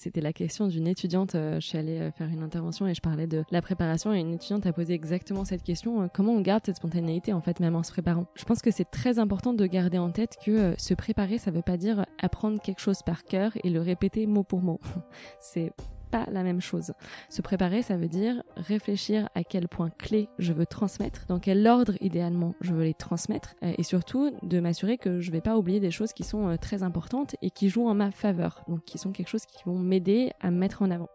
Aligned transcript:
c'était 0.00 0.22
la 0.22 0.32
question 0.32 0.66
d'une 0.66 0.86
étudiante. 0.86 1.32
je 1.34 1.60
suis 1.60 1.76
allée 1.76 2.10
faire 2.16 2.28
une 2.28 2.42
intervention 2.42 2.86
et 2.86 2.94
je 2.94 3.02
parlais 3.02 3.26
de 3.26 3.44
la 3.50 3.60
préparation 3.60 4.14
et 4.14 4.18
une 4.18 4.32
étudiante 4.32 4.64
a 4.64 4.72
posé 4.72 4.94
exactement 4.94 5.44
cette 5.44 5.62
question 5.62 6.08
comment 6.14 6.32
on 6.32 6.40
garde 6.40 6.62
cette 6.64 6.76
spontanéité 6.76 7.34
en 7.34 7.42
fait 7.42 7.60
même 7.60 7.76
en 7.76 7.82
se 7.82 7.92
préparant? 7.92 8.26
Je 8.34 8.44
pense 8.44 8.62
que 8.62 8.70
c'est 8.70 8.90
très 8.90 9.18
important 9.18 9.52
de 9.52 9.66
garder 9.66 9.98
en 9.98 10.10
tête 10.10 10.38
que 10.42 10.74
se 10.78 10.94
préparer, 10.94 11.36
ça 11.36 11.50
veut 11.50 11.60
pas 11.60 11.76
dire 11.76 12.06
apprendre 12.18 12.62
quelque 12.62 12.80
chose 12.80 13.02
par 13.02 13.24
cœur 13.24 13.52
et 13.62 13.68
le 13.68 13.80
répéter 13.80 14.26
mot 14.26 14.42
pour 14.42 14.62
mot. 14.62 14.80
c'est 15.38 15.72
pas 16.10 16.26
la 16.30 16.42
même 16.42 16.60
chose. 16.60 16.92
Se 17.28 17.42
préparer, 17.42 17.82
ça 17.82 17.96
veut 17.96 18.08
dire 18.08 18.42
réfléchir 18.56 19.28
à 19.34 19.44
quel 19.44 19.68
point 19.68 19.90
clé 19.90 20.28
je 20.38 20.52
veux 20.52 20.66
transmettre, 20.66 21.24
dans 21.28 21.38
quel 21.38 21.66
ordre 21.66 21.94
idéalement 22.00 22.54
je 22.60 22.74
veux 22.74 22.84
les 22.84 22.94
transmettre, 22.94 23.54
euh, 23.62 23.72
et 23.78 23.82
surtout 23.82 24.32
de 24.42 24.60
m'assurer 24.60 24.98
que 24.98 25.20
je 25.20 25.30
vais 25.30 25.40
pas 25.40 25.56
oublier 25.56 25.80
des 25.80 25.90
choses 25.90 26.12
qui 26.12 26.24
sont 26.24 26.48
euh, 26.48 26.56
très 26.56 26.82
importantes 26.82 27.36
et 27.42 27.50
qui 27.50 27.68
jouent 27.68 27.88
en 27.88 27.94
ma 27.94 28.10
faveur, 28.10 28.64
donc 28.68 28.84
qui 28.84 28.98
sont 28.98 29.12
quelque 29.12 29.28
chose 29.28 29.46
qui 29.46 29.62
vont 29.64 29.78
m'aider 29.78 30.32
à 30.40 30.50
me 30.50 30.58
mettre 30.58 30.82
en 30.82 30.90
avant. 30.90 31.08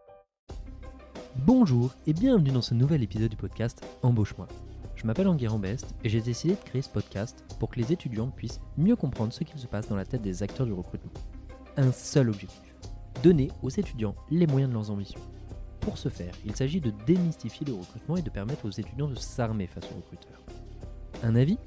Bonjour 1.45 1.93
et 2.07 2.13
bienvenue 2.13 2.51
dans 2.51 2.61
ce 2.61 2.73
nouvel 2.73 3.03
épisode 3.03 3.29
du 3.29 3.35
podcast 3.35 3.85
Embauche-moi. 4.03 4.47
Je 4.95 5.05
m'appelle 5.05 5.27
Enguerrand 5.27 5.59
Best 5.59 5.93
et 6.03 6.09
j'ai 6.09 6.21
décidé 6.21 6.55
de 6.55 6.59
créer 6.61 6.81
ce 6.81 6.89
podcast 6.89 7.43
pour 7.59 7.69
que 7.69 7.79
les 7.79 7.91
étudiants 7.91 8.29
puissent 8.29 8.61
mieux 8.77 8.95
comprendre 8.95 9.33
ce 9.33 9.43
qu'il 9.43 9.59
se 9.59 9.67
passe 9.67 9.89
dans 9.89 9.97
la 9.97 10.05
tête 10.05 10.21
des 10.21 10.41
acteurs 10.41 10.65
du 10.65 10.73
recrutement. 10.73 11.11
Un 11.75 11.91
seul 11.91 12.29
objectif 12.29 12.74
donner 13.21 13.49
aux 13.61 13.69
étudiants 13.69 14.15
les 14.29 14.47
moyens 14.47 14.69
de 14.69 14.75
leurs 14.75 14.91
ambitions. 14.91 15.21
Pour 15.79 15.97
ce 15.97 16.09
faire, 16.09 16.33
il 16.45 16.55
s'agit 16.55 16.81
de 16.81 16.91
démystifier 17.05 17.65
le 17.65 17.73
recrutement 17.73 18.17
et 18.17 18.21
de 18.21 18.29
permettre 18.29 18.65
aux 18.65 18.71
étudiants 18.71 19.07
de 19.07 19.15
s'armer 19.15 19.67
face 19.67 19.85
aux 19.91 19.95
recruteurs. 19.97 20.41
Un 21.23 21.35
avis? 21.35 21.57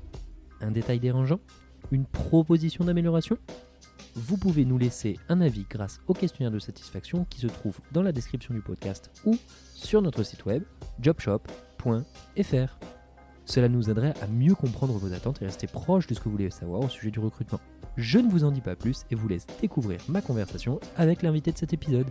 Un 0.61 0.73
détail 0.73 0.99
dérangeant? 0.99 1.41
Une 1.93 2.05
proposition 2.05 2.85
d'amélioration? 2.85 3.39
Vous 4.15 4.37
pouvez 4.37 4.65
nous 4.65 4.79
laisser 4.79 5.17
un 5.29 5.41
avis 5.41 5.65
grâce 5.71 6.01
au 6.09 6.15
questionnaire 6.15 6.51
de 6.51 6.59
satisfaction 6.59 7.25
qui 7.31 7.41
se 7.41 7.47
trouve 7.47 7.79
dans 7.93 8.03
la 8.03 8.11
description 8.11 8.53
du 8.53 8.61
podcast 8.61 9.13
ou 9.25 9.37
sur 9.75 10.03
notre 10.03 10.25
site 10.25 10.45
web 10.45 10.65
jobshop.fr. 11.01 12.98
Cela 13.49 13.71
nous 13.71 13.89
aiderait 13.89 14.13
à 14.21 14.27
mieux 14.27 14.55
comprendre 14.55 14.93
vos 14.93 15.15
attentes 15.15 15.41
et 15.41 15.47
rester 15.47 15.67
proche 15.67 16.07
de 16.07 16.13
ce 16.13 16.21
que 16.21 16.27
vous 16.27 16.33
voulez 16.33 16.51
savoir 16.51 16.81
au 16.81 16.89
sujet 16.91 17.11
du 17.11 17.19
recrutement. 17.19 17.59
Je 17.97 18.19
ne 18.19 18.31
vous 18.31 18.45
en 18.45 18.51
dis 18.51 18.61
pas 18.61 18.77
plus 18.77 19.07
et 19.11 19.15
vous 19.15 19.27
laisse 19.27 19.47
découvrir 19.63 20.01
ma 20.07 20.21
conversation 20.21 20.79
avec 20.97 21.23
l'invité 21.23 21.51
de 21.51 21.57
cet 21.57 21.73
épisode. 21.73 22.07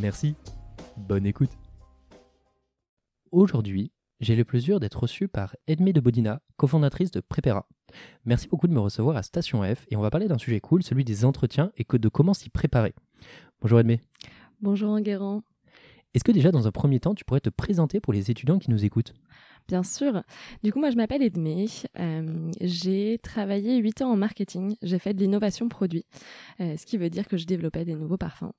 Merci, 0.00 0.36
bonne 0.96 1.26
écoute. 1.26 1.50
Aujourd'hui, 3.32 3.90
j'ai 4.20 4.36
le 4.36 4.44
plaisir 4.44 4.78
d'être 4.78 5.00
reçu 5.00 5.26
par 5.26 5.56
Edmé 5.66 5.92
de 5.92 5.98
Bodina, 5.98 6.42
cofondatrice 6.56 7.10
de 7.10 7.18
Prepera. 7.18 7.66
Merci 8.24 8.46
beaucoup 8.46 8.68
de 8.68 8.72
me 8.72 8.78
recevoir 8.78 9.16
à 9.16 9.24
Station 9.24 9.64
F 9.64 9.84
et 9.90 9.96
on 9.96 10.00
va 10.00 10.10
parler 10.10 10.28
d'un 10.28 10.38
sujet 10.38 10.60
cool, 10.60 10.84
celui 10.84 11.04
des 11.04 11.24
entretiens 11.24 11.72
et 11.76 11.84
que 11.84 11.96
de 11.96 12.08
comment 12.08 12.34
s'y 12.34 12.50
préparer. 12.50 12.94
Bonjour 13.60 13.80
Edmé. 13.80 14.00
Bonjour 14.60 14.90
Enguerrand. 14.90 15.42
Est-ce 16.14 16.22
que 16.22 16.32
déjà 16.32 16.52
dans 16.52 16.68
un 16.68 16.72
premier 16.72 17.00
temps 17.00 17.16
tu 17.16 17.24
pourrais 17.24 17.40
te 17.40 17.50
présenter 17.50 17.98
pour 17.98 18.12
les 18.12 18.30
étudiants 18.30 18.60
qui 18.60 18.70
nous 18.70 18.84
écoutent? 18.84 19.14
Bien 19.68 19.82
sûr. 19.82 20.22
Du 20.62 20.72
coup, 20.72 20.80
moi, 20.80 20.90
je 20.90 20.96
m'appelle 20.96 21.22
Edmé. 21.22 21.66
Euh, 21.98 22.50
j'ai 22.62 23.18
travaillé 23.22 23.76
8 23.76 24.00
ans 24.00 24.12
en 24.12 24.16
marketing. 24.16 24.76
J'ai 24.80 24.98
fait 24.98 25.12
de 25.12 25.20
l'innovation 25.20 25.68
produit, 25.68 26.06
euh, 26.60 26.78
ce 26.78 26.86
qui 26.86 26.96
veut 26.96 27.10
dire 27.10 27.28
que 27.28 27.36
je 27.36 27.44
développais 27.44 27.84
des 27.84 27.94
nouveaux 27.94 28.16
parfums. 28.16 28.52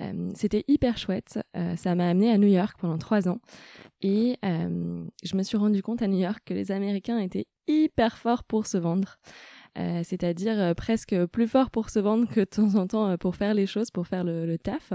Euh, 0.00 0.30
c'était 0.34 0.64
hyper 0.68 0.98
chouette. 0.98 1.38
ça 1.76 1.94
m'a 1.94 2.08
amené 2.08 2.30
à 2.30 2.36
New 2.36 2.48
York 2.48 2.76
pendant 2.78 2.98
3 2.98 3.28
ans. 3.28 3.40
Et 4.02 4.36
je 4.42 5.36
me 5.36 5.42
suis 5.42 5.56
rendu 5.56 5.82
compte 5.82 6.02
à 6.02 6.08
New 6.08 6.18
York 6.18 6.40
que 6.44 6.54
les 6.54 6.72
Américains 6.72 7.18
étaient 7.18 7.46
hyper 7.66 8.18
forts 8.18 8.44
pour 8.44 8.66
se 8.66 8.76
vendre. 8.76 9.18
Euh, 9.78 10.02
c'est-à-dire 10.04 10.58
euh, 10.58 10.74
presque 10.74 11.14
plus 11.26 11.46
fort 11.46 11.70
pour 11.70 11.90
se 11.90 12.00
vendre 12.00 12.28
que 12.28 12.40
de 12.40 12.44
temps 12.44 12.74
en 12.74 12.86
temps 12.86 13.08
euh, 13.10 13.16
pour 13.16 13.36
faire 13.36 13.54
les 13.54 13.66
choses, 13.66 13.90
pour 13.90 14.06
faire 14.06 14.24
le, 14.24 14.58
taf. 14.58 14.92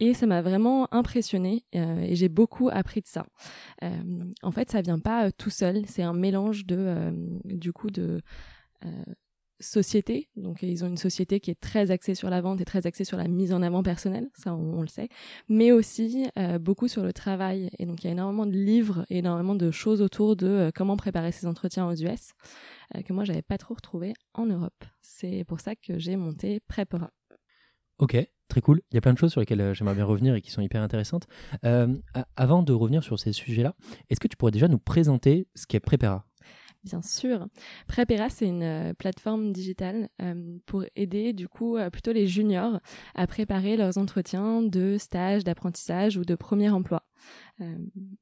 Et 0.00 0.12
ça 0.12 0.26
m'a 0.26 0.42
vraiment 0.42 0.92
impressionné 0.92 1.64
et 1.72 2.14
j'ai 2.14 2.28
beaucoup 2.28 2.68
appris 2.70 3.00
de 3.00 3.06
ça. 3.06 3.24
en 4.42 4.52
fait, 4.52 4.70
ça 4.70 4.82
vient 4.82 4.98
pas 4.98 5.30
tout 5.30 5.50
seul, 5.50 5.84
c'est 5.86 6.02
un 6.02 6.12
mélange 6.12 6.66
de, 6.66 7.12
du 7.44 7.72
coup, 7.72 7.90
de 7.90 8.20
société. 9.60 10.28
Donc, 10.36 10.62
ils 10.62 10.84
ont 10.84 10.88
une 10.88 10.98
société 10.98 11.40
qui 11.40 11.50
est 11.50 11.60
très 11.60 11.90
axée 11.90 12.14
sur 12.14 12.28
la 12.28 12.40
vente 12.40 12.60
et 12.60 12.64
très 12.64 12.86
axée 12.86 13.04
sur 13.04 13.16
la 13.16 13.28
mise 13.28 13.52
en 13.52 13.62
avant 13.62 13.82
personnelle, 13.82 14.28
ça 14.34 14.54
on, 14.54 14.82
le 14.82 14.88
sait, 14.88 15.08
mais 15.48 15.72
aussi 15.72 16.26
beaucoup 16.60 16.88
sur 16.88 17.02
le 17.02 17.12
travail. 17.12 17.70
Et 17.78 17.86
donc, 17.86 18.02
il 18.02 18.08
y 18.08 18.10
a 18.10 18.12
énormément 18.12 18.46
de 18.46 18.52
livres 18.56 19.06
énormément 19.08 19.54
de 19.54 19.70
choses 19.70 20.02
autour 20.02 20.36
de 20.36 20.70
comment 20.74 20.96
préparer 20.96 21.32
ses 21.32 21.46
entretiens 21.46 21.86
aux 21.86 21.94
US. 21.94 22.34
Euh, 22.96 23.02
que 23.02 23.12
moi 23.12 23.24
j'avais 23.24 23.42
pas 23.42 23.58
trop 23.58 23.74
retrouvé 23.74 24.14
en 24.34 24.46
Europe. 24.46 24.84
C'est 25.00 25.44
pour 25.46 25.60
ça 25.60 25.74
que 25.76 25.98
j'ai 25.98 26.16
monté 26.16 26.60
Prepora. 26.60 27.10
Ok, 27.98 28.16
très 28.48 28.60
cool. 28.60 28.80
Il 28.90 28.94
y 28.94 28.98
a 28.98 29.00
plein 29.00 29.12
de 29.12 29.18
choses 29.18 29.32
sur 29.32 29.40
lesquelles 29.40 29.60
euh, 29.60 29.74
j'aimerais 29.74 29.94
bien 29.94 30.04
revenir 30.04 30.34
et 30.34 30.40
qui 30.40 30.50
sont 30.50 30.62
hyper 30.62 30.82
intéressantes. 30.82 31.26
Euh, 31.64 31.96
avant 32.36 32.62
de 32.62 32.72
revenir 32.72 33.02
sur 33.02 33.18
ces 33.18 33.32
sujets-là, 33.32 33.74
est-ce 34.08 34.20
que 34.20 34.28
tu 34.28 34.36
pourrais 34.36 34.52
déjà 34.52 34.68
nous 34.68 34.78
présenter 34.78 35.48
ce 35.54 35.66
qu'est 35.66 35.80
Prepara? 35.80 36.24
Bien 36.84 37.02
sûr. 37.02 37.48
Prepera, 37.88 38.30
c'est 38.30 38.46
une 38.46 38.94
plateforme 38.96 39.52
digitale 39.52 40.08
pour 40.64 40.84
aider 40.94 41.32
du 41.32 41.48
coup 41.48 41.76
plutôt 41.90 42.12
les 42.12 42.28
juniors 42.28 42.78
à 43.16 43.26
préparer 43.26 43.76
leurs 43.76 43.98
entretiens 43.98 44.62
de 44.62 44.96
stage, 44.96 45.42
d'apprentissage 45.42 46.16
ou 46.16 46.24
de 46.24 46.36
premier 46.36 46.70
emploi. 46.70 47.02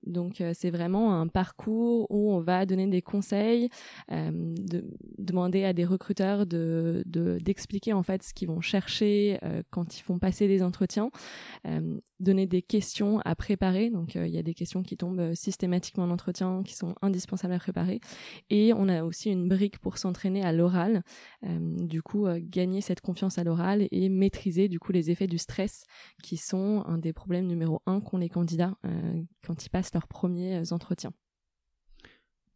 Donc 0.04 0.42
c'est 0.54 0.70
vraiment 0.70 1.20
un 1.20 1.26
parcours 1.26 2.06
où 2.10 2.32
on 2.32 2.40
va 2.40 2.66
donner 2.66 2.86
des 2.86 3.02
conseils, 3.02 3.68
de, 4.10 4.84
demander 5.18 5.64
à 5.64 5.72
des 5.72 5.84
recruteurs 5.84 6.46
de 6.46 7.02
d'expliquer 7.06 7.92
en 7.92 8.02
fait 8.02 8.22
ce 8.22 8.34
qu'ils 8.34 8.48
vont 8.48 8.60
chercher 8.60 9.38
quand 9.70 9.98
ils 9.98 10.02
font 10.02 10.18
passer 10.18 10.48
des 10.48 10.62
entretiens, 10.62 11.10
donner 12.20 12.46
des 12.46 12.62
questions 12.62 13.20
à 13.24 13.34
préparer. 13.34 13.90
Donc 13.90 14.14
il 14.14 14.28
y 14.28 14.38
a 14.38 14.42
des 14.42 14.54
questions 14.54 14.82
qui 14.82 14.96
tombent 14.96 15.34
systématiquement 15.34 16.04
en 16.04 16.10
entretien, 16.10 16.62
qui 16.64 16.74
sont 16.74 16.94
indispensables 17.02 17.54
à 17.54 17.58
préparer. 17.58 18.00
Et 18.50 18.72
on 18.74 18.88
a 18.88 19.04
aussi 19.04 19.30
une 19.30 19.48
brique 19.48 19.78
pour 19.78 19.98
s'entraîner 19.98 20.42
à 20.42 20.52
l'oral. 20.52 21.02
du 21.42 22.02
coup 22.02 22.26
gagner 22.38 22.80
cette 22.80 23.00
confiance 23.00 23.38
à 23.38 23.44
l'oral 23.44 23.86
et 23.90 24.08
maîtriser 24.08 24.68
du 24.68 24.78
coup 24.78 24.92
les 24.92 25.10
effets 25.10 25.26
du 25.26 25.38
stress 25.38 25.84
qui 26.22 26.36
sont 26.36 26.84
un 26.86 26.98
des 26.98 27.12
problèmes 27.12 27.46
numéro 27.46 27.82
un 27.86 28.00
qu'ont 28.00 28.18
les 28.18 28.28
candidats 28.28 28.76
euh, 28.84 29.22
quand 29.44 29.64
ils 29.64 29.70
passent 29.70 29.94
leurs 29.94 30.08
premiers 30.08 30.56
euh, 30.56 30.74
entretiens. 30.74 31.12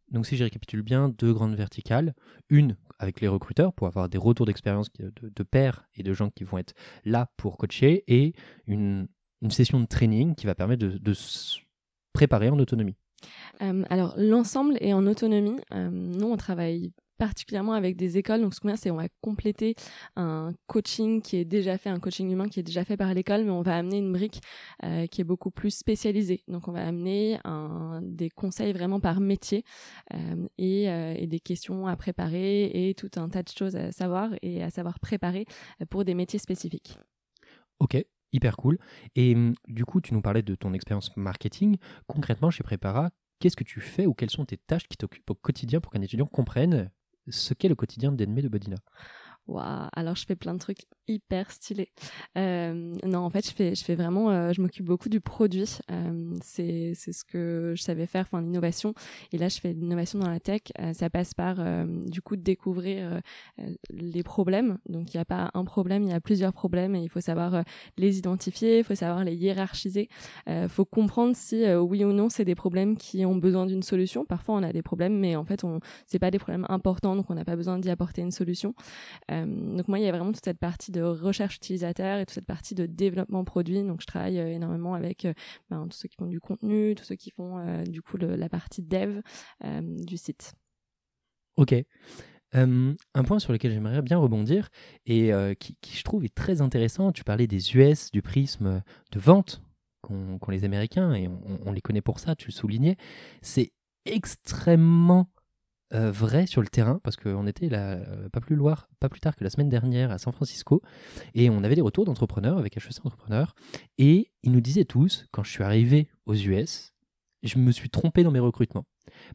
Donc 0.09 0.25
si 0.25 0.35
je 0.35 0.43
récapitule 0.43 0.81
bien, 0.81 1.09
deux 1.09 1.33
grandes 1.33 1.55
verticales. 1.55 2.13
Une 2.49 2.75
avec 2.99 3.21
les 3.21 3.27
recruteurs 3.27 3.73
pour 3.73 3.87
avoir 3.87 4.09
des 4.09 4.17
retours 4.17 4.45
d'expérience 4.45 4.91
de, 4.93 5.11
de, 5.17 5.43
pairs 5.43 5.87
et 5.95 6.03
de 6.03 6.13
gens 6.13 6.29
qui 6.29 6.43
vont 6.43 6.57
être 6.57 6.73
là 7.05 7.31
pour 7.37 7.57
coacher 7.57 8.03
et 8.07 8.33
une, 8.67 9.07
session 9.49 9.79
de 9.79 9.85
training 9.85 10.35
qui 10.35 10.45
va 10.45 10.53
permettre 10.53 10.85
de, 10.85 11.13
se 11.13 11.59
préparer 12.13 12.49
en 12.49 12.59
autonomie. 12.59 12.95
Euh, 13.61 13.83
alors 13.89 14.13
l'ensemble 14.17 14.77
est 14.81 14.93
en 14.93 15.07
autonomie. 15.07 15.59
nous, 15.73 16.27
on 16.27 16.37
travaille 16.37 16.91
particulièrement 17.21 17.73
avec 17.73 17.97
des 17.97 18.17
écoles. 18.17 18.41
Donc, 18.41 18.55
ce 18.55 18.59
qu'on 18.59 18.69
vient, 18.69 18.75
c'est 18.75 18.89
on 18.89 18.95
va 18.95 19.07
compléter 19.21 19.75
un 20.15 20.53
coaching 20.65 21.21
qui 21.21 21.37
est 21.37 21.45
déjà 21.45 21.77
fait, 21.77 21.91
un 21.91 21.99
coaching 21.99 22.31
humain 22.31 22.49
qui 22.49 22.59
est 22.59 22.63
déjà 22.63 22.83
fait 22.83 22.97
par 22.97 23.13
l'école, 23.13 23.43
mais 23.43 23.51
on 23.51 23.61
va 23.61 23.77
amener 23.77 23.99
une 23.99 24.11
brique 24.11 24.41
euh, 24.83 25.05
qui 25.05 25.21
est 25.21 25.23
beaucoup 25.23 25.51
plus 25.51 25.69
spécialisée. 25.69 26.43
Donc, 26.47 26.67
on 26.67 26.71
va 26.71 26.83
amener 26.83 27.37
des 28.01 28.31
conseils 28.31 28.73
vraiment 28.73 28.99
par 28.99 29.19
métier 29.19 29.63
euh, 30.15 30.47
et, 30.57 30.89
euh, 30.89 31.13
et, 31.15 31.27
des 31.27 31.39
questions 31.39 31.85
à 31.85 31.95
préparer 31.95 32.71
et 32.73 32.95
tout 32.95 33.11
un 33.17 33.29
tas 33.29 33.43
de 33.43 33.49
choses 33.49 33.75
à 33.75 33.91
savoir 33.91 34.31
et 34.41 34.63
à 34.63 34.71
savoir 34.71 34.99
préparer 34.99 35.45
pour 35.91 36.03
des 36.03 36.15
métiers 36.15 36.39
spécifiques. 36.39 36.97
Ok, 37.77 38.03
hyper 38.33 38.57
cool. 38.57 38.79
Et 39.15 39.35
hum, 39.35 39.53
du 39.67 39.85
coup, 39.85 40.01
tu 40.01 40.15
nous 40.15 40.23
parlais 40.23 40.41
de 40.41 40.55
ton 40.55 40.73
expérience 40.73 41.15
marketing. 41.15 41.77
Concrètement, 42.07 42.49
chez 42.49 42.63
Prépara, 42.63 43.11
qu'est-ce 43.39 43.55
que 43.55 43.63
tu 43.63 43.79
fais 43.79 44.07
ou 44.07 44.15
quelles 44.15 44.31
sont 44.31 44.45
tes 44.45 44.57
tâches 44.57 44.87
qui 44.87 44.97
t'occupent 44.97 45.29
au 45.29 45.35
quotidien 45.35 45.81
pour 45.81 45.91
qu'un 45.91 46.01
étudiant 46.01 46.25
comprenne 46.25 46.89
ce 47.31 47.53
qu'est 47.53 47.69
le 47.69 47.75
quotidien 47.75 48.11
d'Edmé 48.11 48.41
de 48.41 48.49
Bodina. 48.49 48.77
Waouh, 49.47 49.87
alors 49.93 50.15
je 50.15 50.25
fais 50.25 50.35
plein 50.35 50.53
de 50.53 50.59
trucs 50.59 50.85
hyper 51.07 51.51
stylés. 51.51 51.89
Euh, 52.37 52.93
non, 53.03 53.19
en 53.19 53.29
fait, 53.29 53.45
je 53.45 53.51
fais, 53.53 53.75
je 53.75 53.83
fais 53.83 53.95
vraiment, 53.95 54.29
euh, 54.29 54.53
je 54.53 54.61
m'occupe 54.61 54.85
beaucoup 54.85 55.09
du 55.09 55.19
produit. 55.19 55.79
Euh, 55.89 56.33
c'est, 56.41 56.93
c'est 56.95 57.11
ce 57.11 57.23
que 57.23 57.73
je 57.75 57.81
savais 57.81 58.05
faire, 58.05 58.21
enfin 58.21 58.41
l'innovation. 58.41 58.93
Et 59.31 59.37
là, 59.37 59.49
je 59.49 59.59
fais 59.59 59.73
l'innovation 59.73 60.19
dans 60.19 60.29
la 60.29 60.39
tech. 60.39 60.61
ça 60.93 61.09
passe 61.09 61.33
par, 61.33 61.57
du 62.05 62.21
coup, 62.21 62.35
de 62.35 62.41
découvrir 62.41 63.21
les 63.89 64.23
problèmes. 64.23 64.77
Donc, 64.87 65.13
il 65.13 65.17
n'y 65.17 65.21
a 65.21 65.25
pas 65.25 65.51
un 65.53 65.65
problème, 65.65 66.03
il 66.03 66.09
y 66.09 66.13
a 66.13 66.21
plusieurs 66.21 66.53
problèmes 66.53 66.95
et 66.95 67.01
il 67.01 67.09
faut 67.09 67.21
savoir 67.21 67.63
les 67.97 68.17
identifier, 68.17 68.79
il 68.79 68.83
faut 68.83 68.95
savoir 68.95 69.23
les 69.23 69.35
hiérarchiser. 69.35 70.09
Il 70.47 70.69
faut 70.69 70.85
comprendre 70.85 71.35
si 71.35 71.65
oui 71.75 72.05
ou 72.05 72.13
non 72.13 72.29
c'est 72.29 72.45
des 72.45 72.55
problèmes 72.55 72.97
qui 72.97 73.25
ont 73.25 73.35
besoin 73.35 73.65
d'une 73.65 73.83
solution. 73.83 74.25
Parfois, 74.25 74.55
on 74.55 74.63
a 74.63 74.71
des 74.71 74.81
problèmes, 74.81 75.17
mais 75.17 75.35
en 75.35 75.45
fait, 75.45 75.63
on, 75.63 75.79
c'est 76.05 76.19
pas 76.19 76.31
des 76.31 76.39
problèmes 76.39 76.65
importants, 76.69 77.15
donc 77.15 77.29
on 77.29 77.35
n'a 77.35 77.45
pas 77.45 77.55
besoin 77.55 77.79
d'y 77.79 77.89
apporter 77.89 78.21
une 78.21 78.31
solution. 78.31 78.73
Euh, 79.31 79.45
donc 79.45 79.87
moi, 79.87 79.99
il 79.99 80.05
y 80.05 80.07
a 80.07 80.11
vraiment 80.11 80.31
toute 80.31 80.43
cette 80.43 80.59
partie 80.59 80.91
de 80.91 81.01
recherche 81.01 81.55
utilisateur 81.55 82.19
et 82.19 82.25
toute 82.25 82.35
cette 82.35 82.45
partie 82.45 82.75
de 82.75 82.85
développement 82.85 83.43
produit. 83.43 83.83
Donc 83.83 84.01
je 84.01 84.07
travaille 84.07 84.39
euh, 84.39 84.53
énormément 84.53 84.93
avec 84.93 85.25
euh, 85.25 85.33
ben, 85.69 85.87
tous 85.87 85.97
ceux 85.97 86.09
qui 86.09 86.15
font 86.17 86.27
du 86.27 86.39
contenu, 86.39 86.95
tous 86.95 87.03
ceux 87.03 87.15
qui 87.15 87.31
font 87.31 87.61
du 87.83 88.01
coup 88.01 88.17
la 88.17 88.49
partie 88.49 88.81
dev 88.81 89.21
du 89.79 90.17
site. 90.17 90.53
Ok. 91.57 91.73
un 92.53 93.23
point 93.25 93.39
sur 93.39 93.53
lequel 93.53 93.71
j'aimerais 93.71 94.01
bien 94.01 94.17
rebondir 94.17 94.69
et 95.05 95.31
qui, 95.59 95.75
je 95.83 96.03
trouve 96.03 96.25
est 96.25 96.33
très 96.33 96.61
intéressant, 96.61 97.11
tu 97.11 97.23
parlais 97.23 97.47
des 97.47 97.75
US, 97.75 98.11
du 98.11 98.21
prisme 98.21 98.81
de 99.11 99.19
vente 99.19 99.61
qu'ont 100.01 100.39
les 100.49 100.63
Américains, 100.63 101.13
et 101.13 101.27
on, 101.65 101.71
les 101.71 101.81
connaît 101.81 102.01
pour 102.01 102.19
ça, 102.19 102.35
tu 102.35 102.47
le 102.47 102.53
soulignais, 102.53 102.97
c'est 103.41 103.71
extrêmement 104.05 105.29
vrai 105.91 106.47
sur 106.47 106.61
le 106.61 106.67
terrain, 106.67 106.99
parce 107.03 107.17
qu'on 107.17 107.47
était 107.47 107.69
là, 107.69 107.97
pas, 108.31 108.39
plus 108.39 108.55
loin, 108.55 108.75
pas 108.99 109.09
plus 109.09 109.19
tard 109.19 109.35
que 109.35 109.43
la 109.43 109.49
semaine 109.49 109.69
dernière 109.69 110.11
à 110.11 110.17
San 110.17 110.33
Francisco, 110.33 110.81
et 111.33 111.49
on 111.49 111.63
avait 111.63 111.75
des 111.75 111.81
retours 111.81 112.05
d'entrepreneurs 112.05 112.57
avec 112.57 112.77
HEC 112.77 113.05
Entrepreneurs, 113.05 113.55
et 113.97 114.31
ils 114.43 114.51
nous 114.51 114.61
disaient 114.61 114.85
tous, 114.85 115.25
quand 115.31 115.43
je 115.43 115.51
suis 115.51 115.63
arrivé 115.63 116.07
aux 116.25 116.35
US, 116.35 116.93
je 117.43 117.57
me 117.57 117.71
suis 117.71 117.89
trompé 117.89 118.23
dans 118.23 118.31
mes 118.31 118.39
recrutements. 118.39 118.85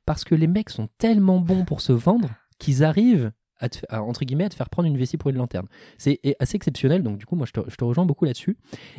Parce 0.05 0.25
que 0.25 0.35
les 0.35 0.47
mecs 0.47 0.71
sont 0.71 0.89
tellement 0.99 1.41
bons 1.41 1.65
pour 1.65 1.81
se 1.81 1.93
vendre 1.93 2.31
qu'ils 2.59 2.85
arrivent 2.85 3.33
à, 3.59 4.03
entre 4.03 4.25
guillemets, 4.25 4.45
à 4.45 4.49
te 4.49 4.55
faire 4.55 4.71
prendre 4.71 4.89
une 4.89 4.97
vessie 4.97 5.17
pour 5.17 5.31
une 5.31 5.37
lanterne. 5.37 5.67
C'est 5.99 6.21
assez 6.39 6.57
exceptionnel, 6.57 7.03
donc 7.03 7.19
du 7.19 7.27
coup, 7.27 7.37
moi, 7.37 7.47
je 7.47 7.53
te, 7.53 7.85
rejoins 7.85 8.07
beaucoup 8.07 8.25
là-dessus. 8.25 8.57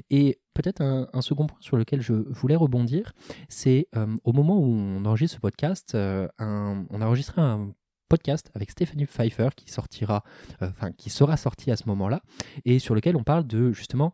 Et 0.09 0.39
peut-être 0.53 0.81
un, 0.81 1.21
second 1.21 1.47
point 1.47 1.57
sur 1.61 1.77
lequel 1.77 2.01
je 2.01 2.13
voulais 2.13 2.55
rebondir, 2.55 3.13
c'est 3.49 3.87
euh, 3.95 4.15
au 4.23 4.33
moment 4.33 4.57
où 4.57 4.65
on 4.65 5.05
enregistre 5.05 5.35
ce 5.35 5.41
podcast, 5.41 5.95
euh, 5.95 6.27
on 6.39 7.01
a 7.01 7.05
enregistré 7.05 7.41
un 7.41 7.73
podcast 8.09 8.49
avec 8.53 8.71
Stéphanie 8.71 9.05
Pfeiffer 9.05 9.49
qui 9.55 9.69
sortira, 9.69 10.23
euh, 10.61 10.69
enfin, 10.69 10.91
qui 10.91 11.09
sera 11.09 11.35
sorti 11.35 11.71
à 11.71 11.75
ce 11.75 11.83
moment-là, 11.87 12.21
et 12.65 12.79
sur 12.79 12.95
lequel 12.95 13.15
on 13.17 13.23
parle 13.23 13.45
de 13.45 13.71
justement 13.71 14.13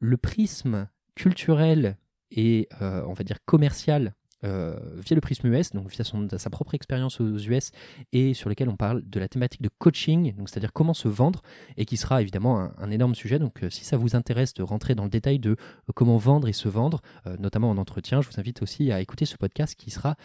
le 0.00 0.16
prisme 0.16 0.88
culturel 1.14 1.98
et 2.30 2.68
on 2.80 3.12
va 3.12 3.22
dire 3.22 3.38
commercial 3.44 4.14
euh, 4.44 4.78
via 4.96 5.14
le 5.14 5.20
prisme 5.20 5.46
US, 5.48 5.72
donc 5.72 5.88
via 5.90 6.04
sa 6.04 6.50
propre 6.50 6.74
expérience 6.74 7.20
aux 7.20 7.38
US, 7.38 7.70
et 8.12 8.34
sur 8.34 8.48
lequel 8.48 8.68
on 8.68 8.76
parle 8.76 9.02
de 9.08 9.20
la 9.20 9.28
thématique 9.28 9.62
de 9.62 9.70
coaching, 9.78 10.34
c'est-à-dire 10.46 10.72
comment 10.72 10.94
se 10.94 11.08
vendre, 11.08 11.42
et 11.76 11.84
qui 11.84 11.96
sera 11.96 12.20
évidemment 12.20 12.68
un, 12.78 12.90
énorme 12.90 13.14
sujet. 13.14 13.38
Donc 13.38 13.62
euh, 13.62 13.70
si 13.70 13.84
ça 13.84 13.96
vous 13.96 14.16
intéresse 14.16 14.54
de 14.54 14.62
rentrer 14.62 14.94
dans 14.94 15.04
le 15.04 15.10
détail 15.10 15.38
de 15.38 15.50
euh, 15.50 15.56
comment 15.94 16.16
vendre 16.16 16.48
et 16.48 16.52
se 16.52 16.68
vendre, 16.68 17.00
notamment 17.38 17.70
en 17.70 17.78
entretien, 17.78 18.20
je 18.20 18.28
vous 18.28 18.38
invite 18.38 18.62
aussi 18.62 18.92
à 18.92 19.00
écouter 19.00 19.24
ce 19.24 19.36
podcast 19.36 19.74
qui 19.74 19.90
sera 19.90 20.16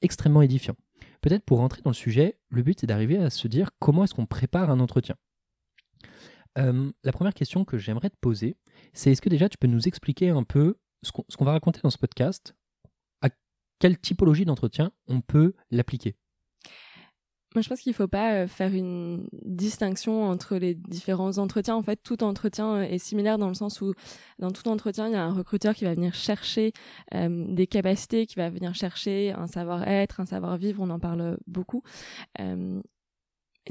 extrêmement 0.00 0.42
édifiant. 0.42 0.74
Peut-être 1.20 1.44
pour 1.44 1.58
rentrer 1.58 1.82
dans 1.82 1.90
le 1.90 1.94
sujet, 1.94 2.38
le 2.48 2.62
but 2.62 2.80
c'est 2.80 2.86
d'arriver 2.86 3.18
à 3.18 3.30
se 3.30 3.48
dire 3.48 3.70
comment 3.78 4.04
est-ce 4.04 4.14
qu'on 4.14 4.26
prépare 4.26 4.70
un 4.70 4.80
entretien. 4.80 5.16
la 6.56 7.12
première 7.12 7.34
question 7.34 7.64
que 7.64 7.78
j'aimerais 7.78 8.10
te 8.10 8.16
poser, 8.20 8.56
c'est 8.92 9.12
est-ce 9.12 9.22
que 9.22 9.28
déjà 9.28 9.48
tu 9.48 9.58
peux 9.58 9.68
nous 9.68 9.86
expliquer 9.86 10.30
un 10.30 10.42
peu 10.42 10.76
ce 11.02 11.10
qu'on 11.12 11.44
va 11.44 11.52
raconter 11.52 11.80
dans 11.82 11.90
ce 11.90 11.98
podcast, 11.98 12.54
quelle 13.82 13.98
typologie 13.98 14.44
d'entretien 14.44 14.92
on 15.08 15.20
peut 15.20 15.54
l'appliquer 15.72 16.14
moi, 17.54 17.60
je 17.60 17.68
pense 17.68 17.82
qu'il 17.82 17.90
ne 17.90 17.96
faut 17.96 18.08
pas 18.08 18.32
euh, 18.32 18.46
faire 18.46 18.72
une 18.72 19.28
distinction 19.44 20.24
entre 20.24 20.56
les 20.56 20.74
différents 20.74 21.36
entretiens. 21.36 21.76
En 21.76 21.82
fait, 21.82 22.00
tout 22.02 22.24
entretien 22.24 22.76
euh, 22.76 22.82
est 22.84 22.96
similaire 22.96 23.36
dans 23.36 23.48
le 23.48 23.54
sens 23.54 23.82
où, 23.82 23.92
dans 24.38 24.52
tout 24.52 24.66
entretien, 24.68 25.08
il 25.08 25.12
y 25.12 25.16
a 25.16 25.22
un 25.22 25.34
recruteur 25.34 25.74
qui 25.74 25.84
va 25.84 25.92
venir 25.92 26.14
chercher 26.14 26.72
euh, 27.12 27.44
des 27.48 27.66
capacités, 27.66 28.24
qui 28.24 28.36
va 28.36 28.48
venir 28.48 28.74
chercher 28.74 29.32
un 29.32 29.46
savoir-être, 29.48 30.20
un 30.20 30.24
savoir-vivre. 30.24 30.80
On 30.80 30.88
en 30.88 30.98
parle 30.98 31.36
beaucoup 31.46 31.82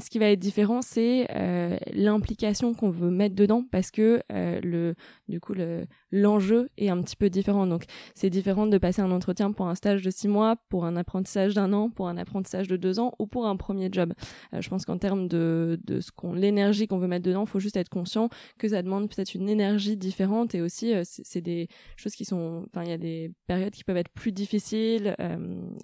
ce 0.00 0.08
qui 0.08 0.18
va 0.18 0.30
être 0.30 0.38
différent, 0.38 0.80
c'est 0.80 1.26
euh, 1.34 1.76
l'implication 1.92 2.72
qu'on 2.72 2.88
veut 2.88 3.10
mettre 3.10 3.34
dedans 3.34 3.62
parce 3.70 3.90
que 3.90 4.22
euh, 4.32 4.58
le, 4.62 4.94
du 5.28 5.38
coup, 5.38 5.52
le, 5.52 5.86
l'enjeu 6.10 6.70
est 6.78 6.88
un 6.88 7.00
petit 7.02 7.16
peu 7.16 7.28
différent. 7.28 7.66
Donc, 7.66 7.84
c'est 8.14 8.30
différent 8.30 8.66
de 8.66 8.78
passer 8.78 9.02
un 9.02 9.10
entretien 9.10 9.52
pour 9.52 9.66
un 9.66 9.74
stage 9.74 10.02
de 10.02 10.10
six 10.10 10.28
mois, 10.28 10.56
pour 10.70 10.86
un 10.86 10.96
apprentissage 10.96 11.52
d'un 11.54 11.74
an, 11.74 11.90
pour 11.90 12.08
un 12.08 12.16
apprentissage 12.16 12.68
de 12.68 12.76
deux 12.76 13.00
ans 13.00 13.12
ou 13.18 13.26
pour 13.26 13.46
un 13.46 13.56
premier 13.56 13.90
job. 13.92 14.14
Euh, 14.54 14.62
je 14.62 14.68
pense 14.70 14.86
qu'en 14.86 14.96
termes 14.96 15.28
de, 15.28 15.78
de 15.84 16.00
ce 16.00 16.10
qu'on, 16.10 16.32
l'énergie 16.32 16.86
qu'on 16.86 16.98
veut 16.98 17.08
mettre 17.08 17.26
dedans, 17.26 17.44
faut 17.44 17.60
juste 17.60 17.76
être 17.76 17.90
conscient 17.90 18.30
que 18.58 18.68
ça 18.68 18.82
demande 18.82 19.10
peut-être 19.10 19.34
une 19.34 19.50
énergie 19.50 19.98
différente 19.98 20.54
et 20.54 20.62
aussi, 20.62 20.94
c'est, 21.02 21.42
des 21.42 21.68
choses 21.96 22.14
qui 22.14 22.24
sont, 22.24 22.64
enfin, 22.68 22.84
il 22.84 22.90
y 22.90 22.94
a 22.94 22.98
des 22.98 23.30
périodes 23.46 23.72
qui 23.72 23.84
peuvent 23.84 23.96
être 23.96 24.10
plus 24.10 24.32
difficiles 24.32 25.16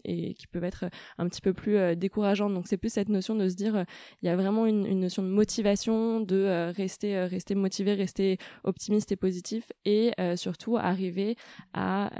et 0.04 0.34
qui 0.34 0.46
peuvent 0.46 0.64
être 0.64 0.86
un 1.18 1.28
petit 1.28 1.40
peu 1.40 1.52
plus 1.52 1.96
décourageantes. 1.96 2.54
Donc, 2.54 2.68
c'est 2.68 2.76
plus 2.76 2.92
cette 2.92 3.08
notion 3.08 3.34
de 3.34 3.48
se 3.48 3.56
dire 3.56 3.84
il 4.22 4.26
y 4.26 4.28
a 4.28 4.36
vraiment 4.36 4.66
une, 4.66 5.00
notion 5.00 5.22
de 5.22 5.28
motivation, 5.28 6.20
de 6.20 6.36
euh, 6.36 6.70
rester, 6.70 7.16
euh, 7.16 7.26
rester 7.26 7.54
motivé, 7.54 7.94
rester 7.94 8.38
optimiste 8.64 9.12
et 9.12 9.16
positif, 9.16 9.72
et 9.84 10.12
euh, 10.20 10.36
surtout 10.36 10.76
arriver 10.76 11.36
à 11.72 12.10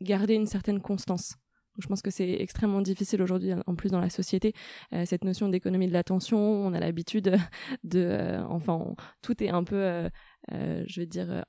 garder 0.00 0.34
une 0.34 0.46
certaine 0.46 0.80
constance. 0.80 1.36
je 1.78 1.86
pense 1.86 2.02
que 2.02 2.10
c'est 2.10 2.30
extrêmement 2.30 2.80
difficile 2.80 3.22
aujourd'hui, 3.22 3.52
en 3.66 3.74
plus 3.74 3.90
dans 3.90 4.00
la 4.00 4.10
société, 4.10 4.52
cette 5.04 5.24
notion 5.24 5.48
d'économie 5.48 5.88
de 5.88 5.92
l'attention. 5.92 6.38
On 6.38 6.72
a 6.72 6.80
l'habitude 6.80 7.36
de, 7.84 8.38
enfin, 8.48 8.94
tout 9.22 9.42
est 9.42 9.48
un 9.48 9.64
peu, 9.64 10.08
je 10.50 11.00
vais 11.00 11.06
dire, 11.06 11.44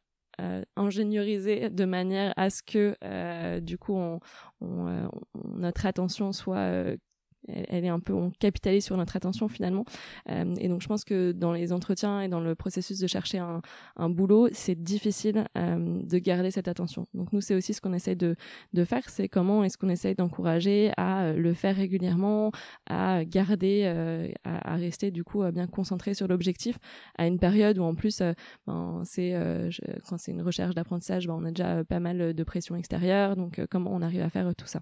ingéniorisé 0.75 1.69
de 1.69 1.85
manière 1.85 2.33
à 2.37 2.49
ce 2.49 2.61
que 2.63 3.59
du 3.59 3.77
coup 3.77 3.99
notre 4.61 5.85
attention 5.85 6.31
soit 6.31 6.97
elle, 7.47 7.85
est 7.85 7.89
un 7.89 7.99
peu, 7.99 8.13
on 8.13 8.31
capitalise 8.31 8.85
sur 8.85 8.97
notre 8.97 9.15
attention 9.15 9.47
finalement. 9.47 9.85
Euh, 10.29 10.55
et 10.59 10.67
donc 10.67 10.81
je 10.81 10.87
pense 10.87 11.03
que 11.03 11.31
dans 11.31 11.51
les 11.51 11.73
entretiens 11.73 12.21
et 12.21 12.27
dans 12.27 12.39
le 12.39 12.55
processus 12.55 12.99
de 12.99 13.07
chercher 13.07 13.39
un, 13.39 13.61
un 13.95 14.09
boulot, 14.09 14.49
c'est 14.51 14.75
difficile 14.75 15.45
euh, 15.57 16.01
de 16.03 16.17
garder 16.17 16.51
cette 16.51 16.67
attention. 16.67 17.07
Donc 17.13 17.33
nous, 17.33 17.41
c'est 17.41 17.55
aussi 17.55 17.73
ce 17.73 17.81
qu'on 17.81 17.93
essaie 17.93 18.15
de, 18.15 18.35
de 18.73 18.83
faire, 18.83 19.09
c'est 19.09 19.29
comment 19.29 19.63
est-ce 19.63 19.77
qu'on 19.77 19.89
essaie 19.89 20.15
d'encourager 20.15 20.91
à 20.97 21.33
le 21.33 21.53
faire 21.53 21.75
régulièrement, 21.75 22.51
à 22.87 23.23
garder, 23.25 23.83
euh, 23.85 24.29
à, 24.43 24.73
à, 24.73 24.75
rester 24.75 25.11
du 25.11 25.23
coup 25.23 25.43
bien 25.51 25.67
concentré 25.67 26.13
sur 26.13 26.27
l'objectif 26.27 26.77
à 27.17 27.27
une 27.27 27.39
période 27.39 27.77
où 27.77 27.83
en 27.83 27.95
plus, 27.95 28.21
ben, 28.65 29.01
c'est 29.03 29.35
quand 30.07 30.17
c'est 30.17 30.31
une 30.31 30.41
recherche 30.41 30.75
d'apprentissage, 30.75 31.27
ben, 31.27 31.35
on 31.37 31.45
a 31.45 31.51
déjà 31.51 31.83
pas 31.83 31.99
mal 31.99 32.33
de 32.33 32.43
pression 32.43 32.75
extérieure. 32.75 33.35
Donc 33.35 33.61
comment 33.69 33.91
on 33.93 34.01
arrive 34.01 34.21
à 34.21 34.29
faire 34.29 34.53
tout 34.55 34.67
ça 34.67 34.81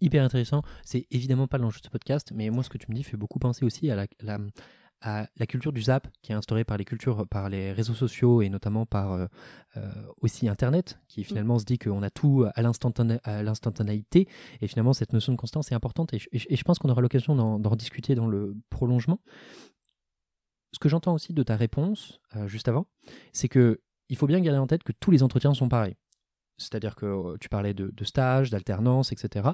hyper 0.00 0.22
intéressant. 0.24 0.62
C'est 0.84 1.06
évidemment 1.10 1.46
pas 1.46 1.58
l'enjeu 1.58 1.80
de 1.80 1.84
ce 1.84 1.90
podcast, 1.90 2.32
mais 2.34 2.50
moi, 2.50 2.62
ce 2.62 2.70
que 2.70 2.78
tu 2.78 2.86
me 2.90 2.94
dis 2.94 3.02
fait 3.02 3.16
beaucoup 3.16 3.38
penser 3.38 3.64
aussi 3.64 3.90
à 3.90 3.96
la, 3.96 4.06
à 5.00 5.28
la 5.36 5.46
culture 5.46 5.72
du 5.72 5.82
zap 5.82 6.08
qui 6.22 6.32
est 6.32 6.34
instaurée 6.34 6.64
par 6.64 6.78
les 6.78 6.84
cultures, 6.84 7.26
par 7.28 7.48
les 7.50 7.72
réseaux 7.72 7.94
sociaux 7.94 8.40
et 8.40 8.48
notamment 8.48 8.86
par 8.86 9.12
euh, 9.12 9.26
euh, 9.76 9.90
aussi 10.20 10.48
Internet, 10.48 10.98
qui 11.08 11.20
mm. 11.20 11.24
finalement 11.24 11.58
se 11.58 11.64
dit 11.64 11.78
qu'on 11.78 12.02
a 12.02 12.10
tout 12.10 12.46
à 12.54 12.62
l'instantanéité. 12.62 14.28
Et 14.60 14.66
finalement, 14.66 14.94
cette 14.94 15.12
notion 15.12 15.32
de 15.32 15.38
constance 15.38 15.70
est 15.70 15.74
importante. 15.74 16.14
Et 16.14 16.18
je, 16.32 16.62
pense 16.62 16.78
qu'on 16.78 16.88
aura 16.88 17.02
l'occasion 17.02 17.36
d'en 17.36 17.70
rediscuter 17.70 18.14
dans 18.14 18.26
le 18.26 18.56
prolongement. 18.70 19.20
Ce 20.72 20.78
que 20.78 20.88
j'entends 20.88 21.14
aussi 21.14 21.32
de 21.32 21.42
ta 21.42 21.56
réponse 21.56 22.20
euh, 22.34 22.48
juste 22.48 22.68
avant, 22.68 22.86
c'est 23.32 23.48
que 23.48 23.80
il 24.08 24.16
faut 24.16 24.26
bien 24.26 24.40
garder 24.40 24.58
en 24.58 24.66
tête 24.66 24.82
que 24.82 24.92
tous 24.92 25.10
les 25.10 25.22
entretiens 25.22 25.54
sont 25.54 25.68
pareils. 25.68 25.96
C'est-à-dire 26.56 26.94
que 26.94 27.06
euh, 27.06 27.36
tu 27.40 27.48
parlais 27.48 27.74
de, 27.74 27.92
stage, 28.04 28.50
d'alternance, 28.50 29.12
etc. 29.12 29.50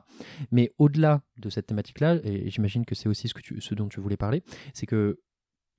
Mais 0.51 0.73
au-delà 0.79 1.23
de 1.39 1.51
cette 1.51 1.67
thématique-là, 1.67 2.17
et 2.25 2.51
j'imagine 2.51 2.85
que 2.85 2.95
c'est 2.95 3.09
aussi 3.09 3.29
ce, 3.29 3.75
dont 3.75 3.89
tu 3.89 4.01
voulais 4.01 4.17
parler, 4.17 4.43
c'est 4.75 4.87
que 4.87 5.21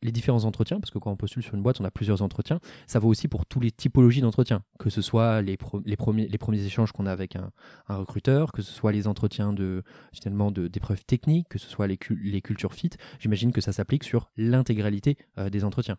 les 0.04 0.12
différents 0.12 0.46
entretiens, 0.46 0.80
parce 0.80 0.90
que 0.90 0.98
quand 0.98 1.12
on 1.12 1.16
postule 1.16 1.44
sur 1.44 1.54
une 1.54 1.62
boîte, 1.62 1.80
on 1.80 1.86
a 1.86 1.92
plusieurs 1.92 2.24
entretiens, 2.24 2.60
ça 2.88 2.98
vaut 2.98 3.10
aussi 3.10 3.28
pour 3.28 3.46
toutes 3.46 3.63
les 3.63 3.72
typologies 3.72 4.22
d'entretiens, 4.22 4.63
que 4.80 4.90
ce 4.90 5.01
soit 5.01 5.44
les, 5.44 5.58
premiers, 5.58 6.28
échanges 6.66 6.92
qu'on 6.92 7.06
a 7.06 7.12
avec 7.12 7.36
un, 7.36 7.51
recruteur, 7.88 8.51
que 8.51 8.63
ce 8.63 8.72
soit 8.72 8.92
les 8.92 9.08
entretiens 9.08 9.54
de 9.54 9.84
finalement 10.12 10.50
d'épreuves 10.51 11.06
techniques, 11.06 11.50
que 11.50 11.60
ce 11.60 11.70
soit 11.70 11.86
les, 11.86 12.00
les 12.10 12.42
cultures 12.42 12.74
fit, 12.74 12.90
j'imagine 13.20 13.51
que 13.51 13.62
ça 13.62 13.74
s'applique 13.74 14.04
sur 14.04 14.32
l'intégralité 14.38 15.18
euh, 15.38 15.51
des 15.51 15.63
entretiens. 15.63 15.98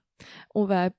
On 0.54 0.64
va 0.64 0.90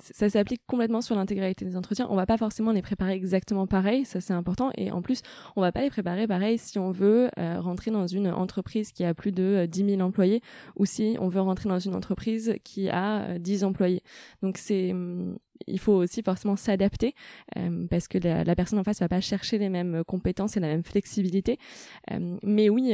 ça 0.00 0.30
s'applique 0.30 0.62
complètement 0.66 1.00
sur 1.00 1.16
l'intégralité 1.16 1.64
des 1.64 1.76
entretiens. 1.76 2.06
On 2.10 2.16
va 2.16 2.26
pas 2.26 2.36
forcément 2.36 2.72
les 2.72 2.82
préparer 2.82 3.14
exactement 3.14 3.66
pareil, 3.66 4.04
ça 4.04 4.20
c'est 4.20 4.32
important. 4.32 4.70
Et 4.76 4.90
en 4.92 5.02
plus, 5.02 5.22
on 5.56 5.60
va 5.60 5.72
pas 5.72 5.82
les 5.82 5.90
préparer 5.90 6.26
pareil 6.26 6.58
si 6.58 6.78
on 6.78 6.92
veut 6.92 7.30
euh, 7.38 7.60
rentrer 7.60 7.90
dans 7.90 8.06
une 8.06 8.28
entreprise 8.28 8.92
qui 8.92 9.04
a 9.04 9.12
plus 9.14 9.32
de 9.32 9.66
10 9.68 9.82
euh, 9.82 9.86
000 9.96 10.00
employés 10.02 10.40
ou 10.76 10.86
si 10.86 11.16
on 11.20 11.28
veut 11.28 11.40
rentrer 11.40 11.68
dans 11.68 11.80
une 11.80 11.94
entreprise 11.94 12.54
qui 12.62 12.88
a 12.88 13.38
10 13.38 13.64
euh, 13.64 13.66
employés. 13.66 14.02
Donc 14.42 14.56
c'est 14.58 14.92
hum, 14.92 15.36
il 15.66 15.80
faut 15.80 15.94
aussi 15.94 16.22
forcément 16.22 16.54
s'adapter 16.54 17.14
parce 17.88 18.08
que 18.08 18.18
la, 18.18 18.54
personne 18.54 18.78
en 18.78 18.84
face 18.84 19.00
va 19.00 19.08
pas 19.08 19.22
chercher 19.22 19.56
les 19.56 19.70
mêmes 19.70 20.04
compétences 20.04 20.58
et 20.58 20.60
la 20.60 20.66
même 20.66 20.84
flexibilité. 20.84 21.58
mais 22.42 22.68
oui, 22.68 22.92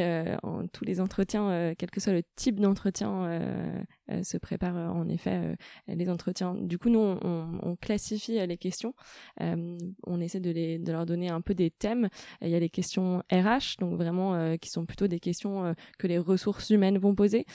tous 0.73 0.85
les 0.85 1.01
entretiens, 1.01 1.75
quel 1.77 1.91
que 1.91 2.01
soit 2.01 2.13
le 2.13 2.23
type 2.37 2.61
d'entretien 2.61 3.43
se 4.23 4.37
préparent 4.37 4.95
en 4.95 5.09
effet 5.09 5.57
les 5.89 6.09
entretiens. 6.09 6.55
Du 6.55 6.79
coup, 6.79 6.91
nous, 6.91 6.99
on, 6.99 7.77
classifie 7.81 8.45
les 8.47 8.57
questions. 8.59 8.95
on 9.41 10.21
essaie 10.21 10.41
de, 10.41 10.51
les, 10.51 10.79
de 10.79 10.93
leur 10.93 11.07
donner 11.07 11.29
un 11.31 11.41
peu 11.41 11.55
des 11.55 11.71
thèmes. 11.71 12.09
Il 12.41 12.49
y 12.49 12.55
a 12.55 12.61
les 12.61 12.69
questions 12.69 13.23
RH, 13.33 13.79
donc 13.79 13.97
vraiment 13.97 14.57
qui 14.59 14.71
sont 14.71 14.87
plutôt 14.87 15.07
des 15.07 15.21
questions 15.21 15.75
que 15.99 16.07
les 16.07 16.19
ressources 16.19 16.71
humaines 16.71 16.99
vont 16.99 17.15
poser, 17.15 17.47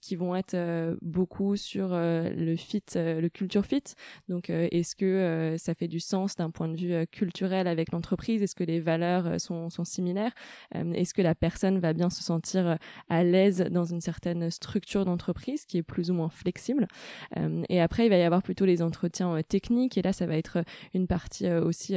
qui 0.00 0.16
vont 0.16 0.34
être 0.36 0.96
beaucoup 1.02 1.56
sur 1.56 1.90
le 1.92 2.56
fit, 2.56 2.82
le 2.94 3.28
culture 3.28 3.66
fit. 3.66 3.82
Donc, 4.28 4.50
est-ce 4.50 4.94
que 4.96 5.56
ça 5.58 5.74
fait 5.74 5.88
du 5.88 6.00
sens 6.00 6.36
d'un 6.36 6.50
point 6.50 6.68
de 6.68 6.76
vue 6.76 7.06
culturel 7.06 7.66
avec 7.66 7.92
l'entreprise? 7.92 8.42
Est-ce 8.42 8.54
que 8.54 8.64
les 8.64 8.80
valeurs 8.80 9.40
sont, 9.40 9.70
sont 9.70 9.84
similaires? 9.84 10.32
Est-ce 10.74 11.14
que 11.14 11.22
la 11.22 11.34
personne 11.34 11.78
va 11.78 11.92
bien 11.92 12.10
se 12.10 12.22
sentir 12.22 12.78
à 13.08 13.24
l'aise 13.24 13.66
dans 13.70 13.84
une 13.84 14.00
certaine 14.00 14.50
structure 14.50 15.04
d'entreprise? 15.04 15.59
Qui 15.66 15.78
est 15.78 15.82
plus 15.82 16.10
ou 16.10 16.14
moins 16.14 16.30
flexible. 16.30 16.88
Euh, 17.36 17.62
et 17.68 17.80
après, 17.80 18.06
il 18.06 18.10
va 18.10 18.16
y 18.16 18.22
avoir 18.22 18.42
plutôt 18.42 18.64
les 18.64 18.82
entretiens 18.82 19.36
euh, 19.36 19.42
techniques. 19.42 19.98
Et 19.98 20.02
là, 20.02 20.12
ça 20.12 20.26
va 20.26 20.36
être 20.36 20.64
une 20.94 21.06
partie 21.06 21.46
euh, 21.46 21.64
aussi 21.64 21.94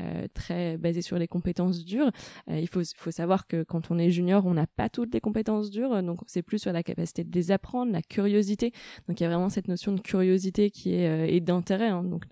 euh, 0.00 0.26
très 0.34 0.76
basé 0.76 1.02
sur 1.02 1.18
les 1.18 1.28
compétences 1.28 1.84
dures. 1.84 2.10
Euh, 2.48 2.58
il 2.58 2.68
faut, 2.68 2.82
savoir 3.10 3.46
que 3.46 3.62
quand 3.62 3.90
on 3.90 3.98
est 3.98 4.10
junior, 4.10 4.46
on 4.46 4.54
n'a 4.54 4.66
pas 4.66 4.88
toutes 4.88 5.12
les 5.12 5.20
compétences 5.20 5.70
dures, 5.70 6.02
donc 6.02 6.20
c'est 6.26 6.42
plus 6.42 6.58
sur 6.58 6.72
la 6.72 6.82
capacité 6.82 7.24
de 7.24 7.34
les 7.34 7.50
apprendre, 7.50 7.92
la 7.92 8.02
curiosité. 8.02 8.72
Donc 9.08 9.20
il 9.20 9.24
y 9.24 9.26
a 9.26 9.28
vraiment 9.28 9.48
cette 9.48 9.68
notion 9.68 9.92
de 9.92 10.00
curiosité 10.00 10.70
qui 10.70 10.94
est 10.94 11.08
euh, 11.08 11.26
et 11.26 11.40
d'intérêt. 11.40 11.88
Hein. 11.88 12.04
Donc 12.04 12.24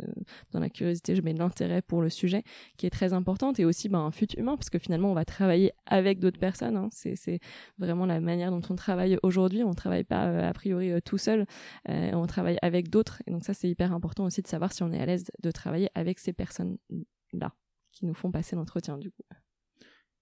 dans 0.53 0.61
la 0.61 0.71
curiosité, 0.71 1.15
je 1.15 1.23
mets 1.23 1.33
l'intérêt 1.33 1.83
pour 1.83 2.03
le 2.03 2.11
sujet 2.11 2.43
qui 2.77 2.87
est 2.87 2.91
très 2.91 3.13
importante 3.13 3.59
et 3.61 3.65
aussi 3.65 3.89
ben, 3.89 4.01
un 4.01 4.11
fut 4.11 4.33
humain 4.39 4.57
parce 4.57 4.71
que 4.71 4.79
finalement 4.79 5.11
on 5.11 5.15
va 5.15 5.25
travailler 5.25 5.73
avec 5.87 6.21
d'autres 6.21 6.39
personnes. 6.39 6.77
Hein. 6.77 6.89
C'est 6.93 7.41
vraiment 7.79 8.07
la 8.07 8.21
manière 8.21 8.51
dont 8.51 8.63
on 8.71 8.77
travaille 8.77 9.19
aujourd'hui. 9.23 9.63
On 9.65 9.75
travaille 9.75 10.05
pas 10.05 10.49
a 10.49 10.53
priori 10.53 10.93
tout 11.03 11.19
seul, 11.19 11.47
on 11.87 12.27
travaille 12.27 12.59
avec 12.63 12.91
d'autres 12.91 13.23
et 13.27 13.31
donc 13.31 13.45
ça 13.45 13.55
c'est 13.55 13.69
hyper 13.69 13.93
important 13.93 14.25
aussi 14.25 14.43
de 14.43 14.49
savoir 14.49 14.73
si 14.73 14.83
on 14.83 14.93
est 14.93 15.01
à 15.01 15.07
l'aise 15.07 15.27
de 15.43 15.51
travailler 15.51 15.91
avec 15.95 16.19
ces 16.19 16.33
personnes 16.33 16.79
là 17.33 17.55
qui 17.93 18.07
nous 18.07 18.15
font 18.15 18.31
passer 18.31 18.57
l'entretien 18.57 18.99
du 18.99 19.11
coup. 19.11 19.23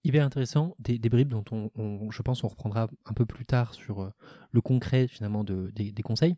Hyper 0.05 0.25
intéressant, 0.25 0.77
des, 0.79 0.99
des 0.99 1.09
bribes 1.09 1.31
dont 1.31 1.45
on, 1.51 2.11
je 2.11 2.23
pense 2.23 2.45
on 2.45 2.49
reprendra 2.49 2.89
un 3.07 3.13
peu 3.13 3.27
plus 3.27 3.45
tard 3.45 3.75
sur 3.75 4.03
euh, 4.03 4.11
le 4.53 4.61
concret 4.61 5.09
finalement 5.09 5.43
de, 5.43 5.73
des, 5.75 6.03
conseils. 6.03 6.37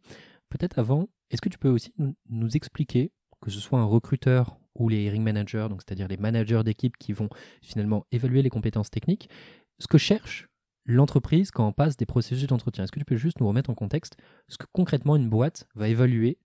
Peut-être 0.49 0.79
avant, 0.79 1.09
est-ce 1.31 1.43
que 1.43 1.51
tu 1.51 1.59
peux 1.59 1.69
aussi 1.69 1.93
nous, 2.29 2.57
expliquer, 2.57 3.13
que 3.43 3.51
ce 3.51 3.61
soit 3.61 3.79
un 3.79 3.85
recruteur 3.85 4.59
ou 4.75 4.89
les 4.89 5.05
hiring 5.05 5.23
managers, 5.23 5.69
c'est-à-dire 5.77 6.09
les 6.09 6.17
managers 6.17 6.63
d'équipe 6.65 6.97
qui 6.97 7.13
vont 7.13 7.29
finalement 7.61 8.07
évaluer 8.11 8.41
les 8.41 8.49
compétences 8.49 8.91
techniques, 8.91 9.29
ce 9.79 9.87
que 9.87 9.99
cherche 9.99 10.49
l'entreprise 10.87 11.51
quand 11.51 11.69
on 11.69 11.73
passe 11.73 11.99
des 11.99 12.07
processus 12.07 12.47
d'entretien? 12.47 12.85
Est-ce 12.85 12.93
que 12.93 13.01
tu 13.01 13.05
peux 13.05 13.17
juste 13.17 13.39
nous 13.41 13.49
remettre 13.49 13.69
en 13.69 13.75
contexte 13.75 14.17
ce 14.49 14.57
que 14.57 14.65
concrètement 14.73 15.17
une 15.17 15.29
boîte 15.29 15.69
va 15.75 15.89
évaluer 15.89 16.39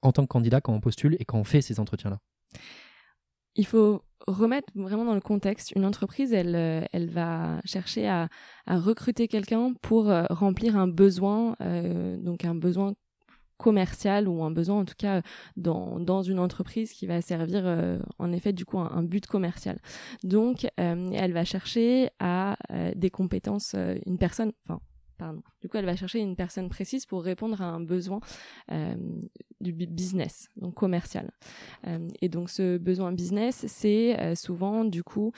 en 0.00 0.12
tant 0.12 0.22
que 0.22 0.28
candidat 0.28 0.62
quand 0.62 0.72
on 0.72 0.80
postule 0.80 1.16
et 1.20 1.26
quand 1.26 1.38
on 1.38 1.44
fait 1.44 1.60
ces 1.60 1.78
entretiens-là? 1.78 2.20
Il 3.56 3.66
faut 3.66 4.02
remettre 4.26 4.72
vraiment 4.74 5.04
dans 5.04 5.14
le 5.14 5.20
contexte. 5.20 5.72
Une 5.76 5.84
entreprise, 5.84 6.32
elle, 6.32 6.54
euh, 6.54 6.84
elle 6.92 7.10
va 7.10 7.60
chercher 7.64 8.08
à, 8.08 8.28
recruter 8.66 9.28
quelqu'un 9.28 9.74
pour 9.82 10.10
euh, 10.10 10.24
remplir 10.30 10.76
un 10.76 10.88
besoin, 10.88 11.56
euh, 11.60 12.16
donc 12.16 12.44
un 12.44 12.54
besoin 12.54 12.94
commercial 13.56 14.26
ou 14.28 14.42
un 14.42 14.50
besoin 14.50 14.80
en 14.80 14.84
tout 14.84 14.96
cas 14.98 15.22
dans, 15.56 16.00
dans 16.00 16.22
une 16.22 16.40
entreprise 16.40 16.92
qui 16.92 17.06
va 17.06 17.22
servir 17.22 17.64
en 18.18 18.32
effet 18.32 18.52
du 18.52 18.64
coup 18.64 18.80
un, 18.80 19.02
but 19.04 19.26
commercial. 19.28 19.78
Donc 20.24 20.66
elle 20.76 21.32
va 21.32 21.44
chercher 21.44 22.10
à 22.18 22.56
des 22.96 23.10
compétences, 23.10 23.76
une 24.06 24.18
personne, 24.18 24.52
enfin 24.64 24.80
Du 25.60 25.68
coup, 25.68 25.76
elle 25.76 25.86
va 25.86 25.96
chercher 25.96 26.20
une 26.20 26.36
personne 26.36 26.68
précise 26.68 27.06
pour 27.06 27.22
répondre 27.22 27.60
à 27.60 27.66
un 27.66 27.80
besoin 27.80 28.20
euh, 28.70 28.94
du 29.60 29.72
business, 29.72 30.48
donc 30.56 30.74
commercial. 30.74 31.30
Euh, 31.86 32.08
et 32.20 32.28
donc, 32.28 32.50
ce 32.50 32.78
besoin 32.78 33.12
business, 33.12 33.64
c'est 33.68 34.18
euh, 34.20 34.34
souvent 34.34 34.84
du 34.84 35.02
coup 35.02 35.32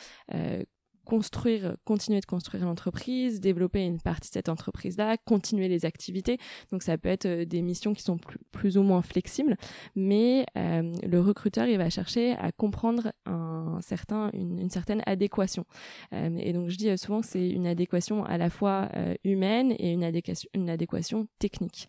construire, 1.05 1.77
continuer 1.85 2.19
de 2.19 2.27
construire 2.27 2.65
l'entreprise, 2.65 3.41
développer 3.41 3.85
une 3.85 4.01
partie 4.01 4.29
de 4.29 4.35
cette 4.35 4.49
entreprise-là, 4.49 5.17
continuer 5.17 5.69
les 5.69 5.85
activités. 5.85 6.37
Donc 6.73 6.83
ça 6.83 6.99
peut 6.99 7.09
être 7.09 7.45
des 7.45 7.63
missions 7.63 7.95
qui 7.95 8.03
sont 8.03 8.19
plus 8.51 8.77
ou 8.77 8.83
moins 8.83 9.03
flexibles, 9.03 9.57
mais 9.95 10.47
le 10.57 11.21
recruteur 11.21 11.69
il 11.69 11.79
va 11.79 11.91
chercher 11.91 12.33
à 12.33 12.51
comprendre 12.51 13.13
un 13.25 13.46
certain, 13.81 14.31
une, 14.33 14.71
certaine 14.71 15.03
adéquation. 15.07 15.65
Euh, 16.13 16.37
et 16.39 16.53
donc 16.53 16.69
je 16.69 16.77
dis 16.77 16.89
euh, 16.89 16.97
souvent 16.97 17.21
que 17.21 17.27
c'est 17.27 17.49
une 17.49 17.67
adéquation 17.67 18.25
à 18.25 18.39
la 18.39 18.51
fois 18.51 18.89
euh, 18.95 19.15
humaine 19.25 19.73
et 19.79 19.93
une 19.93 20.05
adéquation, 20.05 20.49
une 20.55 20.71
adéquation 20.71 21.27
technique. 21.39 21.89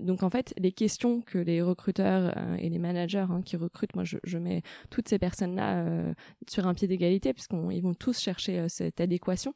donc 0.00 0.22
en 0.22 0.30
fait, 0.30 0.54
les 0.58 0.72
questions 0.72 1.20
que 1.20 1.38
les 1.38 1.62
recruteurs 1.62 2.34
et 2.58 2.68
les 2.68 2.78
managers 2.78 3.26
hein, 3.30 3.42
qui 3.44 3.56
recrutent, 3.56 3.94
moi 3.94 4.04
je, 4.04 4.18
je 4.24 4.38
mets 4.38 4.62
toutes 4.90 5.08
ces 5.08 5.18
personnes-là 5.18 6.14
sur 6.48 6.66
un 6.66 6.74
pied 6.74 6.88
d'égalité 6.88 7.32
puisqu'ils 7.32 7.82
vont 7.82 7.94
tous 7.94 8.18
chercher 8.18 8.68
cette 8.68 9.00
adéquation. 9.00 9.52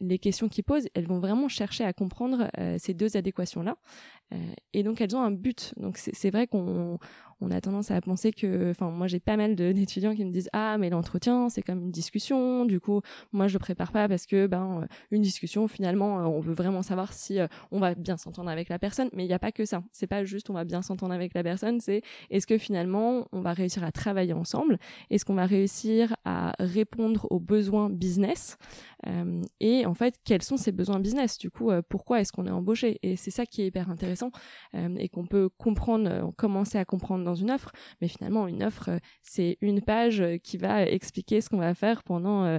les 0.00 0.18
questions 0.18 0.48
qu'ils 0.48 0.64
posent, 0.64 0.88
elles 0.94 1.06
vont 1.06 1.20
vraiment 1.20 1.48
chercher 1.48 1.84
à 1.84 1.92
comprendre 1.92 2.50
ces 2.78 2.94
deux 2.94 3.16
adéquations-là. 3.16 3.76
et 4.72 4.82
donc 4.82 5.00
elles 5.00 5.14
ont 5.16 5.22
un 5.22 5.30
but. 5.30 5.74
Donc 5.76 5.98
c'est 5.98 6.30
vrai 6.30 6.46
qu'on 6.46 6.98
on 7.40 7.50
a 7.50 7.60
tendance 7.60 7.90
à 7.90 8.00
penser 8.00 8.32
que, 8.32 8.70
enfin, 8.70 8.90
moi 8.90 9.06
j'ai 9.06 9.20
pas 9.20 9.36
mal 9.36 9.54
d'étudiants 9.74 10.14
qui 10.14 10.24
me 10.24 10.30
disent 10.30 10.50
ah 10.52 10.78
mais 10.78 10.90
l'entretien 10.90 11.48
c'est 11.48 11.62
comme 11.62 11.80
une 11.84 11.90
discussion, 11.90 12.64
du 12.64 12.80
coup 12.80 13.00
moi 13.32 13.48
je 13.48 13.54
le 13.54 13.58
prépare 13.58 13.92
pas 13.92 14.08
parce 14.08 14.26
que 14.26 14.46
ben 14.46 14.82
euh, 14.82 14.86
une 15.10 15.22
discussion 15.22 15.68
finalement 15.68 16.20
euh, 16.20 16.24
on 16.24 16.40
veut 16.40 16.54
vraiment 16.54 16.82
savoir 16.82 17.12
si 17.12 17.38
euh, 17.40 17.46
on 17.70 17.80
va 17.80 17.94
bien 17.94 18.16
s'entendre 18.16 18.50
avec 18.50 18.68
la 18.68 18.78
personne, 18.78 19.08
mais 19.12 19.24
il 19.24 19.28
n'y 19.28 19.34
a 19.34 19.38
pas 19.38 19.52
que 19.52 19.64
ça. 19.64 19.82
C'est 19.92 20.06
pas 20.06 20.24
juste 20.24 20.50
on 20.50 20.54
va 20.54 20.64
bien 20.64 20.82
s'entendre 20.82 21.14
avec 21.14 21.34
la 21.34 21.42
personne, 21.42 21.80
c'est 21.80 22.02
est-ce 22.30 22.46
que 22.46 22.58
finalement 22.58 23.26
on 23.32 23.40
va 23.40 23.52
réussir 23.52 23.84
à 23.84 23.92
travailler 23.92 24.32
ensemble, 24.32 24.78
est-ce 25.10 25.24
qu'on 25.24 25.34
va 25.34 25.46
réussir 25.46 26.16
à 26.24 26.54
répondre 26.58 27.26
aux 27.30 27.40
besoins 27.40 27.90
business? 27.90 28.56
Et 29.60 29.84
en 29.84 29.92
fait 29.92 30.18
quels 30.24 30.42
sont 30.42 30.56
ces 30.56 30.72
besoins 30.72 30.98
business? 30.98 31.36
Du 31.36 31.50
coup 31.50 31.70
pourquoi 31.88 32.20
est-ce 32.20 32.32
qu'on 32.32 32.46
est 32.46 32.50
embauché? 32.50 32.98
Et 33.02 33.16
c'est 33.16 33.30
ça 33.30 33.44
qui 33.44 33.62
est 33.62 33.66
hyper 33.66 33.90
intéressant 33.90 34.30
et 34.74 35.08
qu'on 35.08 35.26
peut 35.26 35.50
comprendre, 35.50 36.32
commencer 36.36 36.78
à 36.78 36.84
comprendre 36.84 37.24
une 37.34 37.50
offre, 37.50 37.72
mais 38.00 38.08
finalement 38.08 38.46
une 38.46 38.62
offre 38.62 38.74
euh, 38.88 38.98
c'est 39.22 39.58
une 39.60 39.80
page 39.80 40.20
euh, 40.20 40.36
qui 40.38 40.56
va 40.56 40.86
expliquer 40.86 41.40
ce 41.40 41.48
qu'on 41.48 41.58
va 41.58 41.74
faire 41.74 42.02
pendant 42.02 42.58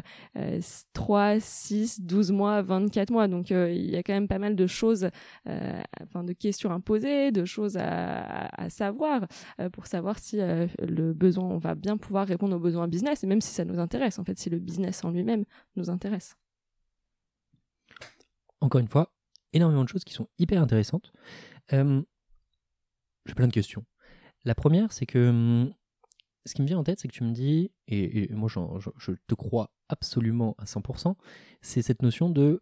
3, 0.93 1.39
6, 1.39 2.01
12 2.01 2.31
mois, 2.31 2.61
24 2.61 3.11
mois. 3.11 3.27
Donc 3.27 3.51
euh, 3.51 3.71
il 3.71 3.89
y 3.89 3.95
a 3.95 4.03
quand 4.03 4.13
même 4.13 4.27
pas 4.27 4.39
mal 4.39 4.55
de 4.55 4.67
choses, 4.67 5.09
enfin 6.01 6.23
de 6.23 6.33
questions 6.33 6.71
à 6.71 6.79
poser, 6.79 7.31
de 7.31 7.45
choses 7.45 7.77
à, 7.77 8.49
savoir 8.69 9.27
pour 9.73 9.87
savoir 9.87 10.19
si 10.19 10.37
le 10.37 11.13
besoin, 11.13 11.45
on 11.45 11.57
va 11.57 11.75
bien 11.75 11.97
pouvoir 11.97 12.27
répondre 12.27 12.55
aux 12.55 12.59
besoins 12.59 12.87
business, 12.87 13.23
et 13.23 13.27
même 13.27 13.41
si 13.41 13.53
ça 13.53 13.65
nous 13.65 13.79
intéresse, 13.79 14.19
en 14.19 14.23
fait, 14.23 14.37
si 14.37 14.49
le 14.49 14.59
business 14.59 15.03
en 15.03 15.11
lui-même 15.11 15.45
nous 15.75 15.89
intéresse. 15.89 16.35
Encore 18.61 18.81
une 18.81 18.87
fois, 18.87 19.13
énormément 19.53 19.83
de 19.83 19.89
choses 19.89 20.03
qui 20.03 20.13
sont 20.13 20.27
hyper 20.39 20.61
intéressantes. 20.61 21.11
J'ai 21.71 23.33
plein 23.35 23.47
de 23.47 23.53
questions. 23.53 23.85
La 24.45 24.55
première, 24.55 24.93
c'est 24.93 25.05
que 25.05 25.29
hum, 25.29 25.73
ce 26.45 26.53
qui 26.53 26.61
me 26.61 26.67
vient 26.67 26.77
en 26.77 26.83
tête, 26.83 26.99
c'est 26.99 27.07
que 27.07 27.13
tu 27.13 27.23
me 27.23 27.33
dis, 27.33 27.71
et, 27.87 28.29
moi 28.31 28.49
je, 28.49 29.11
te 29.27 29.35
crois 29.35 29.71
absolument 29.89 30.55
à 30.59 30.65
100%, 30.65 31.15
c'est 31.61 31.81
cette 31.81 32.01
notion 32.01 32.29
de 32.29 32.61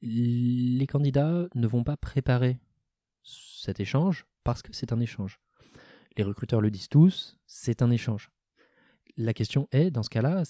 les 0.00 0.86
candidats 0.86 1.48
ne 1.56 1.66
vont 1.66 1.82
pas 1.82 1.96
préparer 1.96 2.60
cet 3.24 3.80
échange 3.80 4.26
parce 4.44 4.62
que 4.62 4.72
c'est 4.72 4.92
un 4.92 5.00
échange. 5.00 5.40
Les 6.16 6.22
recruteurs 6.22 6.60
le 6.60 6.70
disent 6.70 6.88
tous, 6.88 7.36
c'est 7.46 7.82
un 7.82 7.90
échange. 7.90 8.30
La 9.16 9.34
question 9.34 9.68
est, 9.72 9.90
dans 9.90 10.04
ce 10.04 10.10
cas-là, 10.10 10.44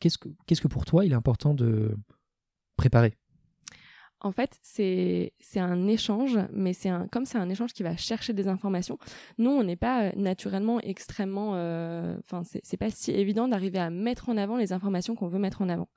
qu'est-ce 0.00 0.18
que, 0.18 0.28
qu'est-ce 0.46 0.60
que 0.60 0.68
pour 0.68 0.84
toi 0.84 1.06
il 1.06 1.12
est 1.12 1.16
important 1.16 1.54
de 1.54 1.96
préparer? 2.76 3.16
En 4.24 4.32
fait, 4.32 4.58
c'est 4.62 5.32
un 5.56 5.86
échange, 5.86 6.38
mais 6.52 6.72
c'est 6.72 6.90
comme 7.12 7.26
c'est 7.26 7.38
un 7.38 7.50
échange 7.50 7.72
qui 7.74 7.82
va 7.82 7.96
chercher 7.96 8.32
des 8.32 8.48
informations. 8.48 8.98
Nous, 9.38 9.50
on 9.50 9.62
n'est 9.62 9.76
pas 9.76 10.04
euh, 10.04 10.12
naturellement 10.16 10.80
extrêmement, 10.80 11.52
euh, 11.54 12.16
enfin, 12.24 12.42
c'est 12.62 12.76
pas 12.78 12.90
si 12.90 13.10
évident 13.10 13.48
d'arriver 13.48 13.78
à 13.78 13.90
mettre 13.90 14.30
en 14.30 14.36
avant 14.36 14.56
les 14.56 14.72
informations 14.72 15.14
qu'on 15.14 15.28
veut 15.28 15.38
mettre 15.38 15.60
en 15.60 15.68
avant. 15.68 15.88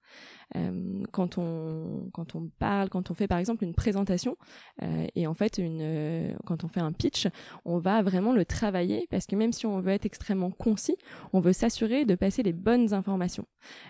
Euh, 0.55 1.03
quand 1.11 1.37
on 1.37 2.09
quand 2.13 2.35
on 2.35 2.49
parle, 2.59 2.89
quand 2.89 3.11
on 3.11 3.13
fait 3.13 3.27
par 3.27 3.37
exemple 3.37 3.65
une 3.65 3.73
présentation 3.73 4.37
euh, 4.81 5.07
et 5.15 5.27
en 5.27 5.33
fait 5.33 5.57
une 5.57 5.79
euh, 5.81 6.33
quand 6.45 6.63
on 6.63 6.67
fait 6.69 6.79
un 6.79 6.93
pitch, 6.93 7.27
on 7.65 7.79
va 7.79 8.01
vraiment 8.01 8.31
le 8.31 8.45
travailler 8.45 9.07
parce 9.09 9.25
que 9.25 9.35
même 9.35 9.51
si 9.51 9.65
on 9.65 9.81
veut 9.81 9.91
être 9.91 10.05
extrêmement 10.05 10.51
concis, 10.51 10.95
on 11.33 11.41
veut 11.41 11.53
s'assurer 11.53 12.05
de 12.05 12.15
passer 12.15 12.43
les 12.43 12.53
bonnes 12.53 12.93
informations. 12.93 13.45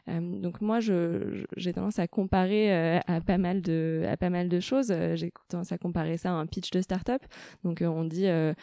donc 0.08 0.62
moi 0.62 0.80
je 0.80 1.46
j'ai 1.56 1.74
tendance 1.74 2.00
à 2.00 2.08
comparer 2.08 2.98
à 3.08 3.22
pas 3.22 3.38
mal 3.38 3.62
de 3.62 4.06
à 4.10 4.18
pas 4.18 4.30
mal 4.30 4.50
de 4.50 4.60
choses. 4.60 4.94
j'ai 5.16 5.32
tendance 5.50 5.72
à 5.72 5.78
comparer 5.78 6.18
ça 6.18 6.30
à 6.30 6.34
un 6.34 6.48
pitch 6.48 6.72
de 6.72 6.82
start-up. 6.82 7.22
Donc 7.64 7.84
on 7.86 8.04
dit 8.04 8.26
le 8.26 8.56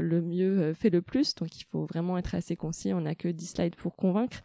le 0.00 0.22
mieux 0.22 0.74
fait 0.74 0.90
le 0.90 1.02
plus. 1.02 1.34
Donc 1.36 1.60
il 1.60 1.64
faut 1.64 1.84
vraiment 1.84 2.18
être 2.18 2.34
assez 2.34 2.56
concis. 2.56 2.92
On 2.92 3.02
n'a 3.02 3.14
que 3.14 3.28
10 3.28 3.46
slides 3.46 3.76
pour 3.76 3.94
convaincre. 3.96 4.42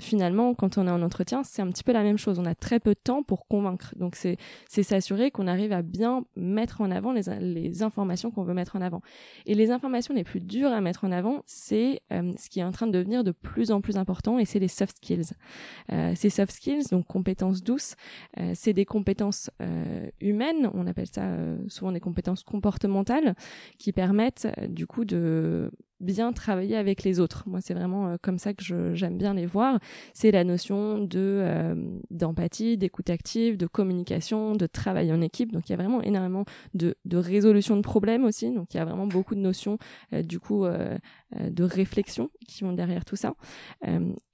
finalement, 0.00 0.54
quand 0.54 0.78
on 0.78 0.86
est 0.86 0.90
en 0.90 1.02
entretien, 1.02 1.42
c'est 1.44 1.62
un 1.62 1.70
petit 1.70 1.83
peu 1.84 1.92
la 1.92 2.02
même 2.02 2.18
chose. 2.18 2.38
On 2.38 2.46
a 2.46 2.54
très 2.54 2.80
peu 2.80 2.90
de 2.90 3.00
temps 3.02 3.22
pour 3.22 3.46
convaincre. 3.46 3.94
Donc 3.96 4.16
c'est 4.16 4.38
s'assurer 4.68 5.30
qu'on 5.30 5.46
arrive 5.46 5.72
à 5.72 5.82
bien 5.82 6.24
mettre 6.36 6.80
en 6.80 6.90
avant 6.90 7.12
les, 7.12 7.22
les 7.40 7.82
informations 7.82 8.30
qu'on 8.30 8.42
veut 8.42 8.54
mettre 8.54 8.76
en 8.76 8.82
avant. 8.82 9.02
Et 9.46 9.54
les 9.54 9.70
informations 9.70 10.14
les 10.14 10.24
plus 10.24 10.40
dures 10.40 10.72
à 10.72 10.80
mettre 10.80 11.04
en 11.04 11.12
avant, 11.12 11.42
c'est 11.46 12.00
euh, 12.12 12.32
ce 12.38 12.48
qui 12.48 12.60
est 12.60 12.64
en 12.64 12.72
train 12.72 12.86
de 12.86 12.92
devenir 12.92 13.24
de 13.24 13.32
plus 13.32 13.70
en 13.70 13.80
plus 13.80 13.96
important 13.96 14.38
et 14.38 14.44
c'est 14.44 14.58
les 14.58 14.68
soft 14.68 14.96
skills. 14.96 15.32
Euh, 15.92 16.12
ces 16.14 16.30
soft 16.30 16.52
skills, 16.52 16.84
donc 16.90 17.06
compétences 17.06 17.62
douces, 17.62 17.94
euh, 18.38 18.52
c'est 18.54 18.72
des 18.72 18.84
compétences 18.84 19.50
humaines, 20.20 20.70
on 20.74 20.86
appelle 20.86 21.06
ça 21.06 21.28
souvent 21.68 21.92
des 21.92 22.00
compétences 22.00 22.42
comportementales 22.42 23.34
qui 23.78 23.92
permettent 23.92 24.48
du 24.68 24.86
coup 24.86 25.04
de 25.04 25.70
bien 26.00 26.32
travailler 26.32 26.76
avec 26.76 27.04
les 27.04 27.20
autres. 27.20 27.44
Moi, 27.46 27.60
c'est 27.60 27.74
vraiment 27.74 28.08
euh, 28.08 28.16
comme 28.20 28.38
ça 28.38 28.52
que 28.52 28.94
j'aime 28.94 29.16
bien 29.16 29.34
les 29.34 29.46
voir. 29.46 29.78
C'est 30.12 30.30
la 30.30 30.44
notion 30.44 31.08
euh, 31.14 31.74
d'empathie, 32.10 32.76
d'écoute 32.76 33.10
active, 33.10 33.56
de 33.56 33.66
communication, 33.66 34.54
de 34.54 34.66
travail 34.66 35.12
en 35.12 35.20
équipe. 35.20 35.52
Donc, 35.52 35.68
il 35.68 35.72
y 35.72 35.74
a 35.74 35.76
vraiment 35.76 36.02
énormément 36.02 36.44
de, 36.74 36.96
résolution 37.12 37.76
de 37.76 37.82
problèmes 37.82 38.24
aussi. 38.24 38.50
Donc, 38.50 38.74
il 38.74 38.76
y 38.76 38.80
a 38.80 38.84
vraiment 38.84 39.06
beaucoup 39.06 39.34
de 39.34 39.40
notions, 39.40 39.78
euh, 40.12 40.22
du 40.22 40.40
coup, 40.40 40.64
de 40.64 41.64
réflexion 41.64 42.30
qui 42.46 42.64
vont 42.64 42.72
derrière 42.72 43.04
tout 43.04 43.16
ça. 43.16 43.34